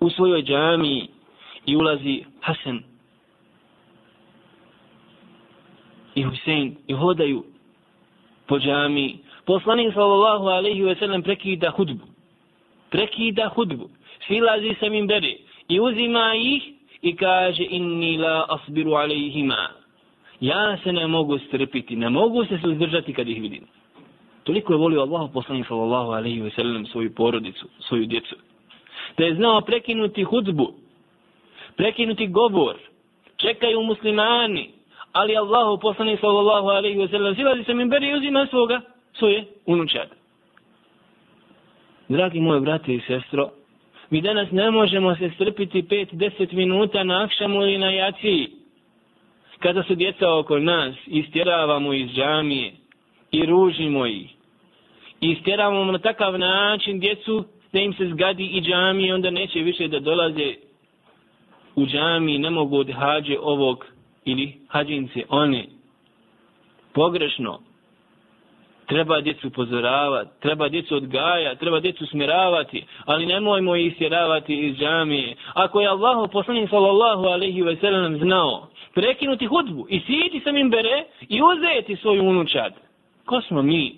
u 0.00 0.10
svojoj 0.10 0.42
džami 0.42 1.08
i 1.66 1.76
ulazi 1.76 2.24
Hasan 2.40 2.82
i 6.14 6.22
Husein 6.22 6.76
i 6.86 6.92
hodaju 6.92 7.44
po 8.46 8.58
džami. 8.58 9.18
Poslanik 9.46 9.94
sallallahu 9.94 10.46
alaihi 10.46 10.82
ve 10.82 10.94
sellem 10.94 11.22
prekida 11.22 11.70
hudbu. 11.70 12.04
Prekida 12.90 13.48
hudbu. 13.48 13.90
Silazi 14.26 14.74
sa 14.80 14.88
mimberi 14.88 15.38
i 15.68 15.80
uzima 15.80 16.34
ih 16.34 16.62
i 17.02 17.16
kaže 17.16 17.64
inni 17.70 18.16
la 18.16 18.46
asbiru 18.48 18.94
alaihima. 18.94 19.68
Ja 20.40 20.78
se 20.84 20.92
ne 20.92 21.06
mogu 21.06 21.38
strpiti, 21.38 21.96
ne 21.96 22.10
mogu 22.10 22.44
se 22.44 22.58
suzdržati 22.62 23.12
kad 23.12 23.28
ih 23.28 23.42
vidim. 23.42 23.64
Toliko 24.44 24.72
je 24.72 24.78
volio 24.78 25.00
Allah 25.00 25.30
poslanik 25.34 25.66
sallallahu 25.66 26.10
alaihi 26.10 26.40
ve 26.40 26.50
sellem 26.50 26.86
svoju 26.86 27.14
porodicu, 27.14 27.68
svoju 27.88 28.06
djecu 28.06 28.36
da 29.18 29.24
je 29.24 29.34
znao 29.34 29.60
prekinuti 29.60 30.22
hudbu, 30.22 30.72
prekinuti 31.76 32.26
govor, 32.26 32.76
čekaju 33.36 33.82
muslimani, 33.82 34.70
ali 35.12 35.36
Allahu 35.36 35.80
poslani 35.80 36.16
sallallahu 36.20 36.68
alaihi 36.68 36.98
wa 36.98 37.10
sallam 37.10 37.34
silazi 37.34 37.64
se 37.64 37.74
min 37.74 37.88
beri 37.88 38.14
uzima 38.14 38.46
svoga, 38.46 38.80
svoje 39.18 39.44
unučad. 39.66 40.08
Dragi 42.08 42.40
moji 42.40 42.60
brate 42.60 42.94
i 42.94 43.00
sestro, 43.00 43.50
mi 44.10 44.20
danas 44.20 44.48
ne 44.50 44.70
možemo 44.70 45.16
se 45.16 45.30
strpiti 45.34 45.82
5-10 45.82 46.52
minuta 46.52 47.04
na 47.04 47.24
akšamu 47.24 47.62
ili 47.62 47.78
na 47.78 47.90
jaciji, 47.90 48.48
kada 49.58 49.82
su 49.82 49.94
djeca 49.94 50.34
oko 50.34 50.58
nas, 50.58 50.94
istjeravamo 51.06 51.92
iz 51.92 52.10
džamije 52.10 52.72
i 53.32 53.46
ružimo 53.46 54.06
ih. 54.06 54.30
Istjeravamo 55.20 55.92
na 55.92 55.98
takav 55.98 56.38
način 56.38 57.00
djecu 57.00 57.44
te 57.76 57.84
im 57.84 57.92
se 57.92 58.08
zgadi 58.08 58.44
i 58.46 58.60
džami, 58.60 59.12
onda 59.12 59.30
neće 59.30 59.58
više 59.58 59.88
da 59.88 60.00
dolaze 60.00 60.54
u 61.74 61.86
džami, 61.86 62.38
ne 62.38 62.50
mogu 62.50 62.78
od 62.78 62.90
hađe 62.90 63.38
ovog 63.40 63.86
ili 64.24 64.52
hađince 64.68 65.22
one. 65.28 65.64
Pogrešno. 66.92 67.60
Treba 68.86 69.20
djecu 69.20 69.48
upozoravati, 69.48 70.30
treba 70.40 70.68
djecu 70.68 70.96
odgaja, 70.96 71.54
treba 71.54 71.80
djecu 71.80 72.06
smiravati, 72.06 72.84
ali 73.04 73.26
nemojmo 73.26 73.76
ih 73.76 73.94
sjeravati 73.98 74.54
iz 74.54 74.76
džamije. 74.76 75.36
Ako 75.54 75.80
je 75.80 75.88
Allah 75.88 76.30
poslanik 76.32 76.70
sallallahu 76.70 77.24
alaihi 77.24 77.62
ve 77.62 77.76
sellem 77.76 78.18
znao 78.18 78.68
prekinuti 78.94 79.46
hudbu 79.46 79.86
i 79.88 80.00
sijeti 80.00 80.40
sam 80.40 80.56
im 80.56 80.70
bere 80.70 81.04
i 81.28 81.40
uzeti 81.42 81.96
svoju 81.96 82.24
unučad. 82.24 82.72
Ko 83.24 83.40
smo 83.40 83.62
mi 83.62 83.94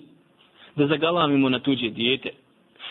da 0.75 0.87
zagalamimo 0.87 1.49
na 1.49 1.59
tuđe 1.59 1.89
dijete? 1.89 2.29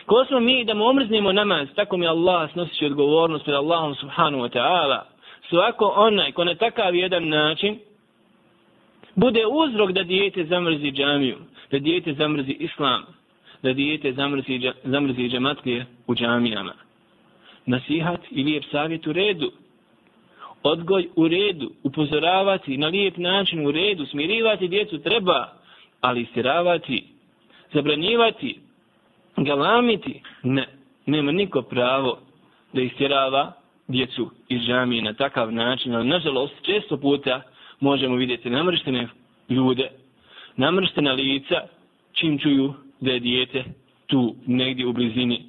Ko 0.08 0.24
smo 0.24 0.40
mi 0.40 0.64
da 0.64 0.74
mu 0.74 0.84
omrznimo 0.84 1.32
namaz, 1.32 1.68
tako 1.74 1.96
mi 1.96 2.06
Allah 2.06 2.52
snosi 2.52 2.86
odgovornost 2.86 3.44
pred 3.44 3.56
Allahom 3.56 3.94
subhanahu 3.94 4.42
wa 4.42 4.48
ta'ala. 4.48 5.02
Svako 5.48 5.92
onaj 5.96 6.32
ko 6.32 6.44
na 6.44 6.54
takav 6.54 6.94
jedan 6.94 7.28
način 7.28 7.78
bude 9.14 9.46
uzrok 9.46 9.92
da 9.92 10.02
dijete 10.02 10.44
zamrzi 10.44 10.90
džamiju, 10.90 11.36
da 11.70 11.78
dijete 11.78 12.12
zamrzi 12.12 12.52
islam, 12.52 13.02
da 13.62 13.72
dijete 13.72 14.12
zamrzi, 14.12 14.72
zamrzi 14.84 15.28
džamatlije 15.28 15.86
u 16.06 16.14
džamijama. 16.14 16.72
Nasihat 17.66 18.20
i 18.30 18.42
lijep 18.42 18.64
savjet 18.70 19.06
u 19.06 19.12
redu. 19.12 19.52
Odgoj 20.62 21.08
u 21.16 21.28
redu, 21.28 21.70
upozoravati 21.82 22.76
na 22.76 22.86
lijep 22.86 23.16
način 23.16 23.66
u 23.66 23.70
redu, 23.70 24.06
smirivati 24.06 24.68
djecu 24.68 24.98
treba, 24.98 25.52
ali 26.00 26.20
istiravati, 26.20 27.04
zabranjivati, 27.72 28.67
galamiti, 29.44 30.22
ne, 30.42 30.66
nema 31.06 31.32
niko 31.32 31.62
pravo 31.62 32.18
da 32.72 32.80
istjerava 32.80 33.52
djecu 33.88 34.30
iz 34.48 34.60
džamije 34.60 35.02
na 35.02 35.14
takav 35.14 35.52
način, 35.52 35.94
ali 35.94 36.08
nažalost 36.08 36.54
često 36.62 36.96
puta 36.96 37.42
možemo 37.80 38.16
vidjeti 38.16 38.50
namrštene 38.50 39.08
ljude, 39.48 39.90
namrštena 40.56 41.12
lica, 41.12 41.60
čim 42.12 42.38
čuju 42.38 42.74
da 43.00 43.10
je 43.10 43.20
dijete 43.20 43.64
tu 44.06 44.34
negdje 44.46 44.86
u 44.86 44.92
blizini. 44.92 45.44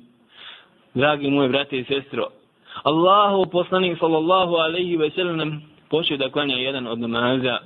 Dragi 0.93 1.29
moje 1.29 1.49
brate 1.49 1.79
i 1.79 1.83
sestro, 1.83 2.27
Allahu 2.83 3.45
poslanik 3.51 3.99
sallallahu 3.99 4.55
alaihi 4.55 4.97
ve 4.97 5.09
sellem 5.09 5.61
počeo 5.89 6.17
da 6.17 6.29
klanja 6.29 6.55
jedan 6.55 6.87
od 6.87 6.99
namaza 6.99 7.57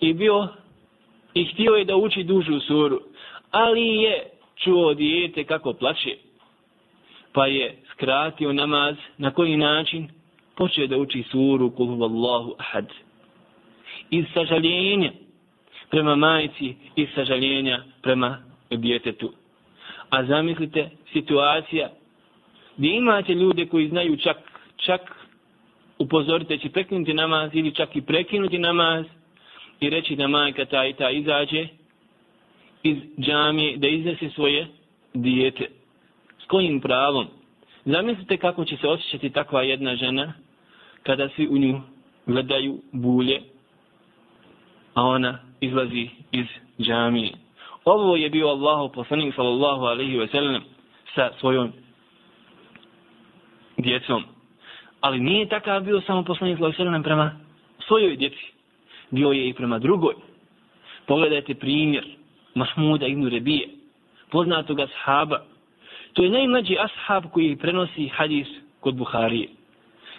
i 0.00 0.14
bio 0.14 0.48
i 1.34 1.44
htio 1.44 1.72
je 1.72 1.84
da 1.84 1.96
uči 1.96 2.22
dužu 2.24 2.60
suru, 2.60 3.00
ali 3.50 3.86
je 3.86 4.37
čuo 4.64 4.94
dijete 4.94 5.44
kako 5.44 5.72
plaće, 5.72 6.16
pa 7.32 7.46
je 7.46 7.76
skratio 7.92 8.52
namaz, 8.52 8.96
na 9.18 9.30
koji 9.30 9.56
način 9.56 10.08
počeo 10.56 10.86
da 10.86 10.96
uči 10.96 11.22
suru 11.30 11.70
kul 11.70 11.86
huvallahu 11.86 12.54
ahad. 12.58 12.86
Iz 14.10 14.24
sažaljenja 14.34 15.12
prema 15.90 16.16
majici 16.16 16.74
i 16.96 17.06
sažaljenja 17.14 17.82
prema 18.02 18.38
djetetu. 18.70 19.32
A 20.10 20.24
zamislite 20.24 20.90
situacija 21.12 21.90
gdje 22.76 22.96
imate 22.96 23.34
ljude 23.34 23.66
koji 23.66 23.88
znaju 23.88 24.16
čak, 24.16 24.36
čak 24.76 25.00
upozorite 25.98 26.58
će 26.58 26.68
prekinuti 26.70 27.14
namaz 27.14 27.50
ili 27.54 27.74
čak 27.74 27.96
i 27.96 28.00
prekinuti 28.02 28.58
namaz 28.58 29.06
i 29.80 29.90
reći 29.90 30.16
da 30.16 30.28
majka 30.28 30.64
ta 30.64 30.86
i 30.86 30.92
ta 30.92 31.10
izađe 31.10 31.66
iz 32.82 32.96
džamije 33.20 33.76
da 33.76 33.88
iznese 33.88 34.30
svoje 34.30 34.66
dijete. 35.14 35.66
S 36.44 36.46
kojim 36.46 36.80
pravom? 36.80 37.26
Zamislite 37.84 38.36
kako 38.36 38.64
će 38.64 38.76
se 38.76 38.88
osjećati 38.88 39.30
takva 39.30 39.62
jedna 39.62 39.96
žena 39.96 40.32
kada 41.02 41.28
svi 41.28 41.48
u 41.48 41.58
nju 41.58 41.80
gledaju 42.26 42.78
bulje, 42.92 43.40
a 44.94 45.02
ona 45.02 45.38
izlazi 45.60 46.08
iz 46.32 46.46
džamije. 46.80 47.32
Ovo 47.84 48.16
je 48.16 48.30
bio 48.30 48.48
Allahu 48.48 48.92
poslanik 48.92 49.34
sallallahu 49.34 49.84
alaihi 49.84 50.18
ve 50.18 50.26
sellem 50.26 50.62
sa 51.14 51.30
svojom 51.40 51.72
djecom. 53.76 54.24
Ali 55.00 55.20
nije 55.20 55.48
takav 55.48 55.82
bio 55.82 56.00
samo 56.00 56.24
poslanik 56.24 56.58
sallallahu 56.58 56.82
alaihi 56.82 56.82
ve 56.82 56.90
sellem 56.90 57.02
prema 57.02 57.40
svojoj 57.86 58.16
djeci. 58.16 58.52
Bio 59.10 59.30
je 59.30 59.48
i 59.48 59.54
prema 59.54 59.78
drugoj. 59.78 60.14
Pogledajte 61.06 61.54
primjer 61.54 62.17
Mahmuda 62.58 63.06
ibn 63.06 63.28
Rebije, 63.28 63.68
poznatog 64.30 64.80
ashaba. 64.80 65.42
To 66.12 66.22
je 66.22 66.30
najmlađi 66.30 66.76
ashab 66.78 67.24
koji 67.32 67.56
prenosi 67.56 68.08
hadis 68.08 68.48
kod 68.80 68.94
Buharije. 68.94 69.48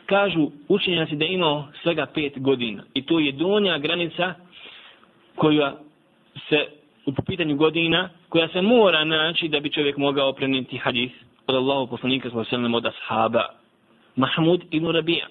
Kažu 0.05 0.51
učenjaci 0.67 1.15
da 1.15 1.25
imao 1.25 1.67
svega 1.83 2.05
pet 2.05 2.33
godina. 2.37 2.83
I 2.93 3.01
to 3.05 3.19
je 3.19 3.31
donja 3.31 3.77
granica 3.77 4.33
koja 5.35 5.77
se 6.49 6.65
u 7.05 7.11
pitanju 7.27 7.55
godina, 7.55 8.09
koja 8.29 8.47
se 8.47 8.61
mora 8.61 9.03
naći 9.03 9.47
da 9.47 9.59
bi 9.59 9.71
čovjek 9.71 9.97
mogao 9.97 10.33
prenijeti 10.33 10.77
hadis 10.77 11.11
od 11.47 11.55
Allahu 11.55 11.87
poslanika 11.87 12.29
sallallahu 12.29 12.55
alejhi 12.55 12.75
od 12.75 12.85
ashaba 12.85 13.45
Mahmud 14.15 14.63
ibn 14.71 14.87
Rabija. 14.87 15.27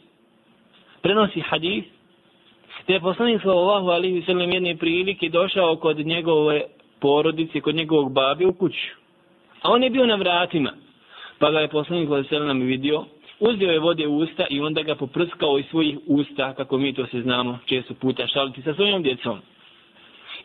Prenosi 1.03 1.41
hadis 1.41 1.85
te 2.87 2.93
je 2.93 3.01
poslanik 3.01 3.43
sallallahu 3.43 3.89
alejhi 3.89 4.19
ve 4.19 4.25
sellem 4.27 4.53
jedne 4.53 4.77
prilike 4.77 5.29
došao 5.29 5.77
kod 5.77 5.99
njegove 6.07 6.63
porodici 7.01 7.61
kod 7.61 7.75
njegovog 7.75 8.13
babi 8.13 8.47
u 8.47 8.53
kuću. 8.53 8.89
A 9.63 9.71
on 9.71 9.83
je 9.83 9.91
bio 9.91 10.07
na 10.07 10.15
vratima. 10.15 10.73
Pa 11.39 11.51
ga 11.51 11.61
je 11.61 11.69
poslanik 11.69 12.09
sallallahu 12.09 12.51
alejhi 12.51 12.67
vidio 12.67 13.05
uzeo 13.41 13.71
je 13.71 13.79
vode 13.79 14.07
u 14.07 14.17
usta 14.17 14.47
i 14.51 14.61
onda 14.61 14.83
ga 14.83 14.95
poprskao 14.95 15.59
iz 15.59 15.65
svojih 15.71 15.99
usta, 16.07 16.55
kako 16.55 16.79
mi 16.79 16.95
to 16.95 17.07
se 17.07 17.23
znamo 17.23 17.59
često 17.67 17.95
puta 17.95 18.27
šaliti 18.27 18.63
sa 18.63 18.75
svojom 18.75 19.03
djecom. 19.03 19.39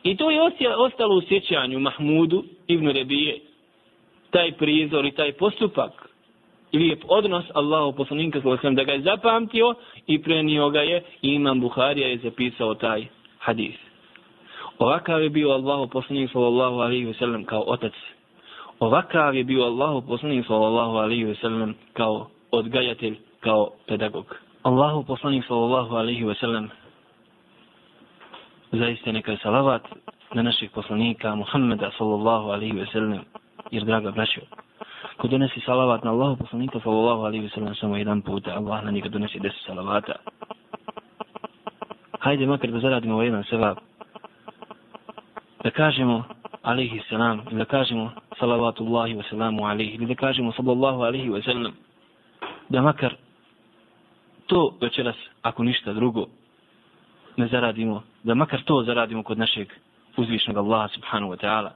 I 0.03 0.17
to 0.17 0.31
je 0.31 0.41
ostalo 0.77 1.15
u 1.15 1.21
sjećanju 1.21 1.79
Mahmudu 1.79 2.43
ibn 2.67 2.87
Rebije, 2.87 3.39
taj 4.31 4.51
prizor 4.51 5.05
i 5.05 5.11
taj 5.11 5.31
postupak, 5.31 6.09
i 6.71 6.77
lijep 6.77 7.03
odnos 7.07 7.45
Allahu 7.53 7.97
poslanika 7.97 8.41
sallallahu 8.41 8.75
da 8.75 8.83
ga 8.83 8.91
je 8.91 9.01
zapamtio 9.01 9.75
i 10.07 10.21
prenio 10.21 10.69
ga 10.69 10.81
je 10.81 11.03
i 11.21 11.27
imam 11.27 11.61
Buharija 11.61 12.07
je 12.07 12.17
zapisao 12.17 12.75
taj 12.75 13.05
hadis. 13.39 13.75
Ovakav 14.83 15.23
je 15.23 15.29
bio 15.29 15.49
Allahu 15.51 15.87
poslanik 15.87 16.31
sallallahu 16.31 16.79
alaihi 16.83 17.05
ve 17.05 17.13
sellem 17.13 17.45
kao 17.45 17.63
otac. 17.67 17.93
Ovakav 18.79 19.35
je 19.35 19.43
bio 19.43 19.63
Allahu 19.63 20.01
poslanik 20.01 20.45
sallallahu 20.47 20.97
alaihi 20.97 21.23
ve 21.23 21.35
sellem 21.35 21.75
kao 21.93 22.27
odgajatelj, 22.51 23.15
kao 23.39 23.69
pedagog. 23.87 24.35
Allahu 24.63 25.03
poslanik 25.03 25.45
sallallahu 25.47 25.95
alaihi 25.95 26.27
ve 26.27 26.35
sellem 26.35 26.69
zaista 28.71 29.11
neka 29.11 29.31
je 29.31 29.37
salavat 29.37 29.83
na 30.33 30.43
naših 30.43 30.71
poslanika 30.71 31.35
Muhammeda 31.35 31.91
sallallahu 31.97 32.51
alaihi 32.51 32.79
ve 32.79 32.85
sellem 32.85 33.19
jer 33.71 33.83
draga 33.85 34.11
braćo 34.11 34.41
ko 35.17 35.27
donesi 35.27 35.59
salavat 35.59 36.03
na 36.03 36.11
Allahu 36.11 36.35
poslanika 36.35 36.79
sallallahu 36.79 37.25
alaihi 37.25 37.43
ve 37.43 37.49
sellem 37.49 37.75
samo 37.75 37.97
jedan 37.97 38.21
puta 38.21 38.51
Allah 38.55 38.83
na 38.83 38.91
njega 38.91 39.09
donesi 39.09 39.39
deset 39.39 39.65
salavata 39.65 40.13
hajde 42.19 42.45
makar 42.45 42.71
da 42.71 42.79
zaradimo 42.79 43.13
ovaj 43.13 43.27
jedan 43.27 43.43
sevap 43.43 43.77
da 45.63 45.71
kažemo 45.71 46.23
alaihi 46.61 47.01
salam 47.09 47.41
ili 47.51 47.57
da 47.57 47.65
kažemo 47.65 48.11
salavatullahi 48.39 49.13
wa 49.13 49.29
salamu 49.29 49.65
alaihi 49.65 49.95
ili 49.95 50.05
da 50.05 50.15
kažemo 50.15 50.51
sallallahu 50.51 51.01
alaihi 51.01 51.29
ve 51.29 51.41
sellem 51.41 51.73
da 52.69 52.81
makar 52.81 53.15
to 54.47 54.77
večeras 54.81 55.15
ako 55.41 55.63
ništa 55.63 55.93
drugo 55.93 56.27
ne 57.37 57.47
zaradimo, 57.47 58.03
da 58.23 58.35
makar 58.35 58.63
to 58.63 58.83
zaradimo 58.83 59.23
kod 59.23 59.37
našeg 59.37 59.67
uzvišnog 60.17 60.57
Allaha 60.57 60.87
subhanahu 60.87 61.33
wa 61.33 61.37
ta'ala. 61.37 61.71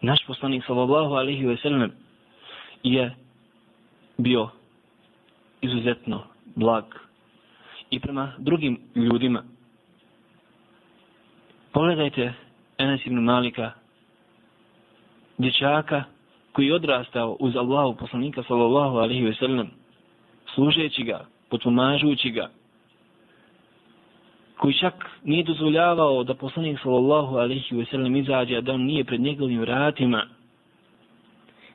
Naš 0.00 0.26
poslanik 0.26 0.64
sallallahu 0.66 1.14
alaihi 1.14 1.46
wa 1.46 1.56
sallam 1.62 1.90
je 2.82 3.14
bio 4.18 4.48
izuzetno 5.60 6.22
blag 6.54 6.84
i 7.90 8.00
prema 8.00 8.32
drugim 8.38 8.80
ljudima. 8.94 9.42
Pogledajte 11.72 12.32
Enes 12.78 13.06
ibn 13.06 13.18
Malika, 13.18 13.72
dječaka 15.38 16.04
koji 16.52 16.66
je 16.66 16.74
odrastao 16.74 17.36
uz 17.40 17.56
Allahu 17.56 17.96
poslanika 17.96 18.42
sallallahu 18.42 18.96
alaihi 18.96 19.24
ve 19.24 19.34
sellem, 19.34 19.70
služeći 20.54 21.02
ga, 21.02 21.26
potumažujući 21.50 22.30
ga, 22.30 22.50
koji 24.56 24.74
čak 24.74 24.94
nije 25.24 25.44
dozvoljavao 25.44 26.24
da 26.24 26.34
poslanik 26.34 26.78
sallallahu 26.82 27.36
alaihi 27.36 27.76
ve 27.76 27.84
sellem 27.84 28.16
izađe, 28.16 28.60
da 28.60 28.72
on 28.72 28.82
nije 28.82 29.04
pred 29.04 29.20
njegovim 29.20 29.60
vratima, 29.60 30.26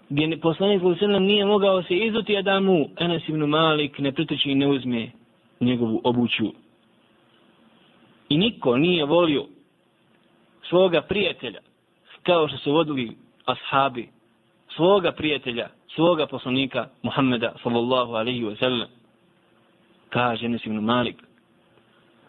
gdje 0.10 0.38
poslanik 0.40 0.82
sallallahu 0.82 0.86
alaihi 0.86 0.90
ve 0.90 1.08
sellem 1.08 1.24
nije 1.24 1.46
mogao 1.46 1.84
se 1.84 1.98
izuti, 1.98 2.38
a 2.38 2.42
da 2.42 2.60
mu 2.60 2.90
Enes 3.00 3.30
ibn 3.30 3.46
Malik 3.46 4.00
ne 4.00 4.12
priteći 4.12 4.52
i 4.52 4.56
ne 4.56 4.68
uzme 4.68 5.12
njegovu 5.60 6.02
obuću. 6.04 6.46
I 8.30 8.38
niko 8.38 8.78
nije 8.78 9.06
volio 9.06 9.46
svoga 10.69 11.03
prijatelja, 11.03 11.61
kao 12.23 12.49
što 12.49 12.57
su 12.57 12.73
vodili 12.73 13.17
ashabi, 13.45 14.09
svoga 14.77 15.13
prijatelja, 15.13 15.69
svoga 15.95 16.27
poslanika 16.27 16.89
Muhammeda 17.03 17.53
sallallahu 17.63 18.15
alaihi 18.15 18.45
wa 18.45 18.59
sallam, 18.59 18.89
kaže 20.11 20.47
Enes 20.47 20.67
ibn 20.67 20.79
Malik, 20.81 21.17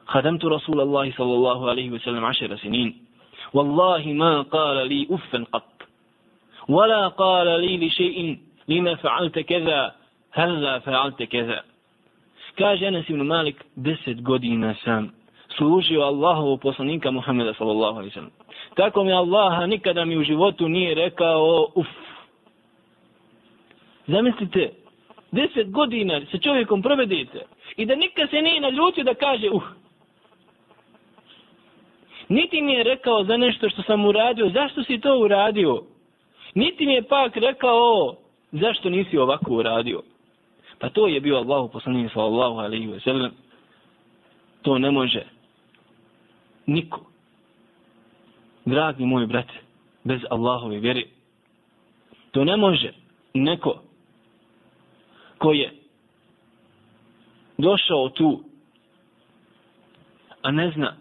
خدمت 0.07 0.45
رسول 0.45 0.81
الله 0.81 1.11
صلى 1.11 1.33
الله 1.33 1.69
عليه 1.69 1.89
وسلم 1.91 2.25
عشر 2.25 2.55
سنين 2.55 2.97
والله 3.53 4.03
ما 4.13 4.41
قال 4.41 4.87
لي 4.87 5.07
أفا 5.11 5.45
قط 5.51 5.73
ولا 6.69 7.07
قال 7.07 7.47
لي 7.61 7.87
لشيء 7.87 8.37
لما 8.67 8.95
فعلت 8.95 9.39
كذا 9.39 9.95
هلا 10.31 10.79
فعلت 10.79 11.23
كذا 11.23 11.63
كاج 12.57 12.83
أنس 12.83 13.11
بن 13.11 13.21
مالك 13.23 13.55
deset 13.77 14.21
godina 14.23 14.75
sam 14.85 15.11
služio 15.56 16.00
Allahovu 16.00 16.58
poslanika 16.58 17.10
Muhammeda 17.10 17.54
sallallahu 17.54 17.98
alaihi 17.98 18.14
sallam. 18.14 18.30
Tako 18.74 19.04
mi 19.04 19.12
Allaha 19.12 19.66
nikada 19.66 20.04
mi 20.04 20.16
u 20.16 20.22
životu 20.22 20.68
nije 20.68 20.94
rekao 20.94 21.68
uf. 21.74 21.86
Zamislite, 24.06 24.70
deset 25.30 25.70
godina 25.70 26.20
sa 26.30 26.38
čovjekom 26.38 26.82
provedite 26.82 27.46
i 27.76 27.86
da 27.86 27.94
nikad 27.94 28.30
se 28.30 28.42
nije 28.42 28.60
naljutio 28.60 29.04
da 29.04 29.14
kaže 29.14 29.50
uf. 29.50 29.62
Niti 32.28 32.62
mi 32.62 32.72
je 32.72 32.82
rekao 32.82 33.24
za 33.24 33.36
nešto 33.36 33.68
što 33.68 33.82
sam 33.82 34.04
uradio, 34.04 34.50
zašto 34.50 34.82
si 34.84 35.00
to 35.00 35.18
uradio? 35.18 35.82
Niti 36.54 36.86
mi 36.86 36.92
je 36.92 37.02
pak 37.02 37.36
rekao, 37.36 38.16
zašto 38.52 38.90
nisi 38.90 39.18
ovako 39.18 39.54
uradio? 39.54 40.02
Pa 40.78 40.88
to 40.88 41.06
je 41.06 41.20
bio 41.20 41.36
Allahu 41.36 41.68
poslanik 41.68 42.12
sallallahu 42.12 42.58
alaihi 42.58 42.86
ve 42.86 43.00
sellem. 43.00 43.32
To 44.62 44.78
ne 44.78 44.90
može 44.90 45.37
niko. 46.68 47.00
Dragi 48.64 49.04
moj 49.04 49.26
brat, 49.26 49.48
bez 50.04 50.20
Allahove 50.30 50.78
vjere. 50.78 51.02
To 52.30 52.44
ne 52.44 52.56
može 52.56 52.92
neko 53.34 53.82
ko 55.38 55.52
je 55.52 55.72
došao 57.58 58.08
tu, 58.08 58.40
a 60.42 60.50
ne 60.50 60.70
zna 60.70 60.96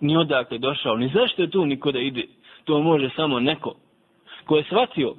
ni 0.00 0.16
odakle 0.16 0.58
došao, 0.58 0.96
ni 0.96 1.10
zašto 1.14 1.42
je 1.42 1.50
tu 1.50 1.66
niko 1.66 1.92
da 1.92 1.98
ide. 1.98 2.26
To 2.64 2.82
može 2.82 3.10
samo 3.16 3.40
neko 3.40 3.74
ko 4.44 4.56
je 4.56 4.64
shvatio 4.64 5.14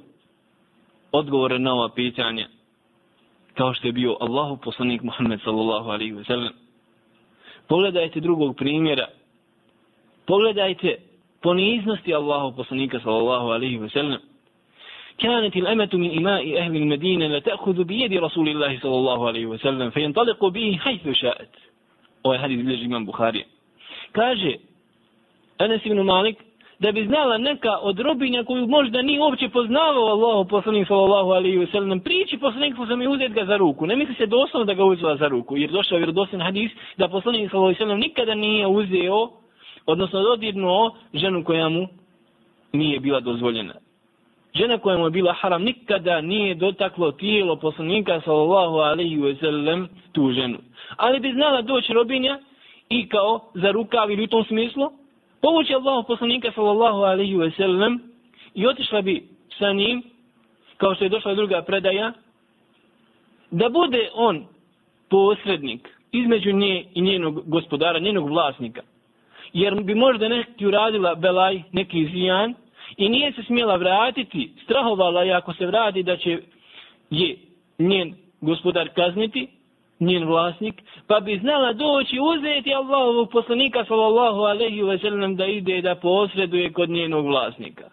odgovore 1.12 1.58
na 1.58 1.72
ova 1.74 1.88
pitanja 1.88 2.48
kao 3.54 3.74
što 3.74 3.88
je 3.88 3.92
bio 3.92 4.16
Allahu 4.20 4.56
poslanik 4.56 5.02
Muhammed 5.02 5.40
sallallahu 5.44 5.90
alaihi 5.90 6.12
ve 6.12 6.24
sellem. 6.24 6.52
Pogledajte 7.68 8.20
drugog 8.20 8.56
primjera. 8.56 9.06
Pogledajte 10.27 10.97
poniznosti 11.41 12.13
Allahu 12.13 12.55
poslanika 12.55 12.99
sallallahu 12.99 13.51
alaihi 13.51 13.77
wa 13.77 13.89
sallam. 13.89 14.19
كانت 15.19 15.55
الأمة 15.55 15.89
من 15.93 16.17
إماء 16.17 16.57
أهل 16.57 16.75
المدينة 16.75 17.27
لتأخذ 17.27 17.83
بيد 17.83 18.13
رسول 18.13 18.49
الله 18.49 18.79
صلى 18.79 18.95
الله 18.95 19.27
عليه 19.27 19.45
وسلم 19.45 19.89
فينطلق 19.89 20.45
به 20.45 20.77
حيث 20.81 21.09
شاءت. 21.11 21.49
Ovo 22.23 22.33
je 22.33 22.39
hadis 22.39 22.57
bilježi 22.57 22.85
imam 22.85 23.05
Bukhari. 23.05 23.43
Kaže, 24.11 24.53
Enes 25.59 25.85
ibn 25.85 25.99
Malik, 26.01 26.37
da 26.79 26.91
bi 26.91 27.05
znala 27.05 27.37
neka 27.37 27.77
od 27.81 27.99
robinja 27.99 28.43
koju 28.43 28.67
možda 28.67 29.01
nije 29.01 29.21
uopće 29.21 29.49
poznavao 29.49 30.05
Allahu 30.05 30.49
poslanik 30.49 30.87
sallallahu 30.87 31.29
alaihi 31.31 31.57
wa 31.57 31.71
sallam, 31.71 31.99
priči 31.99 32.37
poslanik 32.37 32.75
sallallahu 32.75 32.93
alaihi 32.93 33.15
uzet 33.15 33.31
ga 33.31 33.45
za 33.45 33.57
ruku. 33.57 33.85
Ne 33.85 33.95
misli 33.95 34.15
se 34.15 34.25
doslovno 34.25 34.65
da 34.65 34.73
ga 34.73 34.83
uzela 34.83 35.15
za 35.15 35.27
ruku, 35.27 35.57
jer 35.57 35.71
došao 35.71 35.97
vjerodosan 35.97 36.41
hadis 36.41 36.71
da 36.97 37.07
poslanik 37.07 37.51
sallallahu 37.51 37.65
alaihi 37.65 37.79
wa 37.79 37.85
sallam 37.85 37.99
nikada 37.99 38.35
nije 38.35 38.67
uzeo, 38.67 39.29
odnosno 39.86 40.22
dodirnuo 40.22 40.96
ženu 41.14 41.44
koja 41.44 41.68
mu 41.68 41.86
nije 42.72 43.00
bila 43.00 43.20
dozvoljena. 43.20 43.74
Žena 44.54 44.78
koja 44.78 44.98
mu 44.98 45.04
je 45.04 45.10
bila 45.10 45.32
haram 45.32 45.62
nikada 45.62 46.20
nije 46.20 46.54
dotaklo 46.54 47.12
tijelo 47.12 47.56
poslanika 47.56 48.20
sallallahu 48.20 48.76
alaihi 48.76 49.16
wa 49.16 49.40
sallam 49.40 49.88
tu 50.12 50.32
ženu. 50.32 50.58
Ali 50.96 51.20
bi 51.20 51.32
znala 51.32 51.62
doći 51.62 51.92
robinja 51.92 52.38
i 52.88 53.08
kao 53.08 53.40
za 53.54 53.70
rukav 53.70 54.10
ili 54.10 54.24
u 54.24 54.26
tom 54.26 54.44
smislu, 54.44 54.92
povući 55.42 55.74
Allah 55.74 56.04
poslanika 56.08 56.52
sallallahu 56.54 56.98
alaihi 56.98 57.34
wa 57.34 57.56
sallam 57.56 57.98
i 58.54 58.66
otišla 58.66 59.02
bi 59.02 59.28
sa 59.58 59.72
njim, 59.72 60.02
kao 60.76 60.94
što 60.94 61.04
je 61.04 61.08
došla 61.08 61.34
druga 61.34 61.62
predaja, 61.62 62.12
da 63.50 63.68
bude 63.68 64.08
on 64.14 64.46
posrednik 65.10 65.88
između 66.12 66.52
nje 66.52 66.84
i 66.94 67.00
njenog 67.00 67.42
gospodara, 67.46 67.98
njenog 67.98 68.28
vlasnika. 68.28 68.82
Jer 69.54 69.82
bi 69.82 69.94
možda 69.94 70.28
neki 70.28 70.66
uradila 70.66 71.14
belaj, 71.14 71.62
neki 71.72 72.08
zijan, 72.12 72.54
i 72.96 73.08
nije 73.08 73.32
se 73.32 73.42
smjela 73.42 73.76
vratiti, 73.76 74.50
strahovala 74.64 75.22
je 75.22 75.32
ako 75.32 75.52
se 75.54 75.66
vrati 75.66 76.02
da 76.02 76.16
će 76.16 76.38
je 77.10 77.36
njen 77.78 78.14
gospodar 78.40 78.88
kazniti, 78.88 79.48
njen 80.00 80.24
vlasnik, 80.24 80.82
pa 81.06 81.20
bi 81.20 81.38
znala 81.38 81.72
doći 81.72 82.18
uzeti 82.20 82.74
Allahovog 82.74 83.30
poslanika 83.30 83.84
sallallahu 83.84 84.40
alaihi 84.40 84.82
wa 84.82 85.00
sallam 85.00 85.36
da 85.36 85.46
ide 85.46 85.80
da 85.80 85.94
posreduje 85.94 86.72
kod 86.72 86.90
njenog 86.90 87.26
vlasnika. 87.26 87.84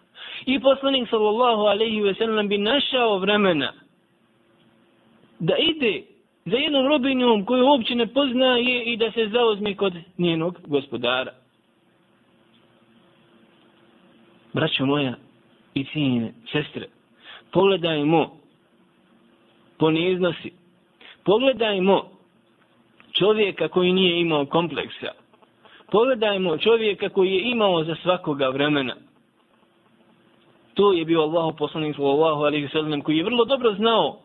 I 0.46 0.60
poslanik 0.60 1.08
sallallahu 1.08 1.62
alaihi 1.62 2.00
wa 2.02 2.18
sallam 2.18 2.48
bi 2.48 2.58
našao 2.58 3.18
vremena 3.18 3.72
da 5.38 5.56
ide 5.56 6.02
za 6.44 6.56
jednom 6.56 6.86
robinjom 6.86 7.44
koju 7.44 7.66
uopće 7.66 7.94
ne 7.94 8.06
poznaje 8.06 8.84
i 8.84 8.96
da 8.96 9.12
se 9.12 9.28
zauzme 9.28 9.74
kod 9.76 9.94
njenog 10.18 10.58
gospodara. 10.66 11.41
Braćo 14.53 14.85
moja 14.85 15.15
i 15.73 15.85
cijene 15.85 16.33
sestre, 16.51 16.87
pogledajmo 17.51 18.37
poniznosti 19.77 20.53
Pogledajmo 21.27 22.03
čovjeka 23.11 23.67
koji 23.67 23.93
nije 23.93 24.21
imao 24.21 24.45
kompleksa. 24.45 25.11
Pogledajmo 25.91 26.57
čovjeka 26.57 27.09
koji 27.09 27.33
je 27.33 27.51
imao 27.51 27.83
za 27.83 27.95
svakoga 28.03 28.49
vremena. 28.49 28.95
To 30.73 30.93
je 30.93 31.05
bio 31.05 31.21
Allah 31.21 31.55
poslanik 31.57 31.95
sallallahu 31.95 32.41
alaihi 32.41 32.67
sallam 32.67 33.01
koji 33.01 33.17
je 33.17 33.23
vrlo 33.23 33.45
dobro 33.45 33.73
znao 33.73 34.19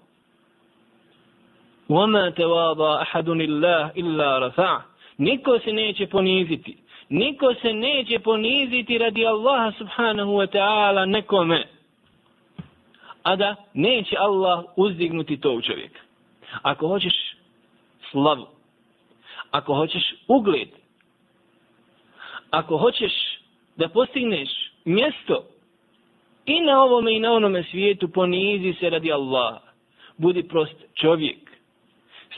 وَمَا 1.88 2.30
تَوَاضَا 2.30 3.02
أَحَدٌ 3.02 3.28
اللَّهِ 3.28 3.90
إِلَّا 3.96 4.38
رَفَعَ 4.38 4.80
Niko 5.18 5.58
se 5.58 5.72
neće 5.72 6.06
poniziti. 6.06 6.76
Niko 7.09 7.53
se 7.61 7.73
neće 7.73 8.19
poniziti 8.19 8.97
radi 8.97 9.25
Allaha 9.25 9.71
subhanahu 9.77 10.31
wa 10.31 10.47
ta'ala 10.47 11.05
nekome. 11.05 11.67
A 13.23 13.35
da 13.35 13.55
neće 13.73 14.15
Allah 14.19 14.65
uzdignuti 14.75 15.39
tog 15.39 15.63
čovjeka. 15.63 15.99
Ako 16.61 16.87
hoćeš 16.87 17.13
slavu, 18.11 18.47
ako 19.51 19.73
hoćeš 19.73 20.15
ugled, 20.27 20.69
ako 22.51 22.77
hoćeš 22.77 23.11
da 23.75 23.89
postigneš 23.89 24.49
mjesto 24.85 25.43
i 26.45 26.61
na 26.61 26.83
ovome 26.83 27.15
i 27.15 27.19
na 27.19 27.31
onome 27.31 27.63
svijetu, 27.63 28.07
ponizi 28.07 28.73
se 28.79 28.89
radi 28.89 29.11
Allaha. 29.11 29.59
Budi 30.17 30.43
prost 30.43 30.75
čovjek. 30.93 31.37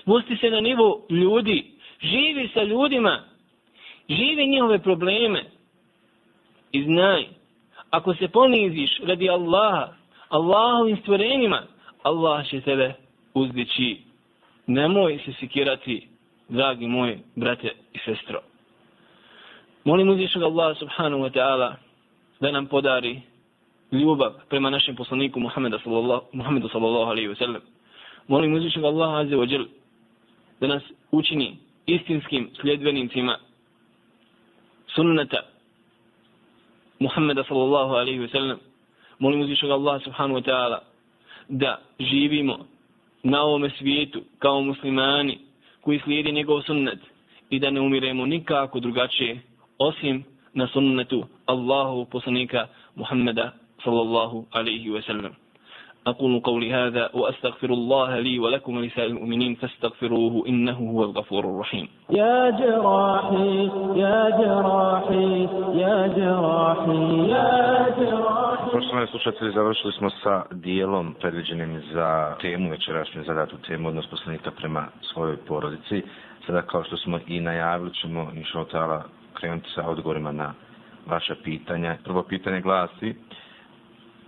Spusti 0.02 0.38
se 0.38 0.50
na 0.50 0.62
nivo 0.62 1.06
ljudi. 1.10 1.72
Živi 2.02 2.50
sa 2.54 2.64
ljudima. 2.64 3.29
Živi 4.10 4.48
njihove 4.48 4.80
probleme. 4.80 5.44
I 6.72 6.84
znaj, 6.84 7.26
ako 7.90 8.16
se 8.16 8.28
poniziš 8.28 9.00
radi 9.04 9.30
Allaha, 9.30 9.88
Allahovim 10.30 10.98
stvorenjima, 10.98 11.62
Allah 12.04 12.50
će 12.50 12.62
tebe 12.62 12.94
uzdići. 13.34 13.98
Nemoj 14.68 15.20
se 15.26 15.34
sikirati, 15.40 16.08
dragi 16.50 16.88
moji 16.88 17.20
brate 17.36 17.72
i 17.94 18.00
sestro. 18.06 18.42
Molim 19.84 20.10
uzvišnog 20.10 20.44
Allaha 20.44 20.76
subhanahu 20.76 21.24
wa 21.24 21.32
ta'ala 21.32 21.74
da 22.40 22.52
nam 22.52 22.66
podari 22.66 23.22
ljubav 23.92 24.34
prema 24.50 24.70
našem 24.70 24.96
poslaniku 24.96 25.40
Muhammedu 25.40 25.80
sallallahu, 25.84 26.22
Muhammedu 26.34 26.70
sallallahu 26.70 27.12
alaihi 27.12 27.30
wa 27.30 27.38
sallam. 27.38 27.62
Molim 28.28 28.54
uzvišnog 28.54 28.86
Allaha 28.86 29.18
azze 29.18 29.36
wa 29.36 29.52
jel 29.52 29.66
da 30.62 30.68
nas 30.68 30.84
učini 31.12 31.58
istinskim 31.86 32.50
sljedbenicima 32.62 33.38
sunnata 35.00 35.40
Muhammeda 37.00 37.44
sallallahu 37.44 37.96
alaihi 37.96 38.20
wa 38.20 38.28
sallam. 38.28 38.60
Molim 39.20 39.42
uzvišnog 39.42 39.72
Allah 39.72 39.96
subhanahu 40.04 40.40
wa 40.40 40.46
ta'ala 40.50 40.80
da 41.50 41.80
živimo 42.00 42.66
na 43.24 43.42
ovome 43.44 43.70
svijetu 43.80 44.22
kao 44.40 44.62
muslimani 44.62 45.40
koji 45.82 46.00
slijedi 46.00 46.32
njegov 46.32 46.62
sunnet 46.62 47.00
i 47.50 47.60
da 47.60 47.70
ne 47.70 47.82
umiremo 47.82 48.26
nikako 48.26 48.80
drugačije 48.80 49.42
osim 49.78 50.24
na 50.54 50.68
sunnetu 50.68 51.26
Allahu 51.46 52.06
poslanika 52.06 52.68
Muhammeda 52.96 53.54
sallallahu 53.84 54.46
alaihi 54.52 54.90
wa 54.90 55.02
sallam. 55.06 55.32
أقول 56.07 56.41
قولي 56.41 56.73
هذا 56.75 57.11
وأستغفر 57.15 57.71
الله 57.71 58.19
لي 58.19 58.39
ولكم 58.39 58.77
ولسائر 58.77 59.07
المؤمنين 59.09 59.55
فاستغفروه 59.55 60.47
إنه 60.49 60.73
هو 60.93 61.05
الغفور 61.05 61.45
الرحيم 61.45 61.89
يا 62.11 62.51
جراحي 62.51 63.71
يا 63.97 64.31
جراحي 64.41 65.49
يا 65.83 66.07
جراحي 66.17 67.29
يا 67.29 67.87
جراحي 67.99 68.55
Poštovani 68.73 69.07
slušatelji, 69.07 69.53
završili 69.53 69.93
smo 69.93 70.11
sa 70.11 70.43
dijelom 70.51 71.15
predviđenim 71.21 71.83
za 71.93 72.37
temu, 72.41 72.71
večerašnju 72.71 73.25
zadatu 73.25 73.57
temu, 73.67 73.89
odnos 73.89 74.07
poslanika 74.11 74.51
prema 74.51 74.87
svojoj 75.13 75.37
porodici. 75.37 76.03
Sada, 76.47 76.63
kao 76.63 76.85
što 76.85 76.97
smo 76.97 77.19
i 77.27 77.41
najavili, 77.41 77.95
ćemo 77.95 78.31
inšao 78.35 78.65
tala 78.65 79.03
krenuti 79.35 79.69
sa 79.75 79.89
odgovorima 79.89 80.33
na 80.33 80.55
vaše 81.07 81.35
pitanja. 81.45 81.97
Prvo 82.05 82.23
pitanje 82.23 82.61
glasi, 82.61 83.15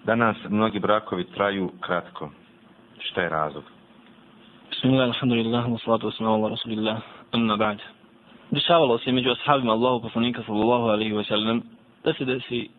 Danas 0.06 0.38
mnogi 0.50 0.80
brakovi 0.80 1.24
traju 1.24 1.72
kratko. 1.82 2.30
Šta 3.00 3.22
je 3.22 3.30
razlog? 3.30 3.64
Bismillah, 4.70 5.08
alhamdulillah, 5.08 5.66
wa 5.66 5.78
salatu 5.86 6.08
wa 6.08 6.18
sallam, 6.18 6.46
rasulillah, 6.46 6.98
amma 7.32 7.58
ba'd. 7.58 7.80
Dešavalo 8.52 8.98
se 8.98 9.12
među 9.12 9.32
ashabima 9.32 9.72
Allahu 9.72 10.02
poslanika 10.02 10.44
sallallahu 10.46 10.84
alaihi 10.84 11.14
wa 11.14 11.28
sallam 11.28 11.62
da 12.04 12.14
se 12.14 12.26
desi 12.26 12.70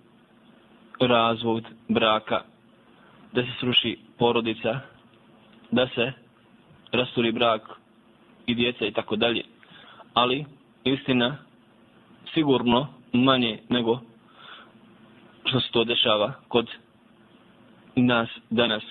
razvod 1.01 1.65
braka, 1.89 2.43
da 3.33 3.43
se 3.43 3.49
sruši 3.61 3.99
porodica, 4.19 4.81
da 5.71 5.89
se 5.95 6.13
rasturi 6.93 7.33
brak 7.33 7.63
i 8.47 8.55
djeca 8.55 8.87
i 8.87 8.93
tako 8.93 9.17
dalje. 9.17 9.43
Ali 10.15 10.45
istina 10.85 11.37
sigurno 12.35 12.87
manje 13.13 13.59
nego 13.69 14.01
što 15.45 15.61
se 15.61 15.71
to 15.73 15.85
dešava 15.85 16.33
kod 16.49 16.71
nas 17.97 18.29
danas. 18.51 18.83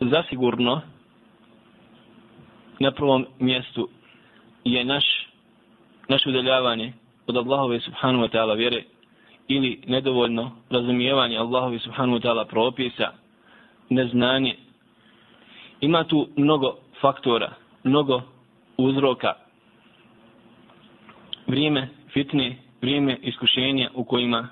Zasigurno, 0.00 0.80
na 2.78 2.90
prvom 2.90 3.26
mjestu 3.38 3.88
je 4.64 4.84
naš, 4.84 5.04
naš 6.08 6.26
udaljavanje 6.26 6.92
od 7.26 7.36
Allahove 7.36 7.80
subhanu 7.80 8.18
wa 8.18 8.28
ta'ala 8.28 8.56
vjere 8.56 8.84
ili 9.48 9.80
nedovoljno 9.86 10.50
razumijevanje 10.70 11.38
Allahove 11.38 11.78
subhanu 11.78 12.16
wa 12.16 12.22
ta'ala 12.22 12.44
propisa, 12.44 13.12
neznanje. 13.90 14.56
Ima 15.80 16.04
tu 16.04 16.28
mnogo 16.36 16.76
faktora, 17.00 17.52
mnogo 17.84 18.22
uzroka. 18.76 19.34
Vrijeme 21.46 21.88
fitne, 22.12 22.56
vrijeme 22.82 23.18
iskušenja 23.22 23.90
u 23.94 24.04
kojima 24.04 24.48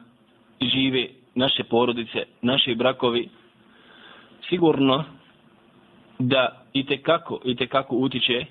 žive 0.61 1.09
naše 1.37 1.65
porodice, 1.65 2.19
naši 2.43 2.75
brakovi, 2.75 3.29
sigurno 4.49 5.05
da 6.19 6.63
i 6.73 6.87
te 6.87 7.03
kako, 7.03 7.41
i 7.45 7.57
te 7.57 7.67
kako 7.67 7.97
utiče 7.97 8.45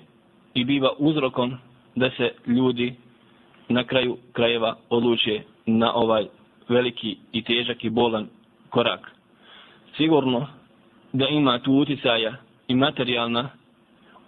i 0.54 0.64
biva 0.64 0.90
uzrokom 0.98 1.54
da 1.94 2.10
se 2.10 2.32
ljudi 2.46 2.94
na 3.68 3.84
kraju 3.84 4.16
krajeva 4.32 4.76
odluče 4.88 5.40
na 5.66 5.94
ovaj 5.94 6.26
veliki 6.68 7.16
i 7.32 7.42
težak 7.42 7.84
i 7.84 7.90
bolan 7.90 8.28
korak. 8.70 9.10
Sigurno 9.96 10.46
da 11.12 11.28
ima 11.28 11.58
tu 11.58 11.72
uticaja 11.72 12.34
i 12.68 12.74
materijalna, 12.74 13.48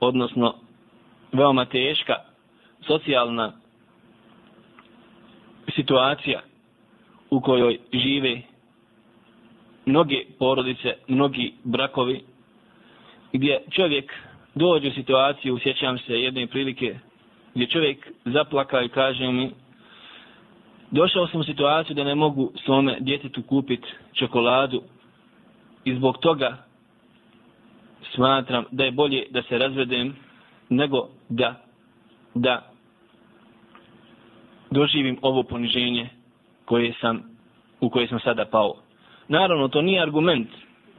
odnosno 0.00 0.54
veoma 1.32 1.64
teška 1.64 2.14
socijalna 2.86 3.52
situacija 5.74 6.40
u 7.30 7.40
kojoj 7.40 7.78
žive 7.92 8.40
mnoge 9.86 10.24
porodice, 10.38 10.94
mnogi 11.08 11.52
brakovi, 11.64 12.20
gdje 13.32 13.60
čovjek 13.70 14.12
dođe 14.54 14.88
u 14.88 14.92
situaciju, 14.92 15.58
sjećam 15.62 15.98
se 15.98 16.20
jedne 16.20 16.46
prilike, 16.46 16.98
gdje 17.54 17.66
čovjek 17.66 18.08
zaplaka 18.24 18.82
i 18.82 18.88
kaže 18.88 19.32
mi, 19.32 19.50
došao 20.90 21.26
sam 21.26 21.40
u 21.40 21.44
situaciju 21.44 21.96
da 21.96 22.04
ne 22.04 22.14
mogu 22.14 22.52
svome 22.64 22.96
djetetu 23.00 23.42
kupiti 23.42 23.88
čokoladu 24.12 24.82
i 25.84 25.94
zbog 25.94 26.18
toga 26.18 26.56
smatram 28.14 28.64
da 28.70 28.84
je 28.84 28.90
bolje 28.90 29.26
da 29.30 29.42
se 29.42 29.58
razvedem 29.58 30.16
nego 30.68 31.08
da 31.28 31.54
da 32.34 32.70
doživim 34.70 35.18
ovo 35.22 35.42
poniženje 35.42 36.08
koje 36.68 36.92
sam, 37.00 37.22
u 37.80 37.90
koje 37.90 38.08
sam 38.08 38.20
sada 38.20 38.44
pao. 38.44 38.74
Naravno, 39.28 39.68
to 39.68 39.82
nije 39.82 40.02
argument. 40.02 40.48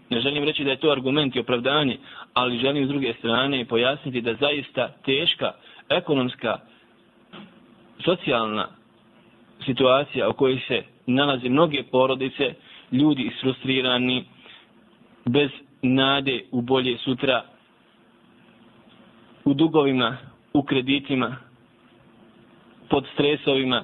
Ne 0.10 0.22
želim 0.22 0.44
reći 0.44 0.64
da 0.64 0.70
je 0.72 0.80
to 0.80 0.92
argument 0.92 1.36
i 1.36 1.40
opravdanje, 1.40 1.98
ali 2.34 2.58
želim 2.60 2.86
s 2.86 2.90
druge 2.90 3.14
strane 3.14 3.66
pojasniti 3.66 4.22
da 4.22 4.34
zaista 4.34 4.88
teška 5.06 5.52
ekonomska, 5.90 6.58
socijalna 8.06 8.68
situacija 9.66 10.30
u 10.30 10.34
kojoj 10.34 10.60
se 10.68 10.84
nalaze 11.06 11.50
mnoge 11.50 11.84
porodice, 11.92 12.54
ljudi 12.92 13.24
isfrustrirani, 13.24 14.26
bez 15.26 15.50
nade 15.82 16.44
u 16.52 16.62
bolje 16.62 16.98
sutra, 16.98 17.44
u 19.46 19.54
dugovima, 19.54 20.18
u 20.54 20.64
kreditima, 20.64 21.36
pod 22.90 23.06
stresovima 23.14 23.84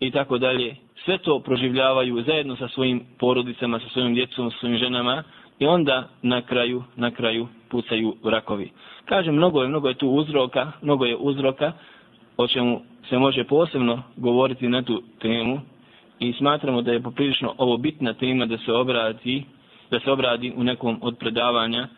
i 0.00 0.10
tako 0.10 0.38
dalje. 0.38 0.85
Sve 1.04 1.18
to 1.18 1.40
proživljavaju 1.40 2.22
zajedno 2.22 2.56
sa 2.56 2.68
svojim 2.68 3.04
porodicama, 3.18 3.80
sa 3.80 3.88
svojim 3.88 4.14
djecom, 4.14 4.50
sa 4.50 4.58
svojim 4.58 4.78
ženama 4.78 5.22
i 5.58 5.66
onda 5.66 6.08
na 6.22 6.42
kraju, 6.42 6.82
na 6.96 7.10
kraju 7.10 7.48
pucaju 7.68 8.16
rakovi. 8.24 8.70
Kažem, 9.04 9.34
mnogo 9.34 9.62
je, 9.62 9.68
mnogo 9.68 9.88
je 9.88 9.94
tu 9.94 10.08
uzroka, 10.08 10.72
mnogo 10.82 11.04
je 11.04 11.16
uzroka 11.16 11.72
o 12.36 12.46
čemu 12.46 12.80
se 13.08 13.18
može 13.18 13.44
posebno 13.44 14.02
govoriti 14.16 14.68
na 14.68 14.82
tu 14.82 15.02
temu 15.20 15.60
i 16.18 16.32
smatramo 16.32 16.82
da 16.82 16.92
je 16.92 17.02
poprilično 17.02 17.54
ovo 17.58 17.76
bitna 17.76 18.14
tema 18.14 18.46
da 18.46 18.58
se 18.58 18.72
obradi, 18.72 19.44
da 19.90 20.00
se 20.00 20.10
obradi 20.12 20.52
u 20.56 20.64
nekom 20.64 20.98
od 21.02 21.18
predavanja 21.18 21.88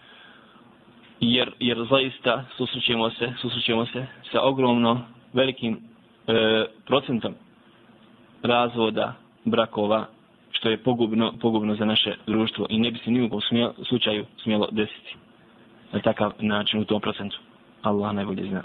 jer, 1.21 1.51
jer 1.59 1.87
zaista 1.91 2.45
susrećemo 2.57 3.11
se, 3.11 3.33
susrećemo 3.41 3.87
se 3.87 4.07
sa 4.33 4.43
ogromno 4.43 5.01
velikim 5.33 5.81
e, 6.27 6.65
procentom 6.87 7.35
razvoda 8.43 9.15
brakova 9.45 10.07
što 10.51 10.71
je 10.71 10.77
pogubno, 10.79 11.33
pogubno 11.41 11.75
za 11.75 11.85
naše 11.85 12.15
društvo 12.27 12.67
i 12.71 12.79
ne 12.79 12.91
bi 12.91 12.99
se 12.99 13.11
nijekom 13.11 13.41
slučaju 13.89 14.27
smjelo 14.43 14.69
desiti 14.71 15.17
na 15.93 16.01
takav 16.01 16.33
način 16.39 16.81
u 16.81 16.85
tom 16.85 17.01
procentu. 17.01 17.39
Allah 17.83 18.15
najbolje 18.15 18.49
zna. 18.49 18.63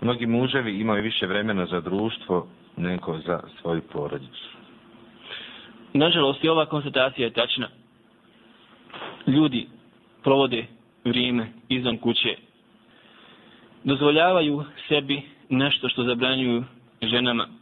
Mnogi 0.00 0.26
muževi 0.26 0.80
imaju 0.80 1.02
više 1.02 1.26
vremena 1.26 1.66
za 1.66 1.80
društvo 1.80 2.46
nego 2.76 3.18
za 3.26 3.40
svoju 3.60 3.82
porodicu. 3.92 4.48
Nažalost, 5.92 6.44
i 6.44 6.48
ova 6.48 6.66
konstatacija 6.66 7.26
je 7.26 7.32
tačna. 7.32 7.68
Ljudi 9.26 9.66
provode 10.22 10.66
vrijeme 11.04 11.52
izvan 11.68 11.98
kuće. 11.98 12.36
Dozvoljavaju 13.84 14.64
sebi 14.88 15.22
nešto 15.48 15.88
što 15.88 16.04
zabranjuju 16.04 16.64
ženama. 17.02 17.59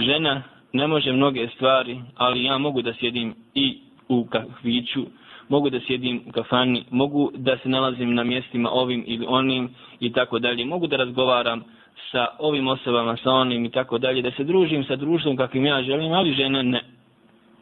Žena 0.00 0.42
ne 0.72 0.86
može 0.86 1.12
mnoge 1.12 1.48
stvari, 1.54 2.00
ali 2.16 2.44
ja 2.44 2.58
mogu 2.58 2.82
da 2.82 2.92
sjedim 2.92 3.34
i 3.54 3.78
u 4.08 4.24
kahviću, 4.24 5.06
mogu 5.48 5.70
da 5.70 5.80
sjedim 5.80 6.22
u 6.26 6.32
kafani, 6.32 6.84
mogu 6.90 7.30
da 7.34 7.58
se 7.58 7.68
nalazim 7.68 8.14
na 8.14 8.24
mjestima 8.24 8.70
ovim 8.70 9.04
ili 9.06 9.26
onim 9.28 9.70
i 10.00 10.12
tako 10.12 10.38
dalje. 10.38 10.64
Mogu 10.64 10.86
da 10.86 10.96
razgovaram 10.96 11.64
sa 12.12 12.26
ovim 12.38 12.68
osobama, 12.68 13.16
sa 13.16 13.30
onim 13.32 13.64
i 13.64 13.70
tako 13.70 13.98
dalje, 13.98 14.22
da 14.22 14.30
se 14.30 14.44
družim 14.44 14.84
sa 14.84 14.96
društvom 14.96 15.36
kakvim 15.36 15.66
ja 15.66 15.82
želim, 15.82 16.12
ali 16.12 16.32
žena 16.32 16.62
ne. 16.62 16.80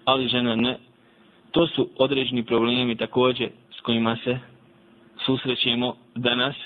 Ali 0.05 0.28
žena 0.28 0.57
ne. 0.57 0.78
To 1.51 1.66
su 1.66 1.89
određeni 1.99 2.43
problemi 2.43 2.97
također 2.97 3.49
s 3.78 3.80
kojima 3.80 4.16
se 4.24 4.39
susrećemo 5.26 5.97
danas. 6.14 6.57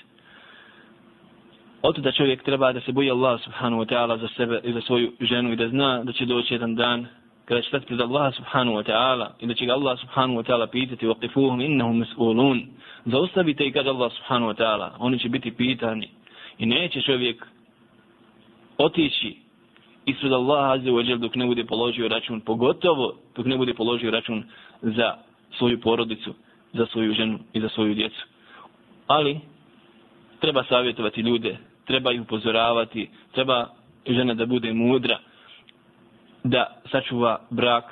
Oto 1.83 2.01
da 2.01 2.13
čovjek 2.13 2.43
treba 2.43 2.73
da 2.73 2.81
se 2.81 2.93
boji 2.93 3.11
Allah 3.11 3.41
subhanahu 3.45 3.83
wa 3.83 3.89
ta'ala 3.89 4.21
za 4.21 4.29
sebe 4.37 4.61
i 4.65 4.73
za 4.73 4.81
svoju 4.81 5.13
ženu 5.21 5.53
i 5.53 5.57
da 5.57 5.69
zna 5.69 6.05
da 6.05 6.13
će 6.13 6.27
doći 6.27 6.55
jedan 6.55 6.75
dan 6.75 7.07
kada 7.45 7.63
će 7.63 7.69
stati 7.69 7.87
pred 7.87 8.01
Allah 8.01 8.35
subhanahu 8.37 8.77
wa 8.77 8.91
ta'ala 8.91 9.31
i 9.41 9.47
da 9.47 9.55
će 9.55 9.67
ga 9.67 9.73
Allah 9.73 9.99
subhanahu 10.01 10.41
wa 10.41 10.47
ta'ala 10.47 10.67
pitati 10.67 11.07
waqifuhum 11.07 11.65
innahum 11.65 12.05
mas'ulun. 12.05 12.67
Zaustavite 13.05 13.67
i 13.67 13.73
kada 13.73 13.91
Allah 13.91 14.13
subhanahu 14.13 14.53
wa 14.53 14.57
ta'ala. 14.57 14.91
Oni 14.99 15.19
će 15.19 15.29
biti 15.29 15.51
pitani. 15.51 16.09
I 16.59 16.67
neće 16.67 17.03
čovjek 17.03 17.47
otići 18.79 19.37
ispred 20.07 20.33
Allah 20.33 20.71
azze 20.71 20.91
wa 20.91 21.19
dok 21.19 21.35
ne 21.35 21.47
bude 21.47 21.65
položio 21.65 22.09
račun 22.09 22.41
pogotovo 22.41 23.15
dok 23.37 23.47
ne 23.47 23.57
bude 23.57 23.75
položio 23.75 24.11
račun 24.11 24.45
za 24.83 25.15
svoju 25.59 25.81
porodicu 25.81 26.35
za 26.73 26.87
svoju 26.87 27.15
ženu 27.15 27.39
i 27.53 27.61
za 27.61 27.69
svoju 27.69 27.95
djecu. 27.95 28.27
Ali 29.07 29.41
treba 30.41 30.65
savjetovati 30.65 31.21
ljude 31.21 31.70
treba 31.91 32.13
ih 32.13 32.21
upozoravati, 32.23 33.03
treba 33.33 33.67
žena 34.07 34.35
da 34.35 34.47
bude 34.47 34.73
mudra, 34.73 35.19
da 36.45 36.63
sačuva 36.91 37.33
brak, 37.51 37.85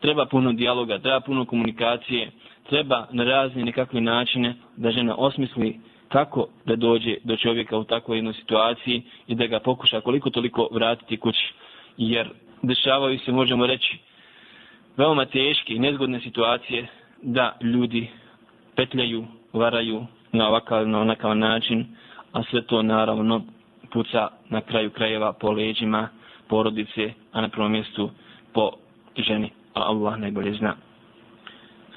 treba 0.00 0.24
puno 0.26 0.52
dijaloga, 0.52 0.98
treba 0.98 1.20
puno 1.20 1.44
komunikacije, 1.44 2.30
treba 2.68 3.06
na 3.12 3.24
razne 3.24 3.64
nekakve 3.64 4.00
načine 4.00 4.54
da 4.76 4.90
žena 4.90 5.14
osmisli 5.16 5.76
kako 6.08 6.46
da 6.66 6.76
dođe 6.76 7.16
do 7.24 7.36
čovjeka 7.36 7.76
u 7.78 7.84
takvoj 7.84 8.18
jednoj 8.18 8.34
situaciji 8.34 9.02
i 9.28 9.34
da 9.34 9.46
ga 9.46 9.60
pokuša 9.60 10.00
koliko 10.00 10.30
toliko 10.30 10.68
vratiti 10.72 11.16
kući. 11.16 11.52
Jer 11.96 12.28
dešavaju 12.62 13.18
se, 13.18 13.32
možemo 13.32 13.66
reći, 13.66 13.98
veoma 14.96 15.24
teške 15.26 15.74
i 15.74 15.78
nezgodne 15.78 16.20
situacije 16.20 16.86
da 17.22 17.56
ljudi 17.62 18.08
petljaju, 18.76 19.24
varaju 19.52 20.06
na 20.32 20.48
ovakav, 20.48 20.88
na 20.88 21.00
onakav 21.00 21.36
način, 21.36 21.86
a 22.36 22.42
sve 22.50 22.62
to 22.62 22.82
naravno 22.82 23.42
puca 23.92 24.28
na 24.48 24.60
kraju 24.60 24.90
krajeva 24.90 25.32
po 25.32 25.52
leđima 25.52 26.08
porodice, 26.48 27.12
a 27.32 27.40
na 27.40 27.48
prvom 27.48 27.72
mjestu 27.72 28.10
po 28.52 28.70
ženi, 29.16 29.50
a 29.74 29.80
Allah 29.80 30.18
najbolje 30.18 30.52
zna. 30.52 30.74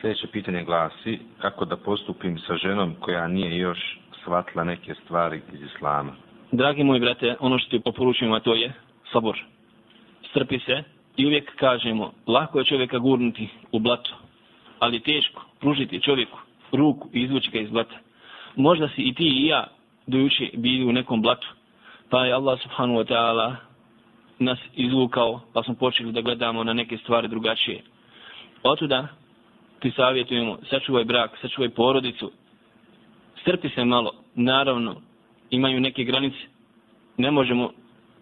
Sljedeće 0.02 0.28
pitanje 0.28 0.64
glasi, 0.64 1.20
kako 1.42 1.66
da 1.66 1.78
postupim 1.78 2.40
sa 2.40 2.56
ženom 2.58 2.96
koja 3.00 3.28
nije 3.28 3.58
još 3.58 4.00
shvatila 4.22 4.64
neke 4.64 4.94
stvari 4.96 5.42
iz 5.54 5.62
Islama? 5.62 6.12
Dragi 6.52 6.84
moji 6.84 7.00
brate, 7.00 7.36
ono 7.40 7.60
što 7.60 7.70
ti 7.70 7.82
oporučujemo, 7.86 8.40
to 8.40 8.54
je 8.54 8.74
sabor. 9.12 9.44
Strpi 10.30 10.60
se 10.60 10.84
i 11.18 11.26
uvijek 11.26 11.56
kažemo, 11.56 12.12
lako 12.28 12.60
je 12.60 12.66
čovjeka 12.66 12.98
gurnuti 12.98 13.50
u 13.72 13.80
blato, 13.80 14.12
ali 14.80 15.00
teško 15.00 15.46
pružiti 15.60 16.02
čovjeku 16.02 16.38
ruku 16.72 17.10
i 17.14 17.22
izvući 17.22 17.52
ga 17.52 17.60
iz 17.60 17.70
blata. 17.70 17.98
Možda 18.56 18.88
si 18.88 19.02
i 19.02 19.14
ti 19.14 19.24
i 19.24 19.48
ja 19.48 19.68
dojuče 20.10 20.50
bili 20.54 20.86
u 20.86 20.92
nekom 20.92 21.22
blatu. 21.22 21.48
Pa 22.10 22.26
je 22.26 22.34
Allah 22.34 22.60
subhanahu 22.62 23.00
wa 23.00 23.08
ta'ala 23.08 23.56
nas 24.40 24.60
izvukao, 24.76 25.42
pa 25.54 25.64
smo 25.64 25.74
počeli 25.74 26.12
da 26.12 26.22
gledamo 26.22 26.64
na 26.64 26.74
neke 26.74 26.98
stvari 26.98 27.28
drugačije. 27.28 27.82
Otuda 28.64 29.08
ti 29.80 29.92
savjetujemo, 29.92 30.58
sačuvaj 30.70 31.04
brak, 31.04 31.38
sačuvaj 31.42 31.70
porodicu, 31.70 32.32
strpi 33.42 33.70
se 33.70 33.86
malo, 33.86 34.12
naravno, 34.36 34.96
imaju 35.50 35.80
neke 35.80 36.04
granice, 36.04 36.38
ne 37.18 37.32
možemo 37.32 37.72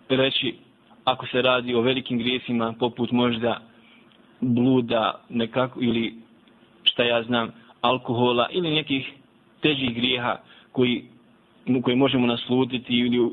reći 0.10 0.56
ako 1.04 1.28
se 1.28 1.42
radi 1.42 1.76
o 1.76 1.82
velikim 1.82 2.18
grijesima, 2.18 2.74
poput 2.80 3.12
možda 3.12 3.62
bluda 4.42 5.22
nekako, 5.30 5.80
ili 5.82 6.16
šta 6.84 7.04
ja 7.04 7.24
znam, 7.24 7.52
alkohola 7.82 8.48
ili 8.52 8.76
nekih 8.76 9.14
težih 9.62 9.96
grijeha 9.96 10.38
koji 10.72 11.06
koje 11.84 11.96
možemo 11.96 12.28
naslutiti 12.28 12.94
ili 13.00 13.30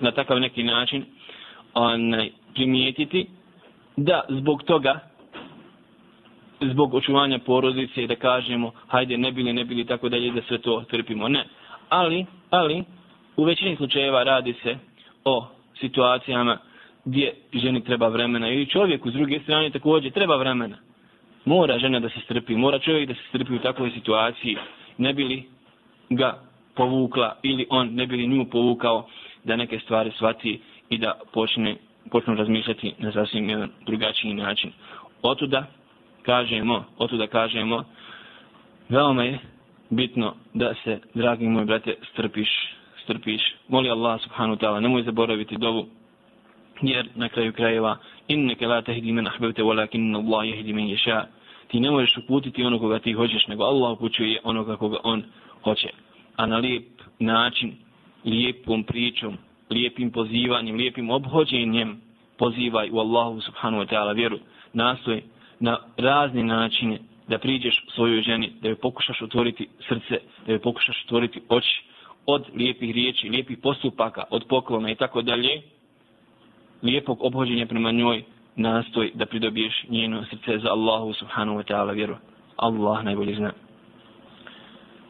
na 0.00 0.10
takav 0.12 0.40
neki 0.40 0.62
način 0.62 1.04
onaj, 1.74 2.30
primijetiti 2.54 3.26
da 3.96 4.20
zbog 4.28 4.62
toga 4.62 5.00
zbog 6.60 6.94
očuvanja 6.94 7.38
porodice 7.38 8.06
da 8.06 8.16
kažemo 8.16 8.72
hajde 8.88 9.18
ne 9.18 9.32
bili 9.32 9.52
ne 9.52 9.64
bili 9.64 9.84
tako 9.86 10.08
dalje 10.08 10.30
da 10.30 10.42
sve 10.48 10.58
to 10.58 10.84
trpimo. 10.90 11.28
Ne. 11.28 11.44
Ali 11.88 12.26
ali 12.50 12.84
u 13.36 13.44
većini 13.44 13.76
slučajeva 13.76 14.22
radi 14.22 14.54
se 14.62 14.76
o 15.24 15.46
situacijama 15.80 16.58
gdje 17.04 17.34
ženi 17.54 17.84
treba 17.84 18.08
vremena 18.08 18.50
i 18.50 18.66
čovjeku 18.66 19.10
s 19.10 19.14
druge 19.14 19.40
strane 19.40 19.70
također 19.70 20.12
treba 20.12 20.36
vremena. 20.36 20.76
Mora 21.44 21.78
žena 21.78 22.00
da 22.00 22.08
se 22.08 22.20
strpi 22.24 22.54
mora 22.56 22.78
čovjek 22.78 23.08
da 23.08 23.14
se 23.14 23.20
strpi 23.28 23.54
u 23.54 23.58
takvoj 23.58 23.90
situaciji 23.90 24.56
ne 24.98 25.14
bili 25.14 25.44
ga 26.10 26.38
povukla 26.74 27.36
ili 27.42 27.66
on 27.70 27.94
ne 27.94 28.06
bi 28.06 28.16
li 28.16 28.26
nju 28.26 28.44
povukao 28.44 29.06
da 29.44 29.56
neke 29.56 29.78
stvari 29.78 30.10
shvati 30.10 30.60
i 30.90 30.98
da 30.98 31.20
počne 31.32 31.76
počnu 32.10 32.34
razmišljati 32.34 32.94
na 32.98 33.12
sasvim 33.12 33.48
jedan 33.48 33.70
drugačiji 33.86 34.34
način. 34.34 34.72
Otuda 35.22 35.66
kažemo, 36.22 36.84
otuda 36.98 37.26
kažemo, 37.26 37.84
veoma 38.88 39.24
je 39.24 39.38
bitno 39.90 40.34
da 40.54 40.74
se, 40.84 41.00
dragi 41.14 41.46
moji 41.46 41.66
brate, 41.66 41.94
strpiš, 42.12 42.48
strpiš. 43.04 43.42
Moli 43.68 43.90
Allah 43.90 44.20
subhanahu 44.20 44.56
ta'ala, 44.56 44.80
nemoj 44.80 45.02
zaboraviti 45.02 45.56
dovu, 45.56 45.86
jer 46.82 47.08
na 47.14 47.28
kraju 47.28 47.52
krajeva, 47.52 47.96
inneke 48.28 48.66
la 48.66 48.82
tehdi 48.82 49.12
men 49.12 49.26
ahbevte, 49.26 49.62
walakin 49.62 50.16
Allah 50.16 50.46
jehdi 50.46 50.72
men 50.72 50.88
ješa. 50.88 51.26
Ti 51.68 51.80
ne 51.80 51.90
možeš 51.90 52.16
uputiti 52.16 52.64
ono 52.64 52.78
koga 52.78 52.98
ti 52.98 53.12
hoćeš, 53.12 53.46
nego 53.46 53.64
Allah 53.64 53.92
upućuje 53.92 54.40
onoga 54.44 54.76
koga 54.76 54.98
on 55.04 55.22
hoće. 55.64 55.88
A 56.36 56.46
na 56.46 56.56
lijep 56.56 56.86
način, 57.18 57.74
lijepom 58.24 58.84
pričom, 58.84 59.36
lijepim 59.70 60.10
pozivanjem, 60.10 60.76
lijepim 60.76 61.10
obhođenjem 61.10 62.00
pozivaj 62.38 62.90
u 62.90 62.98
Allahu 62.98 63.40
subhanahu 63.40 63.82
wa 63.82 63.88
ta'ala 63.94 64.14
vjeru. 64.14 64.38
Nastoj 64.72 65.22
na 65.60 65.78
razne 65.96 66.44
načine 66.44 66.98
da 67.28 67.38
priđeš 67.38 67.84
svojoj 67.94 68.22
ženi, 68.22 68.52
da 68.60 68.68
joj 68.68 68.76
pokušaš 68.76 69.22
otvoriti 69.22 69.68
srce, 69.88 70.20
da 70.46 70.52
joj 70.52 70.58
pokušaš 70.58 71.04
otvoriti 71.04 71.40
oči 71.48 71.82
od 72.26 72.46
lijepih 72.54 72.94
riječi, 72.94 73.28
lijepih 73.28 73.58
postupaka, 73.58 74.24
od 74.30 74.44
poklona 74.48 74.90
i 74.90 74.94
tako 74.94 75.22
dalje, 75.22 75.62
lijepog 76.82 77.24
obhođenja 77.24 77.66
prema 77.66 77.92
njoj, 77.92 78.24
nastoj 78.56 79.10
da 79.14 79.26
pridobiješ 79.26 79.84
njeno 79.88 80.24
srce 80.30 80.58
za 80.58 80.68
Allahu 80.70 81.12
subhanahu 81.12 81.58
wa 81.58 81.72
ta'ala 81.72 81.94
vjeru. 81.94 82.16
Allah 82.56 83.04
najbolje 83.04 83.34
zna. 83.34 83.52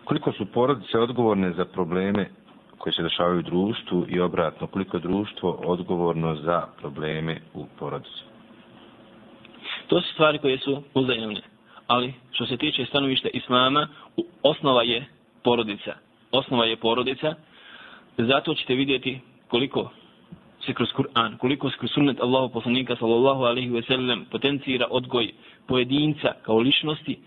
Koliko 0.04 0.32
su 0.32 0.46
porodice 0.46 0.98
odgovorne 0.98 1.52
za 1.52 1.64
probleme 1.64 2.28
koje 2.78 2.92
se 2.92 3.02
dešavaju 3.02 3.38
u 3.38 3.42
društvu 3.42 4.06
i 4.08 4.20
obratno, 4.20 4.66
koliko 4.66 4.96
je 4.96 5.00
društvo 5.00 5.50
odgovorno 5.64 6.34
za 6.34 6.66
probleme 6.80 7.40
u 7.54 7.66
porodici? 7.78 8.22
To 9.86 10.00
su 10.00 10.12
stvari 10.12 10.38
koje 10.38 10.58
su 10.58 10.82
uzajemne. 10.94 11.40
Ali 11.86 12.14
što 12.32 12.46
se 12.46 12.56
tiče 12.56 12.84
stanovišta 12.86 13.28
islama, 13.32 13.88
osnova 14.42 14.82
je 14.82 15.04
porodica. 15.44 15.94
Osnova 16.32 16.64
je 16.64 16.76
porodica. 16.76 17.34
Zato 18.18 18.54
ćete 18.54 18.74
vidjeti 18.74 19.20
koliko 19.48 19.90
se 20.66 20.74
kroz 20.74 20.88
Kur'an, 20.92 21.36
koliko 21.38 21.70
se 21.70 21.76
kroz 21.78 21.90
sunnet 21.90 22.20
Allahu 22.20 22.52
poslanika 22.52 22.96
sallallahu 22.96 23.42
alaihi 23.42 23.70
ve 23.70 23.82
sellem 23.82 24.24
potencira 24.30 24.86
odgoj 24.90 25.32
pojedinca 25.66 26.32
kao 26.42 26.58
ličnosti 26.58 27.18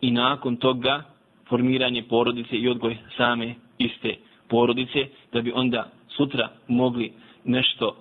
i 0.00 0.10
nakon 0.10 0.56
toga 0.56 1.02
formiranje 1.48 2.02
porodice 2.02 2.56
i 2.56 2.68
odgoj 2.68 2.96
same 3.16 3.54
iste 3.78 4.16
porodice, 4.48 5.06
da 5.32 5.40
bi 5.40 5.52
onda 5.54 5.90
sutra 6.08 6.48
mogli 6.68 7.12
nešto, 7.44 7.96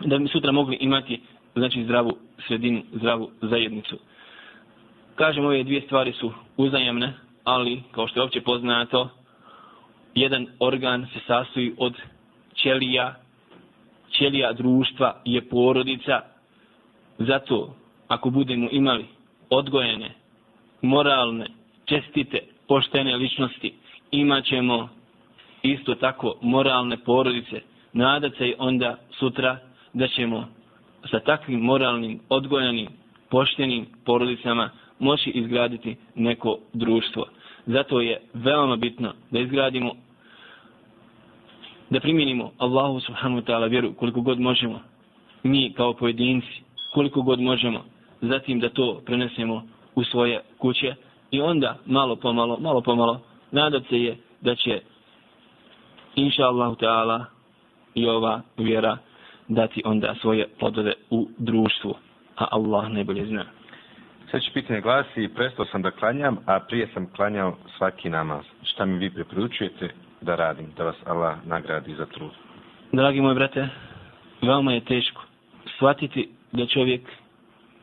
da 0.00 0.18
bi 0.18 0.28
sutra 0.28 0.52
mogli 0.52 0.76
imati 0.80 1.20
znači 1.54 1.84
zdravu 1.84 2.16
sredinu, 2.46 2.82
zdravu 2.92 3.30
zajednicu. 3.42 3.98
Kažem, 5.14 5.44
ove 5.44 5.64
dvije 5.64 5.80
stvari 5.80 6.12
su 6.12 6.32
uzajemne, 6.56 7.12
ali, 7.44 7.82
kao 7.90 8.08
što 8.08 8.20
je 8.20 8.24
opće 8.24 8.40
poznato, 8.40 9.08
jedan 10.14 10.46
organ 10.60 11.06
se 11.12 11.20
sastoji 11.26 11.74
od 11.78 11.94
ćelija, 12.54 13.14
ćelija 14.10 14.52
društva 14.52 15.20
je 15.24 15.48
porodica, 15.48 16.20
zato 17.18 17.74
ako 18.08 18.30
budemo 18.30 18.68
imali 18.72 19.04
odgojene, 19.50 20.10
moralne, 20.82 21.46
čestite, 21.84 22.38
poštene 22.68 23.16
ličnosti, 23.16 23.74
imat 24.10 24.44
ćemo 24.44 24.88
isto 25.62 25.94
tako 25.94 26.34
moralne 26.42 26.96
porodice, 26.96 27.60
nadat 27.92 28.36
se 28.36 28.54
onda 28.58 28.96
sutra 29.18 29.58
da 29.92 30.08
ćemo 30.08 30.48
sa 31.10 31.20
takvim 31.20 31.60
moralnim, 31.60 32.20
odgojenim, 32.28 32.88
poštenim 33.30 33.86
porodicama 34.04 34.70
moći 34.98 35.30
izgraditi 35.30 35.96
neko 36.14 36.58
društvo. 36.72 37.26
Zato 37.66 38.00
je 38.00 38.20
veoma 38.34 38.76
bitno 38.76 39.12
da 39.30 39.38
izgradimo, 39.38 39.92
da 41.90 42.00
primjenimo 42.00 42.52
Allahu 42.58 43.00
subhanahu 43.00 43.40
wa 43.40 43.46
ta'ala 43.46 43.70
vjeru 43.70 43.92
koliko 43.94 44.20
god 44.20 44.40
možemo, 44.40 44.80
mi 45.42 45.72
kao 45.76 45.92
pojedinci, 45.92 46.62
koliko 46.94 47.22
god 47.22 47.40
možemo, 47.40 47.84
zatim 48.20 48.60
da 48.60 48.68
to 48.68 49.02
prenesemo 49.06 49.62
u 49.94 50.04
svoje 50.04 50.40
kuće 50.58 50.94
i 51.34 51.40
onda 51.40 51.76
malo 51.86 52.16
pomalo, 52.16 52.58
malo 52.60 52.80
pomalo, 52.80 53.20
nadat 53.50 53.82
se 53.88 54.02
je 54.02 54.16
da 54.40 54.54
će 54.54 54.80
inša 56.14 56.42
Allah 56.42 56.76
ta'ala 56.76 57.24
i 57.94 58.06
ova 58.08 58.40
vjera 58.56 58.98
dati 59.48 59.82
onda 59.84 60.14
svoje 60.20 60.48
plodove 60.58 60.92
u 61.10 61.28
društvu. 61.38 61.94
A 62.36 62.46
Allah 62.50 62.88
najbolje 62.88 63.26
zna. 63.26 63.44
Sljedeće 64.30 64.50
pitanje 64.52 64.80
glasi, 64.80 65.28
prestao 65.34 65.64
sam 65.64 65.82
da 65.82 65.90
klanjam, 65.90 66.36
a 66.46 66.60
prije 66.60 66.88
sam 66.94 67.12
klanjao 67.16 67.56
svaki 67.78 68.10
namaz. 68.10 68.44
Šta 68.62 68.84
mi 68.84 68.98
vi 68.98 69.10
preporučujete 69.10 69.88
da 70.20 70.36
radim, 70.36 70.66
da 70.76 70.84
vas 70.84 70.96
Allah 71.06 71.36
nagradi 71.46 71.94
za 71.94 72.06
trud? 72.06 72.30
Dragi 72.92 73.20
moji 73.20 73.34
brate, 73.34 73.68
veoma 74.42 74.72
je 74.72 74.84
teško 74.84 75.22
shvatiti 75.76 76.28
da 76.52 76.66
čovjek 76.66 77.02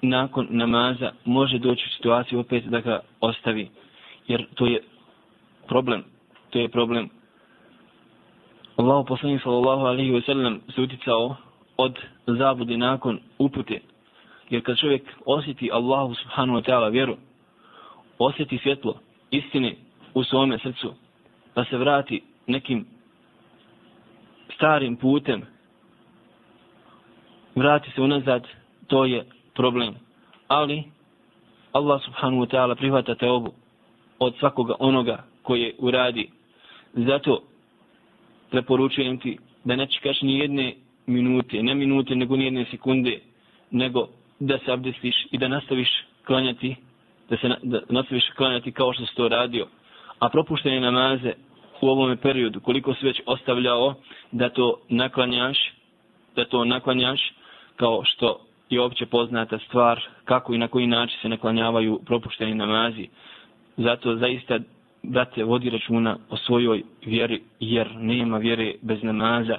nakon 0.02 0.48
namaza 0.50 1.12
može 1.26 1.58
doći 1.58 1.86
u 1.88 1.96
situaciju 1.96 2.40
opet 2.40 2.66
da 2.66 2.80
ga 2.80 3.00
ostavi. 3.20 3.70
Jer 4.28 4.46
to 4.56 4.66
je 4.66 4.82
problem. 5.68 6.04
To 6.50 6.60
je 6.60 6.70
problem 6.70 7.10
Allahu 8.76 9.06
poslanik 9.06 9.42
sallallahu 9.44 9.86
alaihi 9.86 10.12
wa 10.12 10.26
sallam 10.26 10.62
se 10.76 10.82
uticao 10.82 11.36
od 11.78 12.00
zabudi 12.28 12.78
nakon 12.78 13.20
upute. 13.38 13.80
Jer 14.50 14.64
kad 14.64 14.78
čovjek 14.78 15.04
osjeti 15.26 15.72
Allahu 15.72 16.16
subhanahu 16.16 16.60
wa 16.60 16.64
ta'ala 16.70 16.92
vjeru, 16.92 17.18
osjeti 18.20 18.58
svjetlo 18.58 19.00
istine 19.32 19.76
u 20.14 20.24
svome 20.24 20.60
srcu, 20.60 20.94
pa 21.54 21.66
se 21.66 21.78
vrati 21.78 22.22
nekim 22.48 22.86
starim 24.56 24.96
putem, 24.96 25.42
vrati 27.56 27.92
se 27.92 28.02
unazad, 28.02 28.48
to 28.88 29.06
je 29.06 29.26
problem. 29.56 29.96
Ali 30.48 30.84
Allah 31.74 32.02
subhanahu 32.04 32.46
wa 32.46 32.50
ta'ala 32.50 32.76
prihvata 32.76 33.16
te 33.16 33.30
obu 33.30 33.54
od 34.20 34.36
svakoga 34.40 34.76
onoga 34.80 35.24
koje 35.44 35.74
uradi. 35.78 36.30
Zato 36.94 37.42
preporučujem 38.52 39.18
ti 39.20 39.38
da 39.64 39.76
ne 39.76 39.88
čekaš 39.88 40.22
ni 40.22 40.40
jedne 40.40 40.76
minute, 41.08 41.64
ne 41.64 41.76
minute, 41.76 42.16
nego 42.16 42.36
ni 42.36 42.46
jedne 42.46 42.66
sekunde, 42.72 43.20
nego 43.72 44.08
da 44.40 44.60
se 44.66 44.72
abdestiš 44.72 45.16
i 45.32 45.38
da 45.38 45.48
nastaviš 45.48 45.90
klanjati, 46.26 46.76
da 47.30 47.38
se 47.38 47.50
na, 47.50 47.58
da 47.64 47.82
nastaviš 47.90 48.24
klanjati 48.38 48.72
kao 48.72 48.94
što 48.94 49.06
si 49.06 49.16
to 49.16 49.28
radio. 49.28 49.68
A 50.20 50.30
propuštene 50.30 50.82
namaze 50.82 51.34
u 51.82 51.88
ovom 51.90 52.18
periodu, 52.18 52.60
koliko 52.60 52.94
si 52.94 53.06
već 53.06 53.22
ostavljao, 53.26 53.94
da 54.32 54.50
to 54.50 54.80
naklanjaš, 54.90 55.58
da 56.36 56.46
to 56.46 56.66
naklanjaš 56.66 57.34
kao 57.76 58.02
što 58.06 58.40
je 58.72 58.82
opće 58.82 59.06
poznata 59.06 59.60
stvar, 59.60 60.02
kako 60.26 60.54
i 60.54 60.58
na 60.58 60.68
koji 60.68 60.88
način 60.88 61.18
se 61.22 61.30
naklanjavaju 61.30 62.00
propušteni 62.06 62.56
namazi. 62.56 63.08
Zato 63.78 64.16
zaista 64.16 64.60
brate, 65.04 65.44
vodi 65.44 65.70
računa 65.70 66.18
o 66.30 66.38
svojoj 66.38 66.84
vjeri, 67.06 67.42
jer 67.60 67.96
nema 67.96 68.38
vjere 68.38 68.74
bez 68.82 69.04
namaza. 69.04 69.58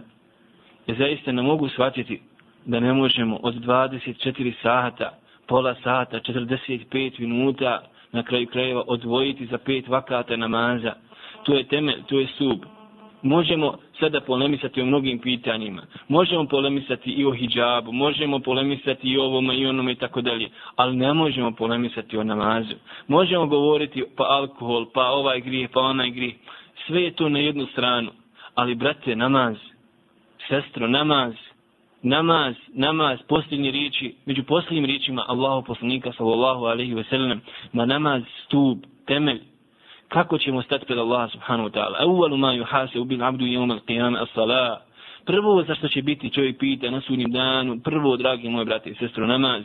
Ja 0.87 0.95
zaista 0.95 1.33
ne 1.33 1.43
mogu 1.43 1.69
shvatiti 1.69 2.21
da 2.67 2.81
ne 2.81 2.93
možemo 2.93 3.39
od 3.43 3.55
24 3.55 4.53
sata, 4.63 5.19
pola 5.47 5.75
sata, 5.85 6.21
45 6.21 7.21
minuta 7.21 7.83
na 8.13 8.23
kraju 8.23 8.47
krajeva 8.47 8.83
odvojiti 8.87 9.47
za 9.47 9.59
pet 9.59 9.89
vakata 9.89 10.37
namaza. 10.37 10.93
To 11.45 11.55
je 11.55 11.69
temelj, 11.69 12.03
to 12.07 12.19
je 12.21 12.27
sub 12.39 12.59
možemo 13.23 13.79
sada 14.01 14.21
polemisati 14.21 14.83
o 14.83 14.87
mnogim 14.87 15.19
pitanjima. 15.19 15.83
Možemo 16.09 16.47
polemisati 16.47 17.11
i 17.11 17.25
o 17.25 17.33
hijabu, 17.33 17.93
možemo 17.93 18.39
polemisati 18.39 19.09
i 19.09 19.19
o 19.19 19.25
ovome 19.25 19.57
i 19.57 19.67
onome 19.67 19.93
i 19.93 19.95
tako 19.95 20.21
dalje, 20.21 20.49
ali 20.77 20.97
ne 20.97 21.13
možemo 21.13 21.53
polemisati 21.53 22.17
o 22.17 22.25
namazu. 22.25 22.75
Možemo 23.09 23.47
govoriti 23.47 24.05
pa 24.17 24.25
alkohol, 24.25 24.87
pa 24.95 25.07
ovaj 25.07 25.41
grijeh, 25.41 25.71
pa 25.73 25.81
onaj 25.81 26.11
grijeh. 26.11 26.35
Sve 26.87 27.03
je 27.03 27.11
to 27.11 27.29
na 27.29 27.39
jednu 27.39 27.67
stranu. 27.67 28.11
Ali, 28.55 28.75
brate, 28.75 29.17
namaz, 29.17 29.57
sestro, 30.49 30.89
namaz, 30.89 31.35
namaz, 32.03 32.55
namaz, 32.75 33.19
posljednje 33.29 33.71
riječi, 33.71 34.15
među 34.27 34.43
posljednjim 34.45 34.85
riječima 34.85 35.25
Allahu 35.29 35.65
poslanika 35.67 36.13
sallallahu 36.13 36.65
alaihi 36.65 36.95
ve 36.95 37.05
sellem, 37.05 37.41
na 37.73 37.87
namaz 37.87 38.23
stup, 38.45 38.79
temelj, 39.07 39.41
kako 40.13 40.39
ćemo 40.39 40.63
stati 40.63 40.87
pred 40.87 40.99
Allah 40.99 41.31
subhanahu 41.33 41.69
wa 41.69 41.73
ta'ala. 41.73 42.03
Evalu 42.03 42.37
ma 42.37 42.53
juhase 42.53 42.99
ubil 43.01 43.25
abdu 43.25 43.45
yawm 43.45 43.73
al-qiyamah 43.73 44.23
as-salah. 44.23 44.79
Prvo 45.27 45.63
za 45.63 45.75
što 45.75 45.89
će 45.89 46.03
biti 46.03 46.31
čovjek 46.31 46.59
pita 46.59 46.91
na 46.91 47.01
sudnjem 47.01 47.33
danu, 47.33 47.81
prvo, 47.85 48.17
dragi 48.17 48.49
moji 48.49 48.65
brate 48.65 48.91
i 48.91 48.95
sestro, 48.95 49.27
namaz. 49.27 49.63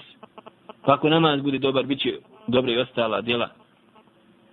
Pa 0.86 0.94
ako 0.94 1.10
namaz 1.10 1.42
bude 1.42 1.58
dobar, 1.58 1.86
bit 1.86 2.00
će 2.00 2.14
dobre 2.48 2.74
i 2.74 2.78
ostala 2.78 3.22
djela 3.22 3.50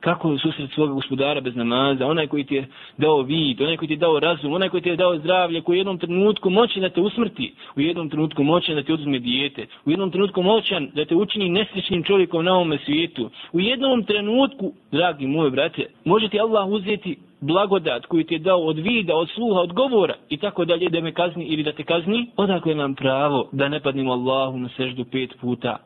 kako 0.04 0.32
je 0.32 0.38
susret 0.38 0.70
svoga 0.70 0.92
gospodara 0.92 1.40
bez 1.40 1.56
namaza, 1.56 2.06
onaj 2.06 2.26
koji 2.26 2.44
ti 2.44 2.54
je 2.54 2.66
dao 2.98 3.22
vid, 3.22 3.60
onaj 3.60 3.76
koji 3.76 3.88
ti 3.88 3.94
je 3.94 4.04
dao 4.06 4.20
razum, 4.20 4.52
onaj 4.52 4.68
koji 4.68 4.82
ti 4.82 4.88
je 4.88 4.96
dao 4.96 5.18
zdravlje, 5.18 5.60
koji 5.60 5.76
u 5.76 5.78
jednom 5.78 5.98
trenutku 5.98 6.50
moći 6.50 6.80
da 6.80 6.88
te 6.88 7.00
usmrti, 7.00 7.54
u 7.76 7.80
jednom 7.80 8.10
trenutku 8.10 8.42
moćan 8.42 8.74
da 8.74 8.82
ti 8.82 8.92
oduzme 8.92 9.18
dijete, 9.18 9.66
u 9.84 9.90
jednom 9.90 10.10
trenutku 10.10 10.42
moćan 10.42 10.90
da 10.94 11.04
te 11.04 11.14
učini 11.14 11.48
nesrećnim 11.48 12.02
čovjekom 12.02 12.44
na 12.44 12.54
ovome 12.54 12.78
svijetu, 12.84 13.30
u 13.52 13.60
jednom 13.60 14.04
trenutku, 14.04 14.72
dragi 14.92 15.26
moji 15.26 15.50
brate, 15.50 15.86
može 16.04 16.28
ti 16.28 16.40
Allah 16.40 16.68
uzeti 16.68 17.18
blagodat 17.40 18.06
koju 18.06 18.24
ti 18.24 18.34
je 18.34 18.38
dao 18.38 18.60
od 18.60 18.76
vida, 18.76 19.16
od 19.16 19.28
sluha, 19.30 19.60
od 19.60 19.72
govora 19.72 20.14
i 20.28 20.36
tako 20.36 20.64
dalje 20.64 20.88
da 20.88 21.00
me 21.00 21.12
kazni 21.12 21.44
ili 21.44 21.62
da 21.62 21.72
te 21.72 21.84
kazni, 21.84 22.30
odakle 22.36 22.74
nam 22.74 22.94
pravo 22.94 23.48
da 23.52 23.68
ne 23.68 23.80
padnemo 23.80 24.12
Allahu 24.12 24.58
na 24.58 24.68
seždu 24.76 25.04
pet 25.04 25.30
puta 25.40 25.76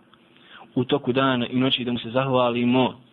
u 0.75 0.85
toku 0.85 1.13
dana 1.13 1.47
i 1.47 1.57
noći 1.57 1.85
da 1.85 1.93
mu 1.93 1.99
se 1.99 2.11
zahvalimo? 2.11 3.08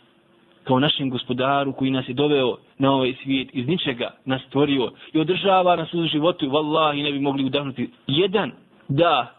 kao 0.65 0.81
našem 0.81 1.11
gospodaru 1.11 1.73
koji 1.73 1.91
nas 1.91 2.09
je 2.09 2.15
doveo 2.15 2.57
na 2.79 2.93
ovaj 2.93 3.15
svijet 3.23 3.49
iz 3.53 3.69
ničega 3.69 4.11
nas 4.25 4.43
stvorio 4.49 4.91
i 5.13 5.21
održava 5.21 5.77
nas 5.77 5.95
u 5.95 6.07
životu 6.07 6.51
vallahi 6.51 7.03
ne 7.03 7.13
bi 7.13 7.21
mogli 7.21 7.45
udahnuti 7.45 7.91
jedan 8.07 8.53
da 8.89 9.35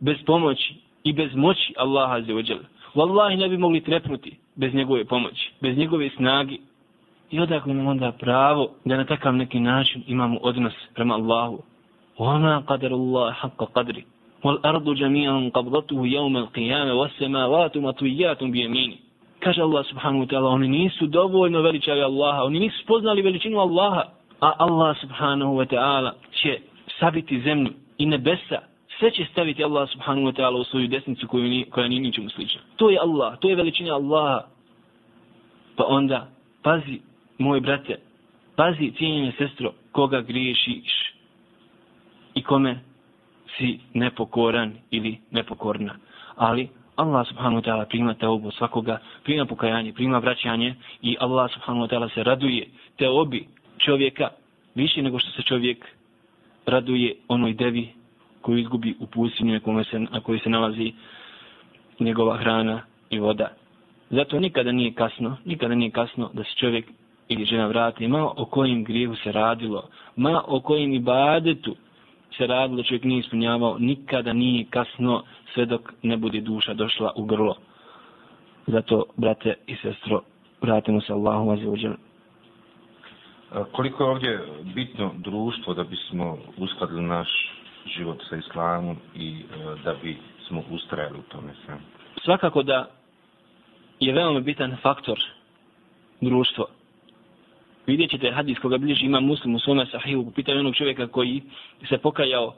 bez 0.00 0.16
pomoći 0.26 0.74
i 1.04 1.12
bez 1.12 1.34
moći 1.34 1.74
Allaha 1.76 2.20
za 2.20 2.34
ođel 2.34 2.58
vallahi 2.94 3.36
ne 3.36 3.48
bi 3.48 3.56
mogli 3.58 3.80
trepnuti 3.80 4.36
bez 4.56 4.74
njegove 4.74 5.04
pomoći 5.04 5.52
bez 5.60 5.78
njegove 5.78 6.10
snagi 6.16 6.60
i 7.30 7.40
odakle 7.40 7.74
nam 7.74 7.86
onda 7.86 8.12
pravo 8.12 8.70
da 8.84 8.96
na 8.96 9.04
takav 9.04 9.36
neki 9.36 9.60
način 9.60 10.02
imamo 10.06 10.38
odnos 10.42 10.72
prema 10.94 11.14
Allahu 11.14 11.62
وما 12.18 12.58
قدر 12.58 12.94
الله 12.94 13.32
حق 13.32 13.60
قدره 13.76 14.02
والأرض 14.44 14.94
جميعا 14.94 15.50
قبضته 15.54 16.06
يوم 16.06 16.36
القيامة 16.36 16.94
والسماوات 16.94 17.76
مطويات 17.76 18.44
بيمينه 18.44 18.96
kaže 19.39 19.61
Allah 19.61 19.85
subhanahu 19.85 20.25
wa 20.25 20.29
ta'ala, 20.29 20.49
oni 20.49 20.67
nisu 20.67 21.07
dovoljno 21.07 21.61
veličali 21.61 22.01
Allaha, 22.01 22.43
oni 22.43 22.59
nisu 22.59 22.83
spoznali 22.83 23.21
veličinu 23.21 23.59
Allaha, 23.59 24.03
a 24.39 24.53
Allah 24.57 24.97
subhanahu 25.01 25.57
wa 25.57 25.65
ta'ala 25.65 26.11
će 26.31 26.59
sabiti 26.99 27.41
zemlju 27.41 27.73
i 27.97 28.05
nebesa, 28.05 28.61
sve 28.99 29.11
će 29.11 29.25
staviti 29.31 29.63
Allah 29.63 29.89
subhanahu 29.89 30.27
wa 30.27 30.35
ta'ala 30.35 30.57
u 30.57 30.63
svoju 30.63 30.87
desnicu 30.87 31.27
koju 31.27 31.43
ni, 31.43 31.65
koja 31.69 31.87
nije 31.87 32.01
ničemu 32.01 32.29
slična. 32.29 32.61
To 32.75 32.89
je 32.89 32.99
Allah, 32.99 33.39
to 33.39 33.49
je 33.49 33.55
veličina 33.55 33.93
Allaha. 33.93 34.45
Pa 35.75 35.85
onda, 35.87 36.27
pazi, 36.63 36.99
moj 37.37 37.59
brate, 37.59 37.99
pazi, 38.55 38.91
cijenjene 38.97 39.31
sestro, 39.37 39.73
koga 39.91 40.21
griješiš 40.21 41.13
i 42.33 42.43
kome 42.43 42.79
si 43.57 43.79
nepokoran 43.93 44.73
ili 44.91 45.17
nepokorna. 45.31 45.95
Ali 46.35 46.69
Allah 46.97 47.27
subhanahu 47.27 47.61
wa 47.61 47.65
ta'ala 47.65 47.85
prima 47.85 48.13
teubu 48.13 48.51
svakoga, 48.51 48.99
prima 49.23 49.45
pokajanje, 49.45 49.93
prima 49.93 50.17
vraćanje 50.17 50.75
i 51.01 51.17
Allah 51.19 51.51
subhanahu 51.53 51.85
wa 51.85 51.89
ta'ala 51.89 52.13
se 52.13 52.23
raduje 52.23 52.67
te 52.97 53.09
obi 53.09 53.47
čovjeka 53.77 54.29
više 54.75 55.01
nego 55.01 55.19
što 55.19 55.31
se 55.31 55.41
čovjek 55.41 55.85
raduje 56.65 57.15
onoj 57.27 57.53
devi 57.53 57.89
koju 58.41 58.57
izgubi 58.57 58.95
u 58.99 59.05
pustinju 59.07 59.53
na 59.53 59.59
kojoj 59.59 59.83
se, 59.83 59.99
na 59.99 60.19
kojoj 60.19 60.39
se 60.39 60.49
nalazi 60.49 60.93
njegova 61.99 62.37
hrana 62.37 62.81
i 63.09 63.19
voda. 63.19 63.47
Zato 64.09 64.39
nikada 64.39 64.71
nije 64.71 64.93
kasno, 64.93 65.37
nikada 65.45 65.75
nije 65.75 65.91
kasno 65.91 66.29
da 66.33 66.43
se 66.43 66.55
čovjek 66.55 66.85
ili 67.27 67.45
žena 67.45 67.67
vrati, 67.67 68.07
ma 68.07 68.31
o 68.37 68.45
kojim 68.45 68.83
grijehu 68.83 69.15
se 69.15 69.31
radilo, 69.31 69.89
ma 70.15 70.43
o 70.47 70.59
kojim 70.59 70.93
ibadetu 70.93 71.75
se 72.37 72.47
radilo, 72.47 72.83
čovjek 72.83 73.03
nije 73.03 73.19
ispunjavao, 73.19 73.77
nikada 73.79 74.33
nije 74.33 74.65
kasno 74.69 75.23
sve 75.53 75.65
dok 75.65 75.93
ne 76.03 76.17
bude 76.17 76.41
duša 76.41 76.73
došla 76.73 77.11
u 77.15 77.25
grlo. 77.25 77.55
Zato, 78.67 79.05
brate 79.17 79.55
i 79.67 79.75
sestro, 79.75 80.21
vratimo 80.61 81.01
se 81.01 81.13
Allahu 81.13 81.51
azzawajal. 81.51 81.95
Koliko 83.71 84.03
je 84.03 84.09
ovdje 84.09 84.39
bitno 84.75 85.11
društvo 85.17 85.73
da 85.73 85.83
bismo 85.83 86.37
uskladili 86.57 87.01
naš 87.01 87.29
život 87.97 88.23
sa 88.29 88.35
islamom 88.35 88.97
i 89.15 89.29
e, 89.29 89.83
da 89.83 89.93
bi 90.03 90.17
smo 90.47 90.63
ustrajali 90.71 91.19
u 91.19 91.31
tome 91.31 91.53
sve? 91.65 91.77
Svakako 92.23 92.63
da 92.63 92.89
je 93.99 94.13
veoma 94.13 94.39
bitan 94.39 94.77
faktor 94.81 95.19
društvo 96.21 96.65
vidjet 97.87 98.11
ćete 98.11 98.31
hadis 98.31 98.59
koga 98.59 98.77
bliži 98.77 99.05
ima 99.05 99.19
muslim 99.19 99.55
u 99.55 99.59
svome 99.59 99.85
sahihu 99.85 100.25
po 100.25 100.31
pitanju 100.31 100.59
onog 100.59 100.75
čovjeka 100.75 101.07
koji 101.07 101.41
se 101.89 101.97
pokajao 101.97 102.53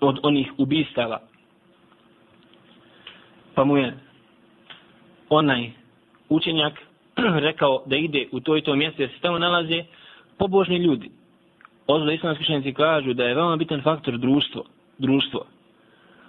od 0.00 0.18
onih 0.22 0.52
ubistava. 0.58 1.20
Pa 3.54 3.64
mu 3.64 3.76
je 3.76 3.94
onaj 5.28 5.70
učenjak 6.28 6.72
rekao 7.48 7.82
da 7.86 7.96
ide 7.96 8.28
u 8.32 8.40
to 8.40 8.56
i 8.56 8.62
to 8.62 8.76
mjesto 8.76 9.02
jer 9.02 9.10
se 9.10 9.20
tamo 9.20 9.38
nalaze 9.38 9.84
pobožni 10.38 10.76
ljudi. 10.76 11.10
Ozdo 11.86 12.10
islamski 12.10 12.42
učenjaci 12.42 12.72
kažu 12.72 13.12
da 13.12 13.24
je 13.24 13.34
veoma 13.34 13.56
bitan 13.56 13.82
faktor 13.82 14.18
društvo. 14.18 14.64
Društvo. 14.98 15.46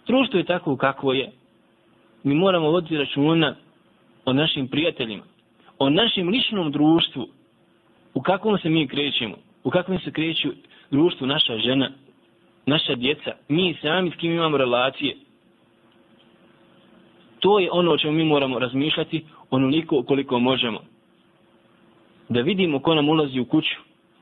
Društvo 0.08 0.40
je 0.40 0.46
tako 0.46 0.78
kako 0.78 1.14
je. 1.14 1.32
Mi 2.24 2.36
moramo 2.36 2.72
voditi 2.72 2.98
računa 2.98 3.56
o 4.26 4.34
našim 4.34 4.68
prijateljima, 4.68 5.24
o 5.80 5.90
našem 5.90 6.30
ličnom 6.30 6.72
društvu, 6.72 7.28
u 8.14 8.22
kakvom 8.22 8.58
se 8.58 8.70
mi 8.70 8.88
krećemo, 8.88 9.36
u 9.64 9.70
kakvom 9.70 10.00
se 10.00 10.12
kreću 10.12 10.50
društvu 10.92 11.28
naša 11.28 11.58
žena, 11.58 11.92
naša 12.66 12.96
djeca, 12.96 13.32
mi 13.48 13.78
sami 13.82 14.12
s 14.12 14.16
kim 14.16 14.34
imamo 14.34 14.58
relacije. 14.58 15.16
To 17.40 17.60
je 17.60 17.70
ono 17.72 17.92
o 17.92 17.98
čemu 17.98 18.14
mi 18.14 18.24
moramo 18.24 18.60
razmišljati 18.60 19.26
onoliko 19.50 20.04
koliko 20.04 20.40
možemo. 20.40 20.80
Da 22.30 22.42
vidimo 22.42 22.80
ko 22.80 22.96
nam 22.96 23.10
ulazi 23.10 23.40
u 23.40 23.46
kuću, 23.46 23.76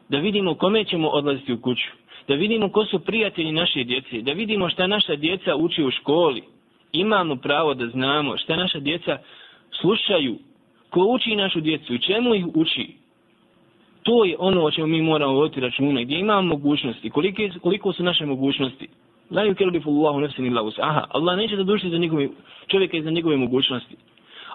da 0.09 0.17
vidimo 0.17 0.55
kome 0.55 0.85
ćemo 0.85 1.07
odlaziti 1.07 1.53
u 1.53 1.61
kuću, 1.61 1.91
da 2.27 2.35
vidimo 2.35 2.69
ko 2.69 2.85
su 2.85 2.99
prijatelji 2.99 3.51
naše 3.51 3.83
djece, 3.83 4.21
da 4.21 4.31
vidimo 4.31 4.69
šta 4.69 4.87
naša 4.87 5.15
djeca 5.15 5.55
uči 5.55 5.83
u 5.83 5.91
školi. 5.91 6.43
Imamo 6.91 7.35
pravo 7.35 7.73
da 7.73 7.87
znamo 7.87 8.37
šta 8.37 8.55
naša 8.55 8.79
djeca 8.79 9.17
slušaju, 9.81 10.37
ko 10.89 10.99
uči 10.99 11.35
našu 11.35 11.61
djecu 11.61 11.93
i 11.93 12.01
čemu 12.01 12.35
ih 12.35 12.45
uči 12.53 13.00
to 14.03 14.25
je 14.25 14.35
ono 14.39 14.63
o 14.63 14.71
čemu 14.71 14.87
mi 14.87 15.01
moramo 15.01 15.33
voditi 15.33 15.59
računa, 15.59 16.01
gdje 16.01 16.19
imamo 16.19 16.41
mogućnosti, 16.41 17.09
koliko, 17.09 17.41
koliko 17.61 17.93
su 17.93 18.03
naše 18.03 18.25
mogućnosti. 18.25 18.87
La 19.31 19.45
yukellifu 19.45 19.89
Allahu 19.89 20.19
nafsan 20.19 20.45
illa 20.45 20.71
Aha, 20.81 21.05
Allah 21.09 21.37
neće 21.37 21.55
da 21.55 21.63
duši 21.63 21.89
za 21.89 21.97
njegove 21.97 22.29
čovjeka 22.67 22.97
i 22.97 23.01
za 23.01 23.11
njegove 23.11 23.37
mogućnosti. 23.37 23.95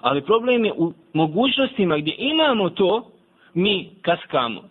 Ali 0.01 0.21
problem 0.21 0.65
je 0.65 0.73
u 0.77 0.93
mogućnostima 1.13 1.97
gdje 1.97 2.15
imamo 2.17 2.69
to, 2.69 3.11
mi 3.53 3.89
kaskamo. 4.01 4.61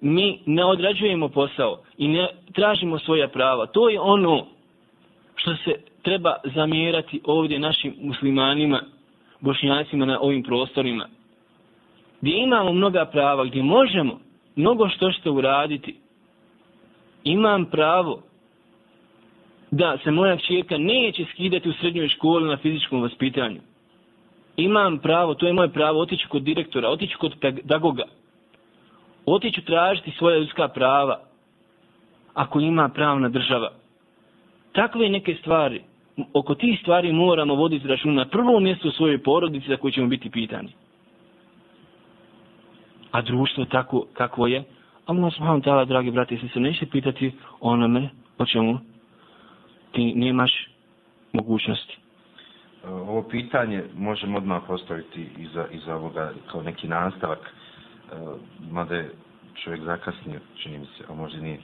Mi 0.00 0.38
ne 0.46 0.64
odrađujemo 0.64 1.28
posao 1.28 1.78
i 1.98 2.08
ne 2.08 2.28
tražimo 2.52 2.98
svoja 2.98 3.28
prava. 3.28 3.66
To 3.66 3.88
je 3.88 4.00
ono 4.00 4.46
što 5.36 5.56
se 5.56 5.74
treba 6.02 6.36
zamjerati 6.54 7.20
ovdje 7.24 7.58
našim 7.58 7.94
muslimanima, 8.00 8.80
bošnjacima 9.40 10.06
na 10.06 10.20
ovim 10.20 10.42
prostorima. 10.42 11.08
Gdje 12.20 12.38
imamo 12.38 12.72
mnoga 12.72 13.04
prava, 13.04 13.44
gdje 13.44 13.62
možemo, 13.62 14.20
mnogo 14.56 14.88
što 14.88 15.12
što 15.12 15.32
uraditi. 15.32 15.96
Imam 17.24 17.64
pravo 17.64 18.22
da 19.70 19.98
se 20.04 20.10
moja 20.10 20.36
čijeka 20.36 20.78
neće 20.78 21.24
skidati 21.32 21.68
u 21.68 21.72
srednjoj 21.72 22.08
školi 22.08 22.48
na 22.48 22.56
fizičkom 22.56 23.02
vaspitanju. 23.02 23.60
Imam 24.56 24.98
pravo, 24.98 25.34
to 25.34 25.46
je 25.46 25.52
moje 25.52 25.68
pravo, 25.68 26.00
otići 26.00 26.26
kod 26.28 26.42
direktora, 26.42 26.88
otići 26.88 27.16
kod 27.16 27.34
pedagoga. 27.40 28.04
Otići 29.26 29.62
tražiti 29.64 30.10
svoja 30.18 30.38
ljudska 30.38 30.68
prava. 30.68 31.20
Ako 32.34 32.60
ima 32.60 32.88
pravna 32.88 33.28
država. 33.28 33.70
Takve 34.72 35.08
neke 35.08 35.34
stvari, 35.34 35.82
oko 36.32 36.54
tih 36.54 36.78
stvari 36.80 37.12
moramo 37.12 37.54
voditi 37.54 37.88
račun 37.88 38.14
na 38.14 38.24
prvom 38.24 38.62
mjestu 38.62 38.88
u 38.88 38.92
svojoj 38.92 39.22
porodici 39.22 39.68
za 39.68 39.76
koju 39.76 39.92
ćemo 39.92 40.06
biti 40.06 40.30
pitani 40.30 40.68
a 43.10 43.22
društvo 43.22 43.64
tako 43.64 44.06
kako 44.12 44.46
je, 44.46 44.64
Allah 45.06 45.34
subhanahu 45.34 45.62
ta'ala, 45.62 45.84
dragi 45.84 46.10
brati, 46.10 46.36
se 46.36 46.48
se 46.48 46.60
neće 46.60 46.86
pitati 46.86 47.32
onome 47.60 48.08
o 48.38 48.46
čemu 48.46 48.78
ti 49.92 50.12
nemaš 50.14 50.52
mogućnosti. 51.32 51.98
Eh, 52.84 52.88
ovo 52.88 53.22
pitanje 53.22 53.84
možemo 53.94 54.38
odmah 54.38 54.62
postaviti 54.66 55.28
iza, 55.38 55.66
iza 55.72 55.96
ovoga 55.96 56.32
kao 56.50 56.62
neki 56.62 56.88
nastavak, 56.88 57.38
e, 57.38 58.16
mada 58.70 58.94
je 58.94 59.10
čovjek 59.64 59.82
zakasnio, 59.82 60.40
čini 60.62 60.78
mi 60.78 60.86
se, 60.86 61.04
a 61.08 61.14
možda 61.14 61.40
nije, 61.40 61.58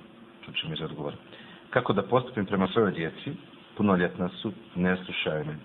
čuću 0.44 0.68
mi 0.68 0.76
za 0.76 0.84
odgovor. 0.84 1.14
Kako 1.70 1.92
da 1.92 2.02
postupim 2.02 2.46
prema 2.46 2.68
svojoj 2.68 2.92
djeci, 2.92 3.32
punoljetna 3.76 4.28
su, 4.28 4.52
ne 4.76 4.96
slušaju 5.04 5.44
me. 5.44 5.56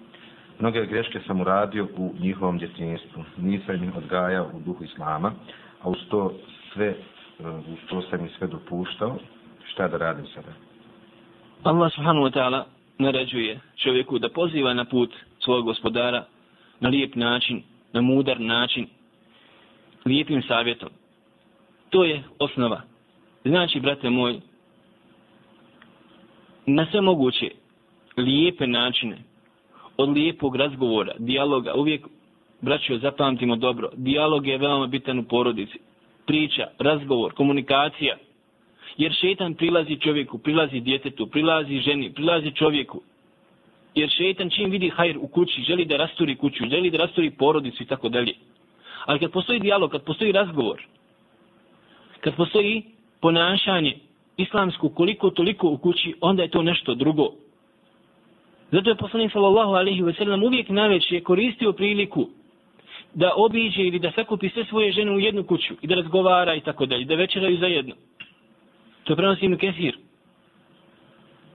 Mnoge 0.59 0.85
greške 0.85 1.19
sam 1.27 1.41
uradio 1.41 1.87
u 1.97 2.13
njihovom 2.19 2.57
djetinjstvu, 2.57 3.23
nisam 3.37 3.83
ih 3.83 3.95
odgajao 3.97 4.49
u 4.53 4.59
duhu 4.59 4.83
islama, 4.83 5.31
a 5.81 5.89
uz 5.89 5.97
to 6.09 6.33
sve, 6.73 6.87
eh, 6.87 7.47
uz 7.73 7.79
to 7.89 8.01
sam 8.01 8.25
i 8.25 8.29
sve 8.37 8.47
dopuštao, 8.47 9.17
šta 9.65 9.87
da 9.87 9.97
radim 9.97 10.25
sada? 10.27 10.51
Allah 11.63 11.93
subhanahu 11.93 12.25
wa 12.25 12.33
ta'ala 12.33 12.63
naređuje 12.97 13.59
čovjeku 13.75 14.19
da 14.19 14.29
poziva 14.29 14.73
na 14.73 14.85
put 14.85 15.15
svog 15.39 15.65
gospodara 15.65 16.25
na 16.79 16.89
lijep 16.89 17.15
način, 17.15 17.63
na 17.93 18.01
mudar 18.01 18.39
način, 18.39 18.87
lijepim 20.05 20.41
savjetom. 20.41 20.89
To 21.89 22.03
je 22.03 22.23
osnova. 22.39 22.81
Znači, 23.45 23.79
brate 23.79 24.09
moj, 24.09 24.39
na 26.65 26.87
sve 26.91 27.01
moguće 27.01 27.51
lijepe 28.17 28.67
načine, 28.67 29.17
od 29.97 30.09
lijepog 30.09 30.55
razgovora, 30.55 31.13
dijaloga, 31.19 31.73
uvijek, 31.73 32.07
braćo, 32.61 32.97
zapamtimo 32.97 33.55
dobro, 33.55 33.89
dijalog 33.95 34.47
je 34.47 34.57
veoma 34.57 34.87
bitan 34.87 35.19
u 35.19 35.23
porodici. 35.23 35.79
Priča, 36.25 36.67
razgovor, 36.79 37.33
komunikacija. 37.33 38.17
Jer 38.97 39.13
šetan 39.13 39.53
prilazi 39.53 39.99
čovjeku, 39.99 40.37
prilazi 40.37 40.79
djetetu, 40.79 41.27
prilazi 41.27 41.79
ženi, 41.79 42.13
prilazi 42.13 42.51
čovjeku. 42.51 43.01
Jer 43.95 44.09
šetan 44.09 44.49
čim 44.49 44.69
vidi 44.69 44.89
hajr 44.89 45.17
u 45.21 45.27
kući, 45.27 45.61
želi 45.61 45.85
da 45.85 45.97
rasturi 45.97 46.35
kuću, 46.35 46.63
želi 46.69 46.89
da 46.89 46.97
rasturi 46.97 47.31
porodicu 47.31 47.83
i 47.83 47.85
tako 47.85 48.09
dalje. 48.09 48.33
Ali 49.05 49.19
kad 49.19 49.31
postoji 49.31 49.59
dijalog, 49.59 49.91
kad 49.91 50.03
postoji 50.03 50.31
razgovor, 50.31 50.81
kad 52.21 52.35
postoji 52.35 52.83
ponašanje 53.21 53.97
islamsko 54.37 54.89
koliko 54.89 55.29
toliko 55.29 55.67
u 55.67 55.77
kući, 55.77 56.13
onda 56.21 56.43
je 56.43 56.49
to 56.49 56.61
nešto 56.61 56.95
drugo. 56.95 57.29
Zato 58.71 58.89
je 58.89 58.95
poslanik 58.95 59.31
sallallahu 59.31 59.71
alaihi 59.71 60.01
wa 60.01 60.17
sallam 60.17 60.43
uvijek 60.43 60.69
najveće 60.69 61.19
koristio 61.19 61.73
priliku 61.73 62.27
da 63.13 63.31
obiđe 63.35 63.81
ili 63.81 63.99
da 63.99 64.11
sakupi 64.11 64.49
sve 64.49 64.65
svoje 64.65 64.91
žene 64.91 65.11
u 65.11 65.19
jednu 65.19 65.43
kuću 65.43 65.73
i 65.81 65.87
da 65.87 65.95
razgovara 65.95 66.55
i 66.55 66.61
tako 66.61 66.85
dalje, 66.85 67.05
da 67.05 67.15
večeraju 67.15 67.57
zajedno. 67.57 67.95
To 69.03 69.13
je 69.13 69.17
prenosi 69.17 69.45
Ibn 69.45 69.57
Kesir. 69.57 69.97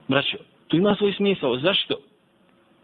Braćo, 0.07 0.37
to 0.67 0.77
ima 0.77 0.95
svoj 0.95 1.13
smisao. 1.13 1.57
Zašto? 1.57 1.95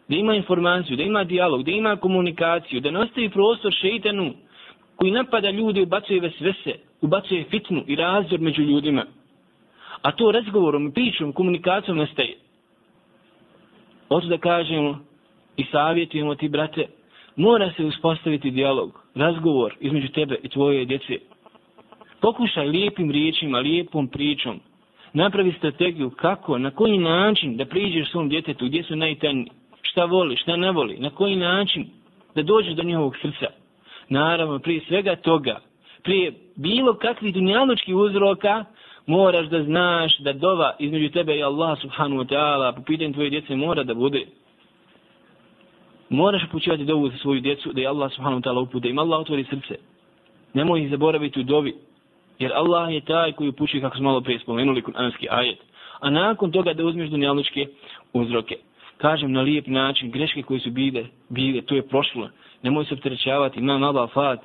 Da 0.08 0.16
ima 0.16 0.36
informaciju, 0.36 0.98
da 0.98 1.04
ima 1.04 1.24
dijalog, 1.24 1.64
da 1.64 1.72
ima 1.72 1.96
komunikaciju, 1.96 2.82
da 2.82 2.92
ne 2.92 3.00
ostavi 3.00 3.30
prostor 3.30 3.74
šeitanu 3.74 4.34
koji 4.96 5.12
napada 5.12 5.50
ljude, 5.50 5.82
ubacuje 5.82 6.20
vesvese, 6.20 6.74
ubacuje 7.02 7.46
fitnu 7.50 7.84
i 7.88 7.96
razdor 7.96 8.40
među 8.40 8.62
ljudima. 8.62 9.06
A 10.02 10.12
to 10.12 10.32
razgovorom, 10.32 10.92
pričom, 10.92 11.34
komunikacijom 11.34 11.98
nastaje. 11.98 12.38
Oto 14.10 14.28
da 14.28 14.38
kažemo 14.38 15.00
i 15.58 15.66
savjetujemo 15.72 16.36
ti, 16.36 16.50
brate, 16.50 16.86
mora 17.40 17.72
se 17.78 17.86
uspostaviti 17.86 18.52
dijalog, 18.52 19.04
razgovor 19.16 19.76
između 19.80 20.08
tebe 20.08 20.36
i 20.44 20.50
tvoje 20.50 20.86
djece. 20.86 21.18
Pokušaj 22.22 22.68
lijepim 22.68 23.12
riječima, 23.12 23.60
lijepom 23.60 24.08
pričom, 24.08 24.60
napravi 25.14 25.54
strategiju 25.58 26.10
kako, 26.10 26.58
na 26.58 26.72
koji 26.72 26.98
način 26.98 27.58
da 27.58 27.66
priđeš 27.66 28.12
svom 28.12 28.30
djetetu, 28.30 28.66
gdje 28.66 28.84
su 28.84 28.96
najtanji, 28.96 29.46
šta 29.82 30.06
voli, 30.06 30.38
šta 30.38 30.56
ne 30.56 30.72
voli, 30.72 30.98
na 31.00 31.10
koji 31.10 31.36
način 31.36 31.86
da 32.36 32.44
dođeš 32.44 32.74
do 32.74 32.84
njihovog 32.84 33.16
srca. 33.22 33.48
Naravno, 34.10 34.60
prije 34.60 34.82
svega 34.88 35.16
toga, 35.16 35.60
prije 36.04 36.34
bilo 36.56 36.94
kakvih 36.94 37.34
dunjalučkih 37.34 37.96
uzroka, 37.96 38.66
moraš 39.06 39.48
da 39.48 39.64
znaš 39.64 40.18
da 40.20 40.34
dova 40.34 40.76
između 40.80 41.10
tebe 41.10 41.38
i 41.38 41.44
Allah 41.44 41.80
subhanahu 41.82 42.22
wa 42.22 42.28
ta'ala 42.28 42.76
po 42.76 42.82
pitanju 42.82 43.14
tvoje 43.14 43.30
djece 43.30 43.56
mora 43.56 43.84
da 43.84 43.94
bude. 43.94 44.26
Moraš 46.10 46.44
upućivati 46.44 46.86
dovu 46.86 47.10
za 47.10 47.18
svoju 47.18 47.42
djecu 47.42 47.74
da 47.74 47.82
je 47.82 47.88
Allah 47.88 48.12
subhanahu 48.12 48.42
wa 48.42 48.46
ta'ala 48.46 48.62
upute, 48.62 48.84
da 48.84 48.90
im 48.90 49.00
Allah 49.00 49.20
otvori 49.20 49.44
srce. 49.44 49.76
Nemoj 50.54 50.82
ih 50.82 50.90
zaboraviti 50.90 51.40
u 51.40 51.44
dovi. 51.44 51.74
Jer 52.40 52.52
Allah 52.54 52.94
je 52.94 53.02
taj 53.02 53.32
koji 53.32 53.50
upućuje, 53.50 53.82
kako 53.82 53.96
smo 53.96 54.04
malo 54.04 54.22
prije 54.22 54.40
spomenuli, 54.40 54.82
kuranski 54.82 55.28
ajet. 55.30 55.60
A 56.00 56.10
nakon 56.10 56.52
toga 56.52 56.74
da 56.74 56.86
uzmeš 56.86 57.10
dunjalničke 57.10 57.68
uzroke. 58.14 58.56
Kažem 58.98 59.32
na 59.32 59.42
lijep 59.42 59.68
način, 59.68 60.12
greške 60.12 60.42
koje 60.42 60.60
su 60.60 60.72
bile, 60.72 61.06
bile, 61.30 61.62
to 61.62 61.76
je 61.76 61.88
prošlo. 61.88 62.30
Nemoj 62.64 62.86
se 62.86 62.94
opterećavati, 62.94 63.60
ima 63.60 63.78
naba 63.78 64.08
fat, 64.08 64.40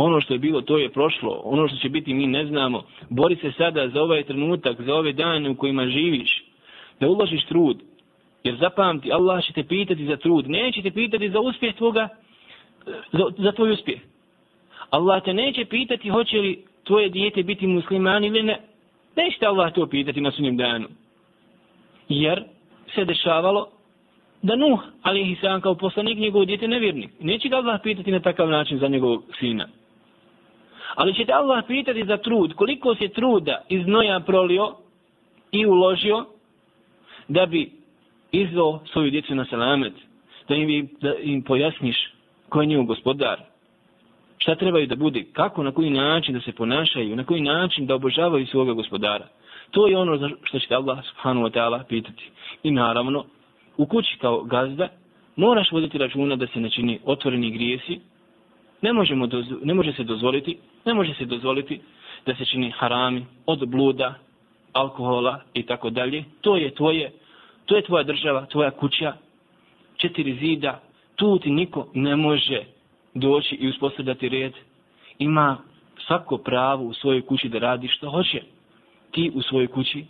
ono 0.00 0.20
što 0.20 0.32
je 0.32 0.38
bilo, 0.38 0.60
to 0.60 0.78
je 0.78 0.88
prošlo. 0.88 1.40
Ono 1.44 1.68
što 1.68 1.76
će 1.76 1.88
biti, 1.88 2.14
mi 2.14 2.26
ne 2.26 2.46
znamo. 2.46 2.82
Bori 3.08 3.36
se 3.36 3.52
sada 3.52 3.88
za 3.88 4.02
ovaj 4.02 4.22
trenutak, 4.22 4.80
za 4.80 4.94
ove 4.94 5.12
dane 5.12 5.50
u 5.50 5.54
kojima 5.54 5.86
živiš. 5.86 6.44
Da 7.00 7.08
uložiš 7.08 7.44
trud. 7.44 7.78
Jer 8.44 8.56
zapamti, 8.56 9.12
Allah 9.12 9.44
će 9.44 9.52
te 9.52 9.64
pitati 9.64 10.06
za 10.06 10.16
trud. 10.16 10.50
Neće 10.50 10.82
te 10.82 10.90
pitati 10.90 11.30
za 11.30 11.40
uspjeh 11.40 11.74
tvoga, 11.74 12.08
za, 13.12 13.24
za 13.38 13.52
tvoj 13.52 13.72
uspjeh. 13.72 14.00
Allah 14.90 15.22
te 15.24 15.34
neće 15.34 15.64
pitati 15.64 16.08
hoće 16.08 16.36
li 16.36 16.64
tvoje 16.84 17.08
dijete 17.08 17.42
biti 17.42 17.66
musliman 17.66 18.24
ili 18.24 18.42
ne. 18.42 18.60
Neće 19.16 19.38
te 19.38 19.46
Allah 19.46 19.72
to 19.74 19.86
pitati 19.86 20.20
na 20.20 20.30
sunjem 20.30 20.56
danu. 20.56 20.88
Jer 22.08 22.44
se 22.94 23.04
dešavalo 23.04 23.68
da 24.42 24.56
Nuh, 24.56 24.80
ali 25.02 25.32
ih 25.32 25.40
sam 25.40 25.60
kao 25.60 25.74
poslanik 25.74 26.18
njegov 26.18 26.44
djete 26.44 26.68
nevjernik. 26.68 27.10
Neće 27.20 27.48
ga 27.48 27.56
Allah 27.56 27.80
pitati 27.82 28.12
na 28.12 28.20
takav 28.20 28.48
način 28.48 28.78
za 28.78 28.88
njegovog 28.88 29.22
sina. 29.38 29.68
Ali 30.94 31.14
će 31.14 31.24
te 31.24 31.32
Allah 31.32 31.64
pitati 31.66 32.04
za 32.04 32.16
trud, 32.16 32.54
koliko 32.54 32.94
se 32.94 33.08
truda 33.08 33.62
iz 33.68 33.86
noja 33.86 34.20
prolio 34.20 34.74
i 35.52 35.66
uložio 35.66 36.24
da 37.28 37.46
bi 37.46 37.77
izveo 38.32 38.80
svoju 38.92 39.10
djecu 39.10 39.34
na 39.34 39.44
selamet, 39.44 39.92
da 40.48 40.54
im, 40.54 40.88
da 41.00 41.14
im 41.14 41.42
pojasniš 41.42 41.96
ko 42.48 42.60
je 42.60 42.66
njegov 42.66 42.84
gospodar, 42.84 43.40
šta 44.38 44.54
trebaju 44.54 44.86
da 44.86 44.96
bude, 44.96 45.24
kako, 45.32 45.62
na 45.62 45.72
koji 45.72 45.90
način 45.90 46.34
da 46.34 46.40
se 46.40 46.52
ponašaju, 46.52 47.16
na 47.16 47.24
koji 47.24 47.40
način 47.40 47.86
da 47.86 47.94
obožavaju 47.94 48.46
svoga 48.46 48.72
gospodara. 48.72 49.26
To 49.70 49.86
je 49.86 49.96
ono 49.98 50.30
što 50.42 50.58
će 50.58 50.74
Allah 50.74 50.98
subhanahu 51.04 51.46
wa 51.46 51.52
ta'ala 51.52 51.84
pitati. 51.88 52.30
I 52.62 52.70
naravno, 52.70 53.24
u 53.76 53.86
kući 53.86 54.18
kao 54.20 54.42
gazda, 54.42 54.88
moraš 55.36 55.72
voditi 55.72 55.98
računa 55.98 56.36
da 56.36 56.46
se 56.46 56.60
ne 56.60 56.70
čini 56.70 56.98
otvoreni 57.04 57.50
grijesi, 57.50 58.00
ne, 58.82 58.92
možemo 58.92 59.26
dozvo, 59.26 59.56
ne 59.62 59.74
može 59.74 59.92
se 59.92 60.04
dozvoliti, 60.04 60.58
ne 60.84 60.94
može 60.94 61.14
se 61.14 61.24
dozvoliti 61.24 61.80
da 62.26 62.34
se 62.34 62.44
čini 62.44 62.70
harami 62.70 63.26
od 63.46 63.68
bluda, 63.68 64.14
alkohola 64.72 65.40
i 65.54 65.62
tako 65.62 65.90
dalje. 65.90 66.24
To 66.40 66.56
je 66.56 66.74
tvoje, 66.74 67.12
to 67.68 67.76
je 67.76 67.82
tvoja 67.82 68.02
država, 68.02 68.46
tvoja 68.46 68.70
kuća, 68.70 69.12
četiri 69.96 70.38
zida, 70.40 70.80
tu 71.16 71.38
ti 71.38 71.50
niko 71.50 71.86
ne 71.94 72.16
može 72.16 72.62
doći 73.14 73.54
i 73.54 73.68
uspostavljati 73.68 74.28
red. 74.28 74.52
Ima 75.18 75.56
svako 76.06 76.38
pravo 76.38 76.84
u 76.84 76.94
svojoj 76.94 77.22
kući 77.22 77.48
da 77.48 77.58
radi 77.58 77.88
što 77.88 78.10
hoće. 78.10 78.42
Ti 79.10 79.30
u 79.34 79.42
svojoj 79.42 79.66
kući 79.66 80.04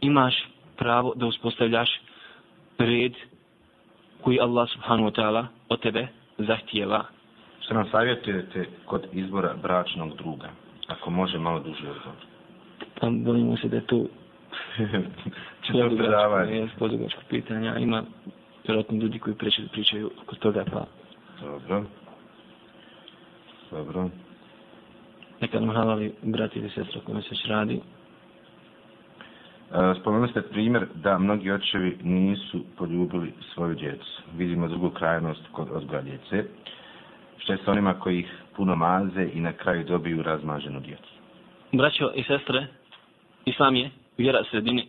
imaš 0.00 0.34
pravo 0.76 1.12
da 1.16 1.26
uspostavljaš 1.26 2.00
red 2.78 3.12
koji 4.20 4.40
Allah 4.40 4.68
subhanahu 4.70 5.08
wa 5.08 5.20
ta'ala 5.20 5.46
od 5.68 5.80
tebe 5.80 6.06
zahtijeva. 6.38 7.04
Što 7.60 7.74
nam 7.74 7.88
savjetujete 7.90 8.68
kod 8.84 9.06
izbora 9.12 9.54
bračnog 9.62 10.16
druga? 10.16 10.50
Ako 10.86 11.10
može 11.10 11.38
malo 11.38 11.60
duže 11.60 11.90
odgovor. 11.90 12.18
Pa 13.00 13.10
bojimo 13.10 13.56
se 13.56 13.68
da 13.68 13.76
je 13.76 13.86
to 13.86 14.06
Če 15.66 15.72
to 15.72 15.96
predavanje? 15.96 16.56
Je 16.56 16.68
podugačko 16.78 17.20
pitanja. 17.30 17.76
Ima 17.78 18.02
vjerojatno 18.66 18.96
ljudi 18.96 19.18
koji 19.18 19.36
pričaju, 19.36 19.68
pričaju 19.68 20.10
kod 20.26 20.38
toga 20.38 20.64
pa... 20.72 20.84
Dobro. 21.40 21.84
Dobro. 23.70 24.08
Nekad 25.40 25.62
nam 25.62 25.74
halali 25.76 26.14
brat 26.22 26.56
ili 26.56 26.70
sestra 26.70 27.00
kome 27.06 27.22
se 27.22 27.28
već 27.30 27.46
radi. 27.46 27.80
E, 29.74 29.94
spomenuli 30.00 30.30
ste 30.30 30.42
primjer 30.42 30.86
da 30.94 31.18
mnogi 31.18 31.50
očevi 31.50 31.98
nisu 32.02 32.64
poljubili 32.78 33.32
svoju 33.54 33.74
djecu. 33.74 34.22
Vidimo 34.36 34.68
drugu 34.68 34.90
krajnost 34.90 35.42
kod 35.52 35.68
odgoja 35.72 36.02
djece. 36.02 36.44
Što 37.38 37.52
je 37.52 37.58
sa 37.64 37.72
onima 37.72 37.94
koji 37.94 38.18
ih 38.18 38.32
puno 38.56 38.76
maze 38.76 39.28
i 39.34 39.40
na 39.40 39.52
kraju 39.52 39.84
dobiju 39.84 40.22
razmaženu 40.22 40.80
djecu? 40.80 41.14
Braćo 41.72 42.10
i 42.14 42.22
sestre, 42.22 42.66
Islam 43.44 43.76
je 43.76 43.90
vjera 44.18 44.44
sredini. 44.50 44.86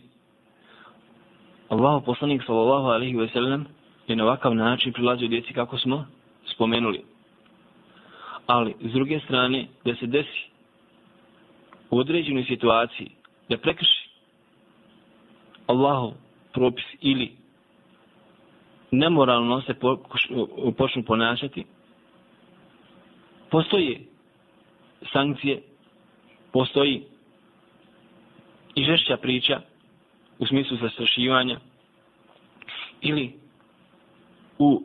Allahu 1.70 2.06
poslanik 2.06 2.44
sallallahu 2.46 2.88
alaihi 2.88 3.16
wa 3.16 3.34
sallam 3.34 3.66
je 4.08 4.16
na 4.16 4.24
ovakav 4.24 4.56
način 4.56 4.94
prilazio 4.94 5.28
djeci 5.28 5.54
kako 5.54 5.78
smo 5.78 6.06
spomenuli. 6.54 7.02
Ali, 8.48 8.76
s 8.82 8.94
druge 8.94 9.20
strane, 9.20 9.68
da 9.86 9.96
se 9.96 10.06
desi 10.06 10.46
u 11.90 11.98
određenoj 11.98 12.44
situaciji 12.44 13.10
da 13.50 13.58
prekrši 13.58 14.10
Allahu 15.68 16.14
propis 16.54 16.86
ili 17.02 17.32
nemoralno 18.92 19.62
se 19.62 19.74
počnu 20.78 21.04
ponašati, 21.04 21.66
postoje 23.52 24.00
sankcije, 25.14 25.62
postoji 26.54 27.04
i 28.76 28.84
žešća 28.84 29.18
priča 29.18 29.62
u 30.40 30.46
smislu 30.46 30.78
zastrašivanja 30.78 31.60
ili 33.02 33.34
u 34.60 34.84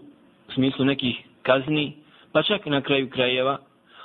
smislu 0.54 0.84
nekih 0.84 1.16
kazni, 1.42 1.96
pa 2.32 2.42
čak 2.42 2.66
na 2.66 2.80
kraju 2.80 3.10
krajeva 3.10 3.58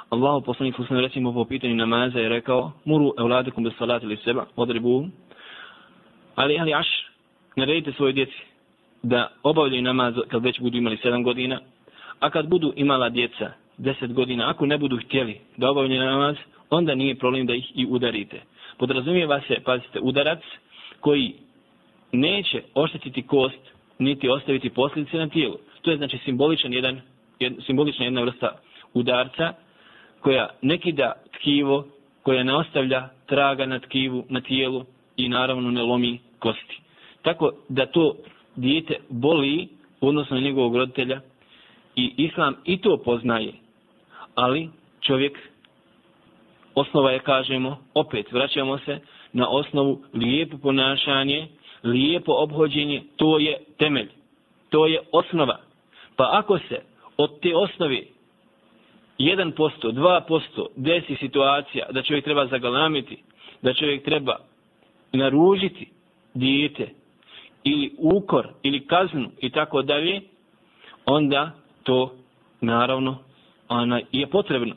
Allahu 0.10 0.42
poslanik 0.46 0.76
sallallahu 0.76 1.08
recimo 1.08 1.34
po 1.34 1.46
pitanju 1.46 1.76
namaza 1.76 2.20
je 2.20 2.30
rekao 2.30 2.72
muru 2.86 3.14
euladekum 3.20 3.64
bis 3.64 3.74
salati 3.78 4.06
li 4.06 4.18
seba 4.18 4.46
odribu 4.56 5.08
ali 6.36 6.60
ali 6.60 6.74
aš 6.74 6.88
naredite 7.56 7.92
svoje 7.92 8.14
djeci 8.14 8.42
da 9.04 9.32
obavljaju 9.44 9.82
namaz 9.82 10.14
kad 10.28 10.44
već 10.44 10.60
budu 10.60 10.78
imali 10.78 10.98
7 11.04 11.24
godina 11.24 11.60
a 12.20 12.30
kad 12.30 12.48
budu 12.48 12.74
imala 12.76 13.10
djeca 13.10 13.52
deset 13.78 14.14
godina, 14.14 14.50
ako 14.50 14.66
ne 14.66 14.78
budu 14.78 14.98
htjeli 14.98 15.40
da 15.58 15.70
obavljaju 15.70 16.04
namaz, 16.04 16.36
onda 16.70 16.96
nije 16.96 17.16
problem 17.16 17.46
da 17.46 17.54
ih 17.56 17.72
i 17.76 17.86
udarite. 17.90 18.42
Podrazumijeva 18.78 19.42
se, 19.48 19.56
pazite, 19.66 20.00
udarac 20.00 20.40
koji 21.00 21.34
neće 22.12 22.62
oštetiti 22.74 23.22
kost, 23.22 23.60
niti 24.00 24.30
ostaviti 24.30 24.70
posljedice 24.70 25.18
na 25.18 25.30
tijelu. 25.30 25.58
To 25.82 25.92
je 25.92 25.98
znači 25.98 26.18
simboličan 26.26 26.74
jedan, 26.74 27.02
jed, 27.40 27.54
simbolična 27.66 28.06
jedna 28.06 28.22
vrsta 28.22 28.60
udarca 28.94 29.54
koja 30.20 30.50
nekida 30.62 31.14
tkivo, 31.34 31.86
koja 32.24 32.44
ne 32.44 32.56
ostavlja 32.56 33.10
traga 33.26 33.66
na 33.66 33.80
tkivu, 33.80 34.26
na 34.30 34.42
tijelu 34.42 34.86
i 35.18 35.30
naravno 35.30 35.72
ne 35.72 35.82
lomi 35.82 36.20
kosti. 36.40 36.80
Tako 37.22 37.52
da 37.70 37.86
to 37.86 38.16
dijete 38.56 38.96
boli 39.10 39.68
odnosno 40.02 40.40
njegovog 40.40 40.76
roditelja 40.76 41.22
i 41.96 42.14
islam 42.18 42.56
i 42.66 42.78
to 42.78 42.98
poznaje. 43.06 43.65
Ali 44.36 44.70
čovjek 45.02 45.40
osnova 46.76 47.12
je, 47.12 47.20
kažemo, 47.20 47.78
opet 47.94 48.32
vraćamo 48.32 48.78
se 48.78 49.00
na 49.34 49.50
osnovu 49.50 50.04
lijepo 50.14 50.58
ponašanje, 50.58 51.48
lijepo 51.84 52.32
obhođenje, 52.34 53.04
to 53.16 53.40
je 53.40 53.58
temelj. 53.78 54.10
To 54.70 54.86
je 54.88 55.00
osnova. 55.12 55.60
Pa 56.16 56.30
ako 56.32 56.60
se 56.60 56.82
od 57.18 57.40
te 57.40 57.56
osnove 57.56 58.02
1%, 59.20 59.54
2% 59.84 60.66
desi 60.76 61.16
situacija 61.16 61.86
da 61.92 62.02
čovjek 62.02 62.24
treba 62.24 62.48
zagalamiti, 62.48 63.18
da 63.62 63.74
čovjek 63.74 64.04
treba 64.06 64.38
naružiti 65.14 65.90
dijete 66.34 66.90
ili 67.64 67.92
ukor 67.98 68.48
ili 68.64 68.88
kaznu 68.88 69.30
i 69.42 69.50
tako 69.50 69.82
dalje, 69.82 70.22
onda 71.06 71.52
to 71.84 72.14
naravno 72.62 73.18
ona 73.70 74.02
je 74.12 74.28
potrebno. 74.28 74.76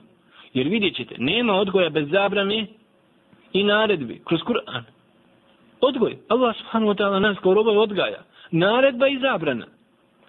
Jer 0.55 0.69
vidjet 0.69 0.97
ćete, 0.97 1.15
nema 1.19 1.55
odgoja 1.55 1.90
bez 1.90 2.09
zabrane 2.09 2.66
i 3.52 3.62
naredbi 3.65 4.20
kroz 4.24 4.40
Kur'an. 4.40 4.82
Odgoj. 5.81 6.19
Allah 6.28 6.56
subhanahu 6.56 6.93
wa 6.93 6.97
ta'ala 6.97 7.19
nas 7.19 7.39
kao 7.43 7.55
roboj 7.55 7.77
odgaja. 7.77 8.23
Naredba 8.51 9.09
i 9.09 9.19
zabrana. 9.19 9.66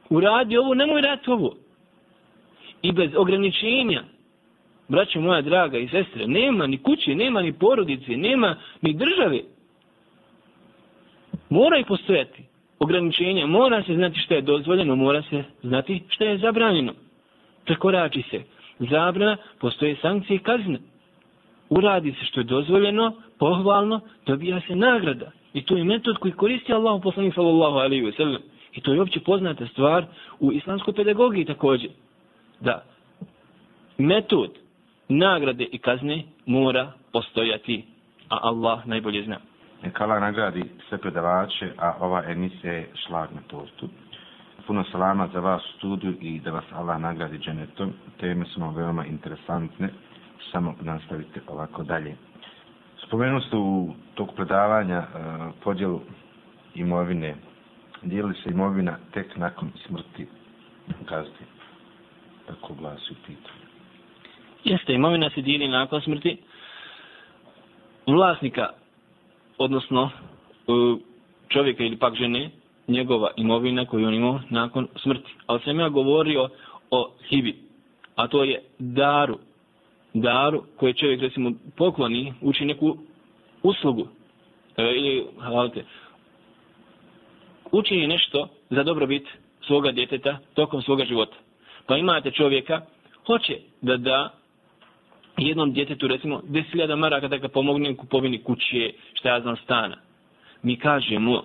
Uradi 0.09 0.57
ovo, 0.57 0.73
nemoj 0.73 1.01
raditi 1.01 1.29
ovo. 1.29 1.55
I 2.81 2.91
bez 2.91 3.11
ograničenja. 3.15 4.03
Braćo 4.87 5.21
moja 5.21 5.41
draga 5.41 5.77
i 5.77 5.87
sestre, 5.87 6.27
nema 6.27 6.67
ni 6.67 6.77
kuće, 6.77 7.15
nema 7.15 7.41
ni 7.41 7.53
porodice, 7.53 8.17
nema 8.17 8.55
ni 8.81 8.93
države. 8.93 9.41
Mora 11.49 11.83
postojati 11.87 12.43
ograničenja. 12.79 13.45
Mora 13.45 13.83
se 13.83 13.95
znati 13.95 14.19
što 14.19 14.33
je 14.33 14.41
dozvoljeno, 14.41 14.95
mora 14.95 15.21
se 15.21 15.43
znati 15.61 16.03
što 16.09 16.23
je 16.23 16.37
zabranjeno. 16.37 16.93
Prekorači 17.69 18.23
se 18.29 18.41
zabrana, 18.79 19.37
postoje 19.59 19.95
sankcije 20.01 20.35
i 20.35 20.39
kazne. 20.39 20.79
Uradi 21.69 22.11
se 22.11 22.25
što 22.25 22.39
je 22.39 22.43
dozvoljeno, 22.43 23.13
pohvalno, 23.39 23.99
dobija 24.25 24.61
se 24.67 24.75
nagrada. 24.75 25.31
I 25.53 25.61
to 25.65 25.77
je 25.77 25.83
metod 25.83 26.17
koji 26.17 26.33
koristi 26.33 26.73
Allah 26.73 26.95
u 26.95 27.01
poslanih 27.01 27.33
sallallahu 27.35 27.77
alaihi 27.77 28.03
wa 28.05 28.15
sallam. 28.17 28.41
I 28.73 28.81
to 28.81 28.93
je 28.93 29.01
opće 29.01 29.19
poznata 29.19 29.67
stvar 29.67 30.05
u 30.39 30.51
islamskoj 30.51 30.93
pedagogiji 30.93 31.45
također. 31.45 31.89
Da 32.59 32.83
metod 33.97 34.51
nagrade 35.07 35.63
i 35.71 35.77
kazne 35.77 36.23
mora 36.45 36.91
postojati, 37.11 37.83
a 38.29 38.37
Allah 38.41 38.87
najbolje 38.87 39.23
zna. 39.23 39.37
Neka 39.83 40.03
Allah 40.03 40.21
nagradi 40.21 40.63
sve 40.89 40.97
predavače, 40.97 41.71
a 41.77 41.93
ova 41.99 42.23
emisija 42.27 42.73
je 42.73 42.89
šlag 43.07 43.29
na 43.35 43.41
tortu. 43.47 43.89
Puno 44.69 44.83
salama 44.91 45.27
za 45.33 45.39
vas 45.39 45.65
u 45.65 45.77
studiju 45.77 46.17
i 46.21 46.39
da 46.39 46.51
vas 46.51 46.63
Allah 46.71 47.01
nagradi 47.01 47.37
dženetom. 47.37 47.93
Teme 48.19 48.45
su 48.45 48.61
vam 48.61 48.75
veoma 48.75 49.05
interesantne. 49.05 49.89
Samo 50.51 50.75
nastavite 50.81 51.41
ovako 51.47 51.83
dalje. 51.83 52.15
Spomenuli 53.07 53.41
ste 53.41 53.57
u 53.57 53.93
tog 54.13 54.33
predavanja 54.35 54.99
uh, 54.99 55.53
podjelu 55.63 56.01
imovine. 56.75 57.35
Dijeli 58.01 58.33
se 58.33 58.49
imovina 58.49 58.97
tek 59.13 59.37
nakon 59.37 59.71
smrti 59.87 60.27
gazde. 61.09 61.45
Tako 62.47 62.73
glasi 62.73 63.13
pitu. 63.25 63.51
Jeste, 64.63 64.93
imovina 64.93 65.29
se 65.29 65.41
dijeli 65.41 65.67
nakon 65.67 66.01
smrti 66.01 66.37
vlasnika 68.07 68.69
odnosno 69.57 70.09
e, 70.09 70.71
čovjeka 71.47 71.83
ili 71.83 71.97
pak 71.97 72.15
žene, 72.15 72.49
njegova 72.89 73.31
imovina 73.37 73.85
koju 73.85 74.07
on 74.07 74.13
imao 74.13 74.39
nakon 74.49 74.87
smrti. 75.03 75.33
Ali 75.45 75.59
sam 75.59 75.79
ja 75.79 75.89
govorio 75.89 76.49
o 76.91 77.11
hibi, 77.29 77.55
a 78.15 78.27
to 78.27 78.43
je 78.43 78.61
daru. 78.79 79.37
Daru 80.13 80.63
koje 80.77 80.93
čovjek, 80.93 81.21
recimo, 81.21 81.51
pokloni, 81.77 82.33
uči 82.41 82.65
neku 82.65 82.97
uslugu. 83.63 84.07
E, 84.77 84.83
ili, 84.83 85.25
halalite, 85.39 85.85
učini 87.71 88.07
nešto 88.07 88.47
za 88.69 88.83
dobrobit 88.83 89.27
svoga 89.67 89.91
djeteta 89.91 90.37
tokom 90.53 90.81
svoga 90.81 91.05
života. 91.05 91.35
Pa 91.85 91.97
imate 91.97 92.31
čovjeka, 92.31 92.81
hoće 93.25 93.57
da 93.81 93.97
da 93.97 94.33
jednom 95.37 95.73
djetetu, 95.73 96.07
recimo, 96.07 96.41
10.000 96.49 96.95
maraka 96.95 97.27
da 97.27 97.37
ga 97.37 97.47
pomogne 97.47 97.91
u 97.91 97.97
kupovini 97.97 98.43
kuće, 98.43 98.93
šta 99.13 99.29
ja 99.29 99.41
znam, 99.41 99.55
stana. 99.57 99.97
Mi 100.63 100.75
kažemo, 100.75 101.43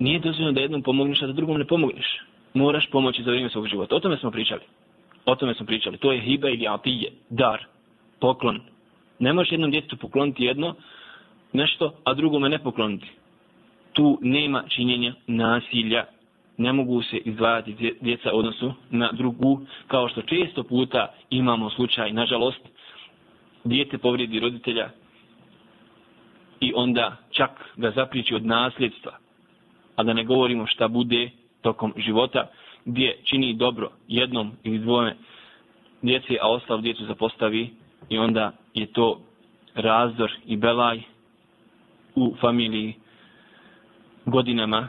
nije 0.00 0.18
dozvoljeno 0.18 0.52
da 0.52 0.60
jednom 0.60 0.82
pomogneš, 0.82 1.22
a 1.22 1.26
da 1.26 1.32
drugom 1.32 1.58
ne 1.58 1.64
pomogneš. 1.64 2.06
Moraš 2.54 2.90
pomoći 2.90 3.22
za 3.22 3.30
vrijeme 3.30 3.50
svog 3.50 3.66
života. 3.66 3.96
O 3.96 4.00
tome 4.00 4.16
smo 4.16 4.30
pričali. 4.30 4.62
O 5.24 5.34
tome 5.34 5.54
smo 5.54 5.66
pričali. 5.66 5.98
To 5.98 6.12
je 6.12 6.20
hiba 6.20 6.48
ili 6.48 6.68
atije, 6.68 7.12
dar, 7.30 7.64
poklon. 8.20 8.60
Ne 9.18 9.32
možeš 9.32 9.52
jednom 9.52 9.70
djetetu 9.70 9.96
pokloniti 9.96 10.44
jedno, 10.44 10.74
nešto, 11.52 11.94
a 12.04 12.14
drugome 12.14 12.48
ne 12.48 12.58
pokloniti. 12.58 13.06
Tu 13.92 14.18
nema 14.22 14.64
činjenja 14.68 15.14
nasilja 15.26 16.04
ne 16.56 16.72
mogu 16.72 17.02
se 17.02 17.16
izdvajati 17.16 17.96
djeca 18.00 18.30
odnosu 18.32 18.72
na 18.90 19.12
drugu, 19.12 19.60
kao 19.86 20.08
što 20.08 20.22
često 20.22 20.62
puta 20.62 21.14
imamo 21.30 21.70
slučaj, 21.70 22.12
nažalost, 22.12 22.60
dijete 23.64 23.98
povrijedi 23.98 24.40
roditelja 24.40 24.90
i 26.60 26.72
onda 26.74 27.16
čak 27.30 27.50
ga 27.76 27.90
zapriči 27.90 28.34
od 28.34 28.46
nasljedstva, 28.46 29.12
a 30.00 30.02
da 30.02 30.12
ne 30.12 30.24
govorimo 30.24 30.66
šta 30.66 30.88
bude 30.88 31.30
tokom 31.62 31.92
života, 31.96 32.50
gdje 32.84 33.16
čini 33.24 33.54
dobro 33.54 33.90
jednom 34.08 34.52
ili 34.62 34.78
dvome 34.78 35.16
djeci, 36.02 36.38
a 36.42 36.48
ostalo 36.48 36.80
djecu 36.80 37.04
zapostavi 37.04 37.70
i 38.08 38.18
onda 38.18 38.52
je 38.74 38.86
to 38.86 39.20
razdor 39.74 40.32
i 40.46 40.56
belaj 40.56 41.00
u 42.14 42.34
familiji 42.40 42.94
godinama 44.26 44.88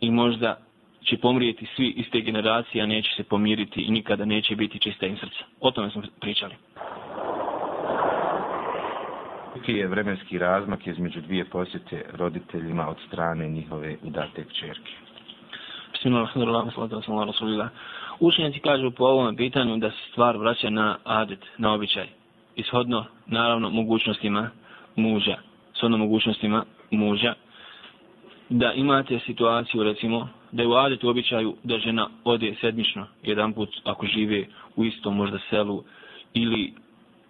i 0.00 0.10
možda 0.10 0.58
će 1.04 1.16
pomrijeti 1.16 1.66
svi 1.76 1.88
iz 1.88 2.06
te 2.12 2.20
generacije, 2.20 2.82
a 2.82 2.86
neće 2.86 3.14
se 3.16 3.24
pomiriti 3.24 3.80
i 3.80 3.90
nikada 3.90 4.24
neće 4.24 4.56
biti 4.56 4.78
čista 4.78 5.06
im 5.06 5.16
srca. 5.16 5.44
O 5.60 5.70
tome 5.70 5.90
smo 5.90 6.02
pričali. 6.20 6.54
Koliki 9.58 9.72
je 9.72 9.86
vremenski 9.86 10.38
razmak 10.38 10.86
između 10.86 11.20
dvije 11.20 11.44
posjete 11.44 12.04
roditeljima 12.12 12.88
od 12.88 12.96
strane 13.06 13.48
njihove 13.48 13.96
udate 14.02 14.44
kćerke? 14.44 14.92
Bismillahirrahmanirrahim. 15.92 17.68
Učenjaci 18.20 18.60
kažu 18.60 18.90
po 18.90 19.04
ovom 19.04 19.36
pitanju 19.36 19.76
da 19.76 19.90
se 19.90 19.96
stvar 20.10 20.36
vraća 20.36 20.70
na 20.70 20.96
adet, 21.04 21.38
na 21.58 21.72
običaj. 21.72 22.06
Ishodno, 22.56 23.04
naravno, 23.26 23.70
mogućnostima 23.70 24.50
muža. 24.96 25.36
Shodno 25.74 25.96
mogućnostima 25.96 26.64
muža. 26.90 27.34
Da 28.48 28.72
imate 28.72 29.18
situaciju, 29.26 29.82
recimo, 29.82 30.28
da 30.52 30.62
je 30.62 30.68
u 30.68 30.74
adetu 30.74 31.08
običaju 31.08 31.56
da 31.64 31.78
žena 31.78 32.08
ode 32.24 32.54
sedmično 32.60 33.06
jedan 33.22 33.52
put 33.52 33.68
ako 33.84 34.06
žive 34.06 34.44
u 34.76 34.84
istom 34.84 35.16
možda 35.16 35.38
selu 35.50 35.84
ili 36.34 36.74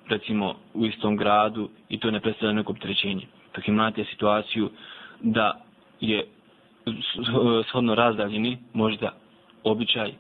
recimo 0.08 0.54
u 0.74 0.86
istom 0.86 1.16
gradu 1.16 1.68
i 1.88 1.98
to 1.98 2.10
ne 2.10 2.20
predstavlja 2.20 2.54
neko 2.54 2.72
opterećenje. 2.72 3.26
Dok 3.54 3.68
imate 3.68 4.04
situaciju 4.04 4.70
da 5.20 5.60
je 6.00 6.26
shodno 7.68 7.94
razdaljeni 7.94 8.58
možda 8.72 9.14
običaj 9.64 10.12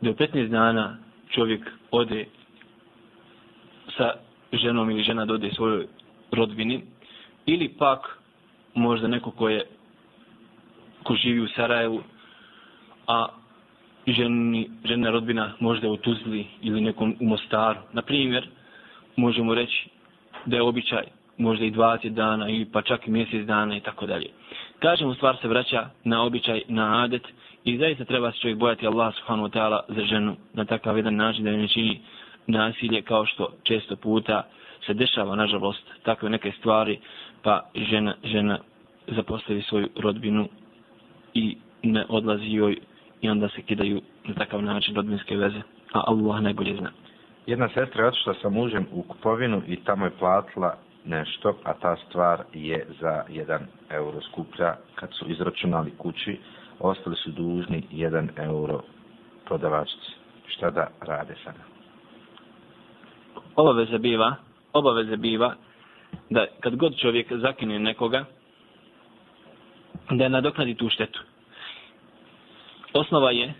da 0.00 0.10
u 0.10 0.14
15 0.14 0.48
dana 0.48 0.96
čovjek 1.30 1.70
ode 1.90 2.24
sa 3.96 4.12
ženom 4.52 4.90
ili 4.90 5.02
žena 5.02 5.24
dode 5.24 5.50
svojoj 5.50 5.86
rodbini 6.32 6.82
ili 7.46 7.68
pak 7.68 8.18
možda 8.74 9.08
neko 9.08 9.30
ko 9.30 9.48
je 9.48 9.64
ko 11.06 11.14
živi 11.14 11.40
u 11.40 11.48
Sarajevu, 11.48 12.02
a 13.06 13.26
ženi, 14.06 14.70
žena 14.84 15.10
rodbina 15.10 15.52
možda 15.60 15.88
u 15.90 15.96
Tuzli 15.96 16.46
ili 16.62 16.80
nekom 16.80 17.16
u 17.20 17.24
Mostaru. 17.24 17.80
Na 17.92 18.02
primjer, 18.02 18.48
možemo 19.16 19.54
reći 19.54 19.88
da 20.46 20.56
je 20.56 20.62
običaj 20.62 21.04
možda 21.38 21.64
i 21.64 21.70
20 21.70 22.08
dana 22.08 22.48
ili 22.48 22.64
pa 22.64 22.82
čak 22.82 23.06
i 23.06 23.10
mjesec 23.10 23.46
dana 23.46 23.76
i 23.76 23.80
tako 23.80 24.06
dalje. 24.06 24.26
Kažemo, 24.78 25.14
stvar 25.14 25.36
se 25.42 25.48
vraća 25.48 25.88
na 26.04 26.22
običaj, 26.22 26.62
na 26.68 27.04
adet 27.04 27.22
i 27.64 27.78
zaista 27.78 28.04
treba 28.04 28.32
se 28.32 28.38
čovjek 28.38 28.58
bojati 28.58 28.86
Allah 28.86 29.14
subhanahu 29.14 29.48
wa 29.48 29.52
ta'ala 29.58 29.80
za 29.88 30.04
ženu 30.04 30.36
na 30.54 30.64
takav 30.64 30.96
jedan 30.96 31.16
način 31.16 31.44
da 31.44 31.50
ne 31.50 31.68
čini 31.68 32.00
nasilje 32.46 33.02
kao 33.02 33.26
što 33.26 33.48
često 33.62 33.96
puta 33.96 34.42
se 34.86 34.94
dešava, 34.94 35.36
nažalost, 35.36 35.82
takve 36.02 36.30
neke 36.30 36.52
stvari, 36.58 36.98
pa 37.42 37.70
žena, 37.74 38.14
žena 38.24 38.58
zapostavi 39.06 39.62
svoju 39.62 39.88
rodbinu 39.96 40.48
i 41.34 41.56
ne 41.82 42.04
odlazi 42.08 42.46
joj 42.46 42.76
i 43.20 43.28
onda 43.28 43.48
se 43.48 43.62
kidaju 43.62 44.00
na 44.24 44.34
takav 44.34 44.62
način 44.62 44.94
rodbinske 44.94 45.36
veze. 45.36 45.60
A 45.92 46.02
Allah 46.06 46.42
najbolje 46.42 46.76
zna. 46.76 46.90
Jedna 47.46 47.68
sestra 47.68 48.02
je 48.02 48.08
otišla 48.08 48.34
sa 48.42 48.48
mužem 48.48 48.86
u 48.92 49.02
kupovinu 49.02 49.62
i 49.66 49.76
tamo 49.76 50.04
je 50.04 50.10
platila 50.18 50.74
nešto, 51.04 51.56
a 51.64 51.72
ta 51.74 51.96
stvar 51.96 52.42
je 52.52 52.86
za 53.00 53.22
1 53.28 53.58
euro 53.90 54.20
skuplja. 54.20 54.74
Kad 54.94 55.08
su 55.12 55.30
izračunali 55.30 55.92
kući, 55.98 56.38
ostali 56.80 57.16
su 57.16 57.30
dužni 57.30 57.82
1 57.92 58.28
euro 58.36 58.80
prodavačici. 59.44 60.10
Šta 60.46 60.70
da 60.70 60.88
rade 61.00 61.34
sada? 61.44 61.58
Obaveza 63.56 63.98
biva, 63.98 64.34
obaveza 64.72 65.16
biva 65.16 65.54
da 66.30 66.46
kad 66.60 66.76
god 66.76 66.96
čovjek 66.96 67.32
zakine 67.32 67.78
nekoga, 67.78 68.24
da 70.10 70.28
nadoknadi 70.28 70.74
tu 70.74 70.88
štetu. 70.88 71.20
Osnova 72.92 73.30
je 73.30 73.54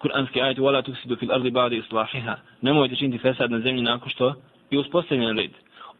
kuranski 0.00 0.40
ajet 0.40 0.58
wala 0.58 0.82
tuksidu 0.82 1.16
fil 1.16 1.32
ardi 1.32 1.50
ba'da 1.50 1.76
islahiha. 1.76 2.36
Nemojte 2.62 2.96
činiti 2.96 3.18
fesad 3.18 3.50
na 3.50 3.60
zemlji 3.60 3.82
nakon 3.82 4.10
što 4.10 4.34
je 4.70 4.78
uspostavljen 4.78 5.36
red. 5.36 5.50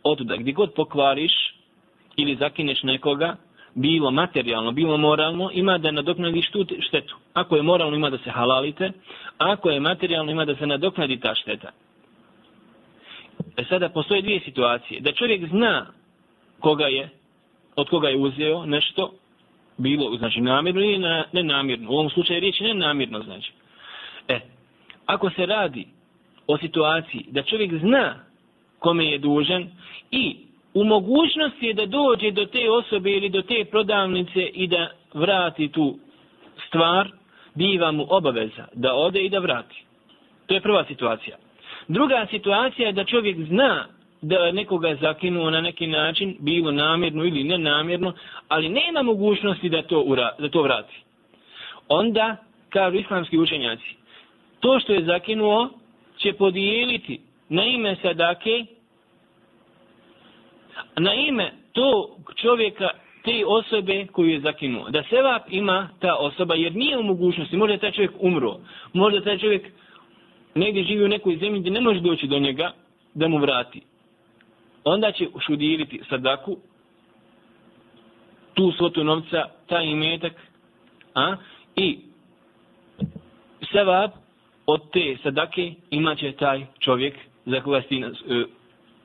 Otuda, 0.03 0.37
gdje 0.37 0.53
god 0.53 0.75
pokvariš 0.75 1.33
ili 2.17 2.37
zakineš 2.37 2.83
nekoga, 2.83 3.37
bilo 3.75 4.11
materijalno, 4.11 4.73
bilo 4.73 4.97
moralno, 4.97 5.51
ima 5.53 5.79
da 5.79 5.91
nadoknadiš 5.91 6.51
tu 6.51 6.67
štetu. 6.81 7.17
Ako 7.35 7.57
je 7.57 7.63
moralno, 7.63 7.97
ima 7.97 8.11
da 8.11 8.19
se 8.19 8.31
halalite. 8.31 8.93
Ako 9.39 9.71
je 9.71 9.81
materijalno, 9.81 10.33
ima 10.33 10.45
da 10.45 10.57
se 10.57 10.67
nadoknadi 10.67 11.21
ta 11.21 11.35
šteta. 11.35 11.71
E 13.57 13.65
sada 13.65 13.89
postoje 13.89 14.23
dvije 14.23 14.41
situacije. 14.41 15.01
Da 15.01 15.13
čovjek 15.13 15.49
zna 15.49 15.87
koga 16.61 16.85
je, 16.85 17.09
od 17.77 17.89
koga 17.89 18.09
je 18.09 18.17
uzeo 18.17 18.67
nešto, 18.67 19.13
bilo, 19.77 20.17
znači 20.17 20.41
namjerno 20.41 20.81
ili 20.81 20.99
na, 20.99 21.25
nenamirno. 21.33 21.91
U 21.91 21.95
ovom 21.95 22.11
slučaju 22.11 22.41
riječ 22.41 22.61
je 22.61 22.69
nenamirno 22.69 23.23
znači. 23.23 23.53
Ako 25.11 25.31
se 25.31 25.47
radi 25.47 25.87
o 26.47 26.59
situaciji 26.59 27.25
da 27.31 27.43
čovjek 27.43 27.75
zna 27.75 28.15
kome 28.79 29.07
je 29.07 29.19
dužan 29.19 29.67
i 30.11 30.37
u 30.75 30.85
mogućnosti 30.85 31.67
je 31.67 31.75
da 31.75 31.87
dođe 31.87 32.31
do 32.31 32.47
te 32.47 32.71
osobe 32.71 33.11
ili 33.11 33.29
do 33.29 33.43
te 33.43 33.65
prodavnice 33.71 34.43
i 34.43 34.67
da 34.67 34.91
vrati 35.15 35.69
tu 35.69 35.99
stvar, 36.67 37.09
biva 37.55 37.93
mu 37.93 38.07
obaveza 38.09 38.67
da 38.73 38.95
ode 38.95 39.21
i 39.25 39.29
da 39.29 39.39
vrati. 39.39 39.85
To 40.47 40.55
je 40.55 40.61
prva 40.61 40.85
situacija. 40.85 41.37
Druga 41.89 42.27
situacija 42.31 42.87
je 42.87 42.93
da 42.93 43.05
čovjek 43.05 43.37
zna 43.47 43.87
da 44.23 44.53
nekoga 44.53 44.97
zakinuo 45.01 45.51
na 45.51 45.61
neki 45.61 45.87
način, 45.87 46.37
bilo 46.41 46.73
namjerno 46.73 47.25
ili 47.25 47.45
nenamjerno, 47.45 48.13
ali 48.49 48.69
nema 48.69 49.03
mogućnosti 49.03 49.69
da 49.69 49.83
to, 49.83 50.01
ura, 50.01 50.31
da 50.39 50.49
to 50.49 50.63
vrati. 50.63 51.03
Onda, 51.89 52.37
kao 52.69 52.93
islamski 52.93 53.39
učenjaci, 53.39 54.00
to 54.61 54.81
što 54.81 54.93
je 54.93 55.05
zakinuo 55.05 55.69
će 56.19 56.33
podijeliti 56.33 57.21
na 57.49 57.65
ime 57.65 57.97
sadake, 58.03 58.65
na 60.97 61.15
ime 61.15 61.53
to 61.73 62.17
čovjeka, 62.37 62.89
te 63.25 63.45
osobe 63.47 64.07
koju 64.13 64.29
je 64.29 64.41
zakinuo. 64.41 64.91
Da 64.91 65.03
sevap 65.03 65.43
ima 65.51 65.89
ta 66.01 66.17
osoba, 66.17 66.55
jer 66.55 66.77
nije 66.77 66.99
u 66.99 67.03
mogućnosti, 67.03 67.57
možda 67.57 67.79
taj 67.79 67.93
čovjek 67.93 68.13
umro, 68.19 68.57
možda 68.93 69.21
taj 69.21 69.39
čovjek 69.39 69.67
negdje 70.55 70.85
živi 70.85 71.05
u 71.05 71.09
nekoj 71.09 71.37
zemlji 71.37 71.61
gdje 71.61 71.71
ne 71.71 71.81
može 71.81 72.01
doći 72.01 72.27
do 72.27 72.39
njega, 72.39 72.73
da 73.15 73.29
mu 73.29 73.39
vrati. 73.39 73.83
Onda 74.85 75.13
će 75.13 75.27
šudiriti 75.47 76.01
sadaku, 76.09 76.57
tu 78.55 78.73
svotu 78.73 79.05
novca, 79.05 79.49
taj 79.67 79.85
imetak, 79.85 80.33
a, 81.15 81.37
i 81.77 81.99
sevap 83.73 84.11
od 84.67 84.91
te 84.93 85.17
sadake 85.23 85.75
imaće 85.91 86.33
taj 86.33 86.67
čovjek 86.79 87.15
za 87.47 87.61
koga 87.61 87.83
si 87.89 88.05
uh, 88.05 88.13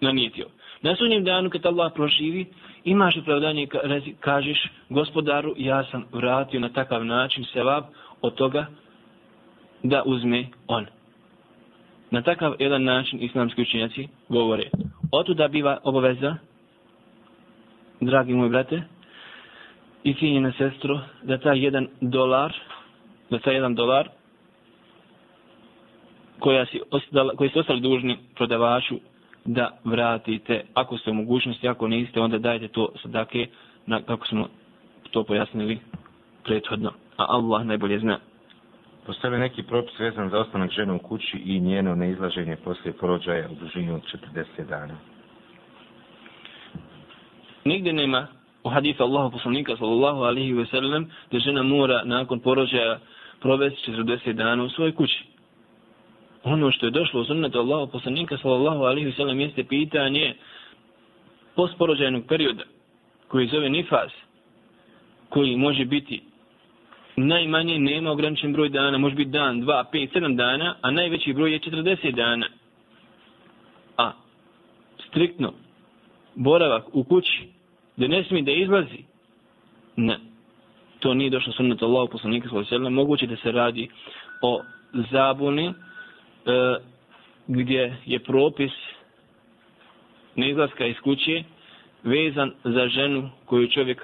nanijetio. 0.01 0.47
Na 0.81 0.95
sunnjem 0.95 1.23
danu 1.23 1.49
kad 1.49 1.65
Allah 1.65 1.91
proživi, 1.95 2.45
imaš 2.83 3.17
opravdanje 3.17 3.63
i 3.63 3.67
kažeš 4.19 4.69
gospodaru 4.89 5.53
ja 5.57 5.83
sam 5.91 6.05
vratio 6.11 6.59
na 6.59 6.69
takav 6.69 7.05
način 7.05 7.45
sevab 7.53 7.83
od 8.21 8.35
toga 8.35 8.65
da 9.83 10.03
uzme 10.05 10.45
on. 10.67 10.85
Na 12.11 12.21
takav 12.21 12.55
jedan 12.59 12.83
način 12.83 13.23
islamski 13.23 13.61
učenjaci 13.61 14.07
govore. 14.29 14.69
Oto 15.11 15.33
da 15.33 15.47
biva 15.47 15.77
obaveza, 15.83 16.35
dragi 18.01 18.33
moji 18.33 18.49
brate, 18.49 18.81
i 20.03 20.13
cijenjena 20.13 20.51
sestro, 20.57 20.99
da 21.23 21.37
taj 21.37 21.63
jedan 21.63 21.87
dolar, 22.01 22.53
da 23.29 23.39
taj 23.39 23.53
jedan 23.53 23.75
dolar 23.75 24.09
koja 26.39 26.65
si 26.65 26.81
ostala, 26.91 27.33
koji 27.35 27.49
ste 27.49 27.59
ostali 27.59 27.81
dužni 27.81 28.17
prodavaču 28.35 28.95
da 29.45 29.71
vratite. 29.83 30.63
Ako 30.73 30.97
ste 30.97 31.11
u 31.11 31.13
mogućnosti, 31.13 31.67
ako 31.67 31.87
niste, 31.87 32.19
onda 32.21 32.37
dajte 32.37 32.67
to 32.67 32.89
sadake 33.01 33.47
na, 33.85 34.01
kako 34.01 34.27
smo 34.27 34.47
to 35.11 35.23
pojasnili 35.23 35.79
prethodno. 36.43 36.91
A 37.17 37.25
Allah 37.27 37.65
najbolje 37.65 37.99
zna. 37.99 38.19
Postoje 39.05 39.39
neki 39.39 39.63
propis 39.63 39.99
vezan 39.99 40.29
za 40.29 40.39
ostanak 40.39 40.71
žene 40.71 40.93
u 40.93 40.99
kući 40.99 41.37
i 41.37 41.59
njeno 41.59 41.95
neizlaženje 41.95 42.55
poslije 42.55 42.93
porođaja 42.93 43.49
u 43.51 43.55
dužini 43.55 43.91
od 43.91 44.01
40 44.57 44.67
dana? 44.69 44.95
Nigde 47.65 47.93
nema 47.93 48.27
u 48.63 48.69
hadisu 48.69 49.03
Allahu 49.03 49.31
poslanika 49.31 49.77
sallallahu 49.77 50.21
alaihi 50.21 50.53
ve 50.53 50.65
sellem 50.65 51.09
da 51.31 51.39
žena 51.39 51.63
mora 51.63 52.01
nakon 52.05 52.39
porođaja 52.39 52.99
provesti 53.39 53.91
40 53.91 54.33
dana 54.33 54.63
u 54.63 54.69
svojoj 54.69 54.95
kući 54.95 55.34
ono 56.45 56.71
što 56.71 56.85
je 56.85 56.91
došlo 56.91 57.21
u 57.21 57.25
sunnetu 57.25 57.59
Allahu 57.59 57.91
poslanika 57.91 58.37
sallallahu 58.37 58.83
alaihi 58.83 59.11
wasallam 59.11 59.39
jeste 59.39 59.63
pitanje 59.63 60.35
postporođajnog 61.55 62.23
perioda 62.27 62.63
koji 63.27 63.47
zove 63.47 63.69
nifas 63.69 64.11
koji 65.29 65.57
može 65.57 65.85
biti 65.85 66.21
najmanje 67.15 67.79
nema 67.79 68.11
ograničen 68.11 68.53
broj 68.53 68.69
dana, 68.69 68.97
može 68.97 69.15
biti 69.15 69.29
dan, 69.29 69.61
dva, 69.61 69.83
pet, 69.91 70.09
sedam 70.13 70.35
dana, 70.35 70.75
a 70.81 70.91
najveći 70.91 71.33
broj 71.33 71.53
je 71.53 71.59
40 71.59 72.11
dana. 72.15 72.47
A 73.97 74.11
striktno 75.07 75.53
boravak 76.35 76.83
u 76.93 77.03
kući 77.03 77.47
da 77.97 78.07
ne 78.07 78.23
smije 78.23 78.43
da 78.43 78.51
izlazi, 78.51 79.03
ne. 79.95 80.19
To 80.99 81.13
nije 81.13 81.29
došlo 81.29 81.53
sunnetu 81.53 81.85
Allahu 81.85 82.07
poslanika 82.11 82.47
sallallahu 82.47 82.75
alaihi 82.75 82.85
wasallam, 82.85 82.95
moguće 82.95 83.27
da 83.27 83.35
se 83.35 83.51
radi 83.51 83.89
o 84.41 84.61
zabuni 85.11 85.73
E, 86.45 86.75
gdje 87.47 87.97
je 88.05 88.19
propis 88.19 88.71
neizlaska 90.35 90.85
iz 90.85 90.95
kuće 91.03 91.43
vezan 92.03 92.51
za 92.63 92.87
ženu 92.87 93.29
koju 93.45 93.67
čovjek 93.67 94.01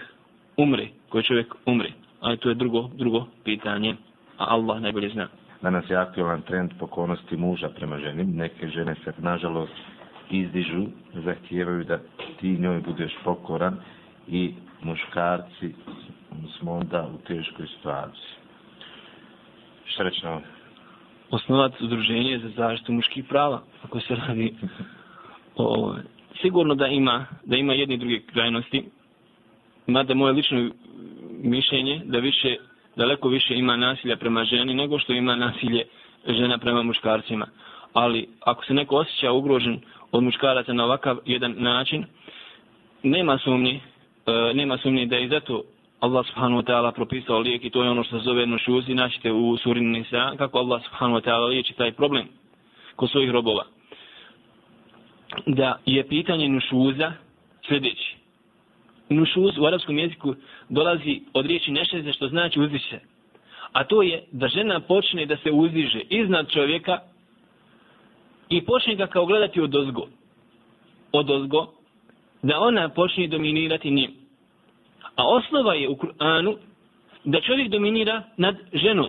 umri, 0.57 0.89
koju 1.09 1.23
čovjek 1.23 1.53
umri. 1.65 1.93
Ali 2.19 2.37
to 2.37 2.49
je 2.49 2.55
drugo, 2.55 2.89
drugo 2.93 3.25
pitanje, 3.43 3.95
a 4.37 4.45
Allah 4.49 4.81
najbolje 4.81 5.09
zna. 5.09 5.27
Danas 5.61 5.89
je 5.89 5.95
aktualan 5.95 6.41
trend 6.41 6.71
pokonosti 6.79 7.37
muža 7.37 7.69
prema 7.69 7.99
ženi. 7.99 8.23
Neke 8.23 8.67
žene 8.67 8.95
se, 8.95 9.13
nažalost, 9.17 9.73
izdižu, 10.31 10.85
zahtijevaju 11.13 11.83
da 11.83 11.99
ti 12.39 12.57
njoj 12.59 12.79
budeš 12.79 13.11
pokoran 13.23 13.77
i 14.27 14.53
muškarci 14.81 15.73
smo 16.57 16.71
onda 16.73 17.09
u 17.15 17.27
teškoj 17.27 17.67
situaciji. 17.67 18.31
Šta 19.85 20.03
reći 20.03 20.25
na 20.25 20.41
ovo? 21.31 21.37
osnovati 21.37 21.83
udruženje 21.83 22.39
za 22.39 22.49
zaštitu 22.49 22.91
muških 22.93 23.23
prava, 23.29 23.61
ako 23.83 23.99
se 23.99 24.15
radi 24.15 24.53
o 25.55 25.95
Sigurno 26.41 26.75
da 26.75 26.87
ima, 26.87 27.25
da 27.43 27.55
ima 27.57 27.73
jedni 27.73 27.97
druge 27.97 28.19
krajnosti, 28.19 28.83
mada 29.87 30.13
moje 30.13 30.33
lično 30.33 30.69
mišljenje 31.43 32.01
da 32.05 32.17
više, 32.19 32.55
daleko 32.95 33.27
više 33.29 33.55
ima 33.55 33.75
nasilja 33.75 34.15
prema 34.17 34.43
ženi 34.45 34.73
nego 34.73 34.99
što 34.99 35.13
ima 35.13 35.35
nasilje 35.35 35.83
žena 36.27 36.57
prema 36.57 36.83
muškarcima. 36.83 37.47
Ali 37.93 38.27
ako 38.39 38.65
se 38.65 38.73
neko 38.73 38.95
osjeća 38.95 39.31
ugrožen 39.31 39.79
od 40.11 40.23
muškaraca 40.23 40.73
na 40.73 40.85
ovakav 40.85 41.17
jedan 41.25 41.55
način, 41.57 42.05
nema 43.03 43.37
sumnje, 43.37 43.79
e, 44.25 44.53
nema 44.53 44.77
sumnje 44.77 45.05
da 45.05 45.15
je 45.15 45.27
zato 45.29 45.63
Allah 46.01 46.25
subhanahu 46.25 46.61
wa 46.61 46.65
ta'ala 46.65 46.91
propisao 46.91 47.39
lijek 47.39 47.65
i 47.65 47.69
to 47.69 47.83
je 47.83 47.89
ono 47.89 48.03
što 48.03 48.19
se 48.19 48.23
zove 48.23 48.45
nušuzi, 48.45 48.93
naćete 48.93 49.31
u 49.31 49.57
suri 49.57 49.81
Nisa, 49.81 50.33
kako 50.37 50.57
Allah 50.57 50.81
subhanahu 50.83 51.19
wa 51.19 51.23
ta'ala 51.25 51.47
liječi 51.49 51.73
taj 51.73 51.91
problem 51.91 52.27
kod 52.95 53.09
svojih 53.09 53.31
robova. 53.31 53.65
Da 55.45 55.79
je 55.85 56.07
pitanje 56.07 56.49
nušuza 56.49 57.13
sljedeći. 57.67 58.15
Nušuz 59.09 59.57
u 59.57 59.65
arapskom 59.65 59.99
jeziku 59.99 60.35
dolazi 60.69 61.21
od 61.33 61.45
riječi 61.45 61.71
nešeze 61.71 62.13
što 62.13 62.27
znači 62.27 62.59
uzdiše. 62.59 62.99
A 63.71 63.83
to 63.83 64.01
je 64.01 64.23
da 64.31 64.47
žena 64.47 64.79
počne 64.79 65.25
da 65.25 65.37
se 65.37 65.51
uzdiže 65.51 65.99
iznad 66.09 66.49
čovjeka 66.49 66.99
i 68.49 68.65
počne 68.65 68.95
ga 68.95 69.07
kao 69.07 69.25
gledati 69.25 69.61
od 69.61 69.75
ozgo. 69.75 70.07
Od 71.11 71.29
ozgo, 71.29 71.73
da 72.41 72.59
ona 72.59 72.89
počne 72.89 73.27
dominirati 73.27 73.91
njim. 73.91 74.20
A 75.16 75.28
osnova 75.28 75.74
je 75.74 75.88
u 75.88 75.96
Kur'anu 75.96 76.56
da 77.24 77.40
čovjek 77.40 77.68
dominira 77.68 78.22
nad 78.36 78.56
ženom. 78.72 79.08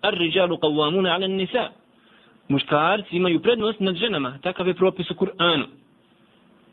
Ar 0.00 0.14
rijalu 0.14 0.56
qawwamuna 0.56 1.08
'ala 1.14 1.24
an-nisa. 1.24 1.68
Muškarci 2.48 3.16
imaju 3.16 3.40
prednost 3.40 3.80
nad 3.80 3.96
ženama, 3.96 4.38
takav 4.42 4.68
je 4.68 4.74
propis 4.74 5.10
u 5.10 5.14
Kur'anu. 5.14 5.64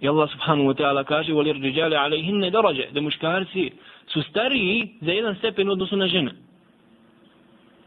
I 0.01 0.07
Allah 0.07 0.29
subhanahu 0.31 0.67
wa 0.73 0.77
ta'ala 0.77 1.03
kaže 1.03 1.33
وَلِ 1.33 1.47
الرِّجَالِ 1.47 1.93
عَلَيْهِنَّ 1.93 2.51
دَرَجَ 2.51 2.91
da 2.91 3.01
muškarci 3.01 3.71
su 4.07 4.21
stariji 4.21 4.89
za 5.01 5.11
jedan 5.11 5.35
stepen 5.35 5.69
odnosu 5.69 5.95
na 5.95 6.07
žene. 6.07 6.31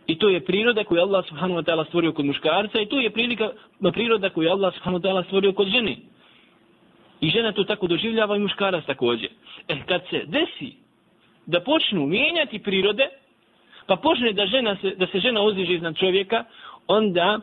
I 0.06 0.18
to 0.18 0.28
je 0.28 0.40
priroda 0.40 0.84
koju 0.84 1.00
Allah 1.00 1.24
subhanahu 1.28 1.60
wa 1.60 1.64
ta'ala 1.64 1.84
stvorio 1.84 2.12
kod 2.12 2.24
muškarca 2.24 2.80
i 2.80 2.86
to 2.86 3.00
je 3.00 3.10
prilika, 3.10 3.50
priroda 3.92 4.30
koju 4.30 4.50
Allah 4.50 4.74
subhanahu 4.74 5.02
wa 5.02 5.06
ta'ala 5.08 5.24
stvorio 5.24 5.52
kod 5.52 5.68
žene. 5.68 5.96
I 7.21 7.29
žena 7.29 7.51
to 7.51 7.63
tako 7.63 7.87
doživljava 7.87 8.35
i 8.35 8.39
muškarac 8.39 8.85
također. 8.85 9.29
E, 9.67 9.75
kad 9.85 10.01
se 10.09 10.23
desi 10.25 10.73
da 11.45 11.59
počnu 11.59 12.05
mijenjati 12.05 12.59
prirode, 12.59 13.09
pa 13.87 13.95
počne 13.95 14.33
da, 14.33 14.45
žena 14.45 14.75
se, 14.81 14.95
da 14.95 15.07
se 15.07 15.19
žena 15.19 15.41
uzdiže 15.41 15.73
iznad 15.73 15.97
čovjeka, 15.97 16.43
onda 16.87 17.39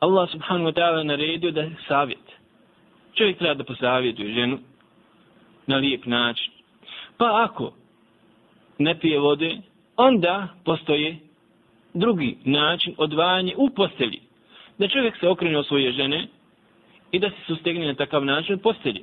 Allah 0.00 0.30
subhanahu 0.30 0.70
wa 0.70 0.74
ta'ala 0.74 1.02
naredio 1.02 1.50
da 1.50 1.70
savjet. 1.88 2.38
Čovjek 3.14 3.38
treba 3.38 3.54
da 3.54 3.64
posavjetuje 3.64 4.34
ženu 4.34 4.58
na 5.66 5.76
lijep 5.76 6.06
način. 6.06 6.52
Pa 7.16 7.44
ako 7.44 7.72
ne 8.78 8.98
pije 8.98 9.18
vode, 9.20 9.56
onda 9.96 10.48
postoje 10.64 11.18
drugi 11.94 12.36
način 12.44 12.94
odvajanje 12.98 13.54
u 13.56 13.70
postelji. 13.70 14.20
Da 14.78 14.88
čovjek 14.88 15.16
se 15.20 15.28
okrene 15.28 15.58
od 15.58 15.66
svoje 15.66 15.92
žene 15.92 16.26
i 17.12 17.18
da 17.18 17.30
se 17.30 17.36
sustegne 17.46 17.86
na 17.86 17.94
takav 17.94 18.24
način 18.24 18.58
postelje. 18.58 19.00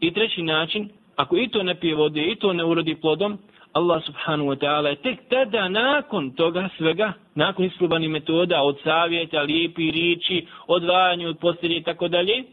I 0.00 0.12
treći 0.12 0.42
način, 0.42 0.88
ako 1.16 1.36
i 1.36 1.48
to 1.48 1.62
ne 1.62 1.74
pije 1.74 1.94
vode 1.94 2.22
i 2.22 2.36
to 2.36 2.52
ne 2.52 2.64
urodi 2.64 2.94
plodom, 3.00 3.38
Allah 3.72 4.04
subhanahu 4.04 4.52
wa 4.52 4.56
ta'ala 4.56 4.88
je 4.88 4.96
tek 4.96 5.18
tada 5.28 5.68
nakon 5.68 6.30
toga 6.30 6.68
svega, 6.76 7.12
nakon 7.34 7.64
isprobani 7.64 8.08
metoda 8.08 8.62
od 8.62 8.78
savjeta, 8.84 9.42
lijepi 9.42 9.90
riči, 9.90 10.46
odvajanje 10.66 11.28
od 11.28 11.38
postelje 11.38 11.76
i 11.76 11.82
tako 11.82 12.08
dalje, 12.08 12.44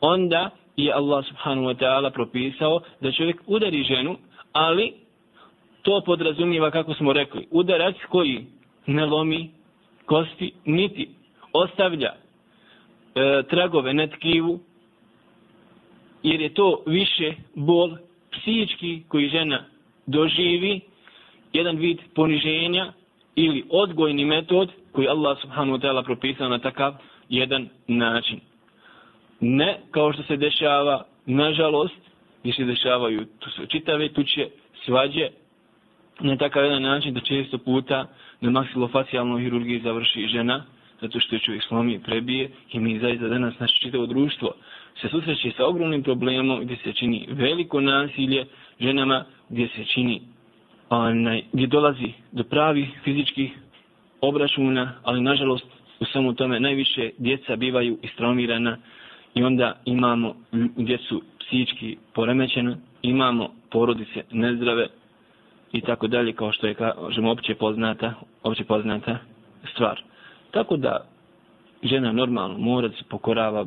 onda 0.00 0.50
je 0.76 0.92
Allah 0.92 1.24
subhanahu 1.26 1.66
wa 1.66 1.74
ta'ala 1.74 2.10
propisao 2.10 2.80
da 3.00 3.12
čovjek 3.12 3.42
udari 3.46 3.82
ženu, 3.82 4.16
ali 4.52 4.92
to 5.82 6.00
podrazumijeva 6.06 6.70
kako 6.70 6.94
smo 6.94 7.12
rekli, 7.12 7.46
udarac 7.50 7.96
koji 8.08 8.46
ne 8.86 9.06
lomi 9.06 9.50
kosti, 10.06 10.52
niti 10.64 11.08
ostavlja 11.52 12.12
e, 13.18 13.42
tragove 13.42 13.94
na 13.94 14.06
tkivu, 14.06 14.60
jer 16.22 16.40
je 16.40 16.54
to 16.54 16.82
više 16.86 17.34
bol 17.54 17.96
psihički 18.32 19.02
koji 19.08 19.28
žena 19.28 19.64
doživi, 20.06 20.80
jedan 21.52 21.76
vid 21.76 21.98
poniženja 22.14 22.92
ili 23.34 23.64
odgojni 23.70 24.24
metod 24.24 24.70
koji 24.92 25.08
Allah 25.08 25.38
subhanahu 25.40 25.78
wa 25.78 25.82
ta'ala 25.82 26.04
propisao 26.04 26.48
na 26.48 26.58
takav 26.58 26.94
jedan 27.28 27.68
način. 27.86 28.40
Ne 29.40 29.78
kao 29.90 30.12
što 30.12 30.22
se 30.22 30.36
dešava, 30.36 31.04
nažalost, 31.26 32.00
gdje 32.40 32.52
se 32.52 32.64
dešavaju 32.64 33.26
tu 33.38 33.50
su 33.50 33.66
čitave 33.66 34.08
tuče, 34.08 34.48
svađe, 34.84 35.28
na 36.20 36.36
takav 36.36 36.64
jedan 36.64 36.82
način 36.82 37.14
da 37.14 37.20
često 37.20 37.58
puta 37.58 38.06
na 38.40 38.50
maksilofacijalnoj 38.50 39.42
hirurgiji 39.42 39.80
završi 39.80 40.26
žena, 40.26 40.64
zato 41.00 41.20
što 41.20 41.34
je 41.34 41.40
čovjek 41.40 41.62
slomi 41.62 42.00
prebije 42.04 42.50
i 42.72 42.80
mi 42.80 42.98
zaista 42.98 43.28
danas 43.28 43.58
naše 43.58 43.74
čitavo 43.82 44.06
društvo 44.06 44.52
se 45.00 45.08
susreće 45.08 45.50
sa 45.56 45.66
ogromnim 45.66 46.02
problemom 46.02 46.60
gdje 46.60 46.76
se 46.76 46.92
čini 46.92 47.26
veliko 47.30 47.80
nasilje 47.80 48.46
ženama, 48.80 49.24
gdje 49.48 49.68
se 49.68 49.84
čini 49.84 50.20
onaj, 50.90 51.42
gdje 51.52 51.66
dolazi 51.66 52.12
do 52.32 52.44
pravi 52.44 52.88
fizičkih 53.04 53.50
obračuna, 54.20 54.92
ali 55.02 55.20
nažalost 55.20 55.66
u 56.00 56.04
samo 56.04 56.32
tome 56.32 56.60
najviše 56.60 57.10
djeca 57.18 57.56
bivaju 57.56 57.98
istraumirana 58.02 58.78
i 59.34 59.42
onda 59.42 59.80
imamo 59.84 60.34
djecu 60.76 61.22
psihički 61.40 61.96
poremećena, 62.14 62.76
imamo 63.02 63.50
porodice 63.70 64.22
nezdrave 64.30 64.86
i 65.72 65.80
tako 65.80 66.06
dalje 66.06 66.32
kao 66.32 66.52
što 66.52 66.66
je 66.66 66.74
kažemo 66.74 67.30
opće 67.30 67.54
poznata, 67.54 68.14
opće 68.42 68.64
poznata 68.64 69.18
stvar. 69.74 70.02
Tako 70.50 70.76
da 70.76 71.06
žena 71.82 72.12
normalno 72.12 72.58
mora 72.58 72.88
da 72.88 72.94
se 72.94 73.04
pokorava 73.08 73.66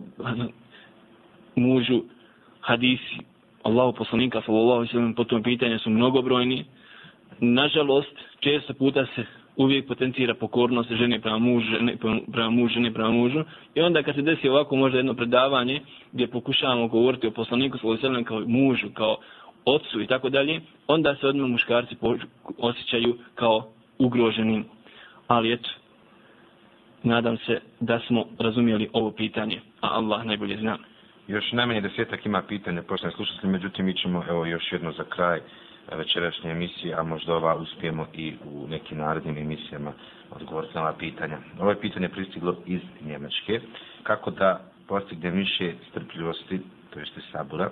mužu 1.56 2.04
hadisi 2.62 3.18
Allahu 3.64 3.94
poslanika 3.94 4.42
sallallahu 4.46 4.72
alejhi 4.72 4.90
ve 4.90 5.00
sellem 5.00 5.14
po 5.14 5.24
tom 5.24 5.44
pitanju 5.44 5.80
su 5.80 5.90
mnogobrojni. 5.90 6.66
Nažalost, 7.40 8.16
često 8.40 8.74
puta 8.74 9.06
se 9.16 9.26
uvijek 9.56 9.88
potencira 9.88 10.34
pokornost 10.34 10.92
žene 10.92 11.20
prema 11.20 11.38
mužu, 11.38 11.66
žene 11.66 11.98
prema 12.32 12.50
mužu, 12.50 12.74
žene 12.74 12.94
prema 12.94 13.12
mužu. 13.12 13.44
I 13.76 13.82
onda 13.82 14.04
kad 14.04 14.16
se 14.16 14.22
desi 14.22 14.50
ovako 14.50 14.76
možda 14.76 14.98
jedno 14.98 15.14
predavanje 15.14 15.82
gdje 16.12 16.28
pokušavamo 16.28 16.88
govoriti 16.88 17.28
o 17.28 17.32
poslaniku 17.32 17.78
sallallahu 17.78 18.06
alejhi 18.06 18.20
ve 18.20 18.24
sellem 18.24 18.48
kao 18.48 18.60
mužu, 18.60 18.88
kao 18.94 19.18
ocu 19.66 20.02
i 20.02 20.08
tako 20.08 20.30
dalje, 20.30 20.62
onda 20.88 21.16
se 21.16 21.28
odmah 21.28 21.50
muškarci 21.50 21.96
osjećaju 22.58 23.18
kao 23.36 23.68
ugroženi. 24.00 24.64
Ali 25.28 25.54
eto, 25.54 25.70
nadam 27.04 27.38
se 27.38 27.60
da 27.80 28.00
smo 28.00 28.26
razumijeli 28.40 28.90
ovo 28.94 29.12
pitanje, 29.12 29.62
a 29.82 29.88
Allah 29.92 30.26
najbolje 30.26 30.58
zna. 30.58 30.78
Još 31.28 31.52
najmanje 31.52 31.82
desetak 31.82 32.26
ima 32.26 32.42
pitanja, 32.42 32.82
poštene 32.82 33.14
slušatelji, 33.14 33.52
međutim 33.52 33.86
mi 33.86 33.94
ćemo 33.94 34.24
evo 34.30 34.46
još 34.46 34.72
jedno 34.72 34.92
za 34.92 35.04
kraj 35.04 35.38
eh, 35.38 35.96
večerašnje 35.96 36.52
emisije, 36.52 36.96
a 36.96 37.04
možda 37.04 37.36
ova 37.36 37.56
uspijemo 37.56 38.08
i 38.14 38.34
u 38.46 38.68
nekim 38.68 38.98
narednim 38.98 39.38
emisijama 39.38 39.94
odgovoriti 40.32 40.76
na 40.76 40.82
ova 40.82 40.94
pitanja. 40.94 41.38
Ovo 41.60 41.70
je 41.70 41.80
pitanje 41.82 42.10
pristiglo 42.10 42.56
iz 42.66 42.82
Njemačke. 43.02 43.62
Kako 44.04 44.32
da 44.32 44.62
postigne 44.88 45.32
više 45.32 45.74
strpljivosti, 45.90 46.60
to 46.94 47.00
jeste 47.00 47.22
sabura, 47.32 47.70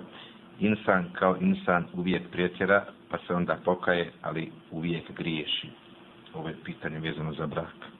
insan 0.60 1.10
kao 1.12 1.36
insan 1.40 1.86
uvijek 1.94 2.30
prijetjera, 2.30 2.84
pa 3.10 3.18
se 3.26 3.34
onda 3.34 3.58
pokaje, 3.64 4.12
ali 4.22 4.52
uvijek 4.70 5.10
griješi. 5.16 5.68
Ovo 6.34 6.48
je 6.48 6.56
pitanje 6.64 6.98
vezano 7.00 7.32
za 7.32 7.46
brak. 7.46 7.99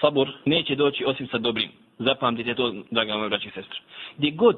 Sabor 0.00 0.32
neće 0.44 0.74
doći 0.74 1.04
osim 1.04 1.28
sa 1.28 1.38
dobrim. 1.38 1.70
Zapamtite 1.98 2.54
to, 2.54 2.74
draga 2.90 3.16
moja 3.16 3.28
braća 3.28 3.48
i 3.48 3.50
sestre. 3.50 3.78
Gdje 4.16 4.30
god 4.30 4.56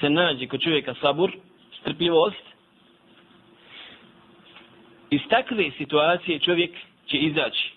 se 0.00 0.10
nađe 0.10 0.46
kod 0.46 0.60
čovjeka 0.60 0.94
sabur, 1.00 1.32
strpljivost, 1.80 2.44
iz 5.10 5.20
takve 5.30 5.70
situacije 5.78 6.38
čovjek 6.38 6.70
će 7.06 7.16
izaći 7.16 7.72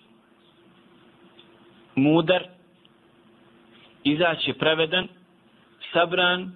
mudar, 1.95 2.43
izaći 4.03 4.53
pravedan, 4.53 5.07
sabran 5.93 6.51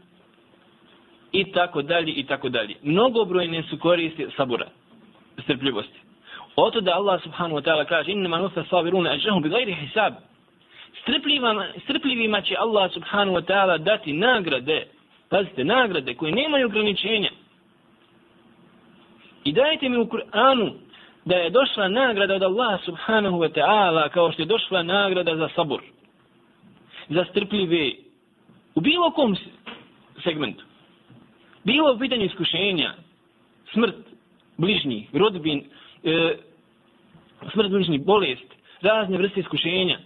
i 1.31 1.51
tako 1.51 1.81
dalje 1.81 2.11
i 2.11 2.23
tako 2.25 2.49
dalje. 2.49 2.75
Mnogobrojne 2.83 3.63
su 3.63 3.77
koristi 3.79 4.27
sabura, 4.37 4.67
strpljivosti. 5.43 5.99
Oto 6.55 6.81
da 6.81 6.95
Allah 6.95 7.21
subhanahu 7.23 7.55
wa 7.55 7.63
ta'ala 7.63 7.85
kaže 7.85 8.11
innama 8.11 8.37
nufa 8.37 8.63
sabiruna 8.69 9.09
ajrahum 9.09 9.43
bi 9.43 9.49
gajri 9.49 9.73
hisab. 9.73 10.13
Strpljivima, 11.01 11.67
strpljivima 11.83 12.41
će 12.41 12.55
Allah 12.59 12.91
subhanahu 12.93 13.37
wa 13.37 13.45
ta'ala 13.45 13.77
dati 13.77 14.13
nagrade 14.13 14.87
Pazite, 15.31 15.63
nagrade 15.63 16.13
koje 16.13 16.31
nemaju 16.31 16.65
ograničenja. 16.65 17.29
I 19.43 19.51
dajte 19.53 19.89
mi 19.89 19.97
u 19.97 20.05
Kur'anu 20.05 20.73
da 21.25 21.35
je 21.35 21.49
došla 21.49 21.87
nagrada 21.87 22.35
od 22.35 22.43
Allaha 22.43 22.77
subhanahu 22.85 23.37
wa 23.37 23.49
ta'ala 23.53 24.09
kao 24.09 24.31
što 24.31 24.41
je 24.41 24.45
došla 24.45 24.83
nagrada 24.83 25.35
za 25.35 25.49
sabor. 25.55 25.81
Za 27.09 27.25
strpljive. 27.29 27.91
U 28.75 28.81
bilo 28.81 29.11
kom 29.11 29.35
segmentu. 30.23 30.63
Bilo 31.63 31.93
u 31.93 31.99
pitanju 31.99 32.25
iskušenja, 32.25 32.93
smrt 33.73 33.95
bližnji, 34.57 35.07
rodbin, 35.13 35.63
e, 36.03 36.37
smrt 37.53 37.69
bližnji, 37.69 37.97
bolest, 37.97 38.53
razne 38.81 39.17
vrste 39.17 39.39
iskušenja 39.39 39.99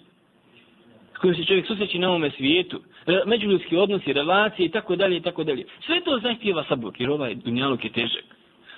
s 1.15 1.17
kojim 1.17 1.35
se 1.35 1.45
čovjek 1.45 1.67
susreći 1.67 1.99
na 1.99 2.09
ovome 2.09 2.31
svijetu, 2.31 2.81
međuljudski 3.25 3.77
odnosi, 3.77 4.13
relacije 4.13 4.65
i 4.65 4.71
tako 4.71 4.95
dalje 4.95 5.17
i 5.17 5.21
tako 5.21 5.43
dalje. 5.43 5.65
Sve 5.85 6.01
to 6.01 6.19
zahtjeva 6.19 6.63
sabor, 6.69 6.93
jer 6.99 7.09
ovaj 7.09 7.35
dunjaluk 7.35 7.83
je 7.83 7.91
težak. 7.91 8.23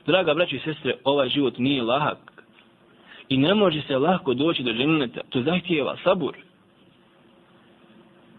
Draga 0.05 0.33
braći 0.33 0.55
i 0.55 0.59
sestre, 0.59 0.95
ovaj 1.03 1.29
život 1.29 1.57
nije 1.57 1.83
lahak. 1.83 2.17
I 3.29 3.37
ne 3.37 3.53
može 3.53 3.81
se 3.81 3.97
lahko 3.97 4.33
doći 4.33 4.63
do 4.63 4.73
dženeta. 4.73 5.21
To 5.29 5.41
zahtjeva 5.41 5.97
sabor. 6.03 6.37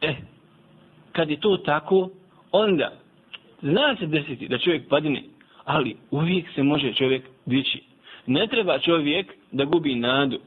E, 0.00 0.14
kad 1.12 1.30
je 1.30 1.40
to 1.40 1.56
tako, 1.56 2.09
onda 2.52 2.92
zna 3.62 3.96
se 3.96 4.06
desiti 4.06 4.48
da 4.48 4.59
čovjek 4.59 4.88
padne, 4.88 5.22
ali 5.64 5.96
uvijek 6.10 6.46
se 6.55 6.62
može 6.62 6.94
čovjek 6.94 7.24
dići. 7.46 7.82
Ne 8.28 8.46
treba 8.46 8.78
čovjek 8.78 9.32
da 9.52 9.64
gubi 9.64 9.94
nadu. 9.94 10.38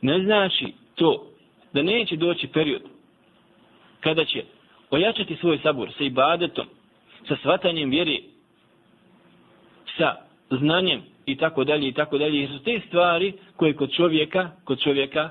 Ne 0.00 0.24
znači 0.24 0.72
to 0.94 1.26
da 1.72 1.82
neće 1.82 2.16
doći 2.16 2.48
period 2.48 2.82
kada 4.00 4.24
će 4.24 4.44
ojačati 4.90 5.36
svoj 5.36 5.58
sabor 5.58 5.92
sa 5.98 6.04
ibadetom, 6.04 6.66
sa 7.28 7.36
svatanjem 7.42 7.90
vjeri, 7.90 8.22
sa 9.98 10.16
znanjem 10.50 11.02
i 11.26 11.36
tako 11.36 11.64
dalje 11.64 11.88
i 11.88 11.92
tako 11.92 12.18
dalje. 12.18 12.40
Jer 12.40 12.50
su 12.50 12.64
te 12.64 12.80
stvari 12.88 13.32
koje 13.56 13.76
kod 13.76 13.92
čovjeka, 13.92 14.50
kod 14.64 14.80
čovjeka 14.80 15.30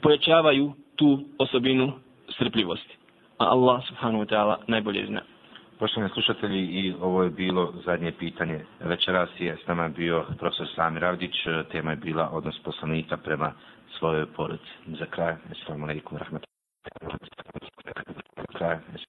pojačavaju 0.00 0.72
tu 0.96 1.20
osobinu 1.38 1.92
strpljivosti. 2.28 2.96
A 3.38 3.44
Allah 3.44 3.86
subhanahu 3.88 4.24
wa 4.24 4.28
ta'ala 4.28 4.56
najbolje 4.66 5.06
zna. 5.06 5.33
Poštovani 5.78 6.12
slušatelji, 6.12 6.60
i 6.64 6.94
ovo 7.00 7.22
je 7.22 7.30
bilo 7.30 7.72
zadnje 7.84 8.12
pitanje. 8.12 8.60
Večeras 8.80 9.28
je 9.38 9.56
s 9.64 9.66
nama 9.66 9.88
bio 9.88 10.24
profesor 10.38 10.66
Samir 10.74 11.04
Avdić. 11.04 11.34
Tema 11.72 11.90
je 11.90 11.96
bila 11.96 12.28
odnos 12.32 12.58
poslanika 12.64 13.16
prema 13.16 13.52
svojoj 13.98 14.26
porodici. 14.26 14.70
Za 14.86 15.06
kraj, 15.06 15.34
assalamu 15.50 15.84
alaikum, 15.84 16.18
rahmatullahi. 16.18 17.18
Za 18.36 18.58
kraj, 18.58 18.76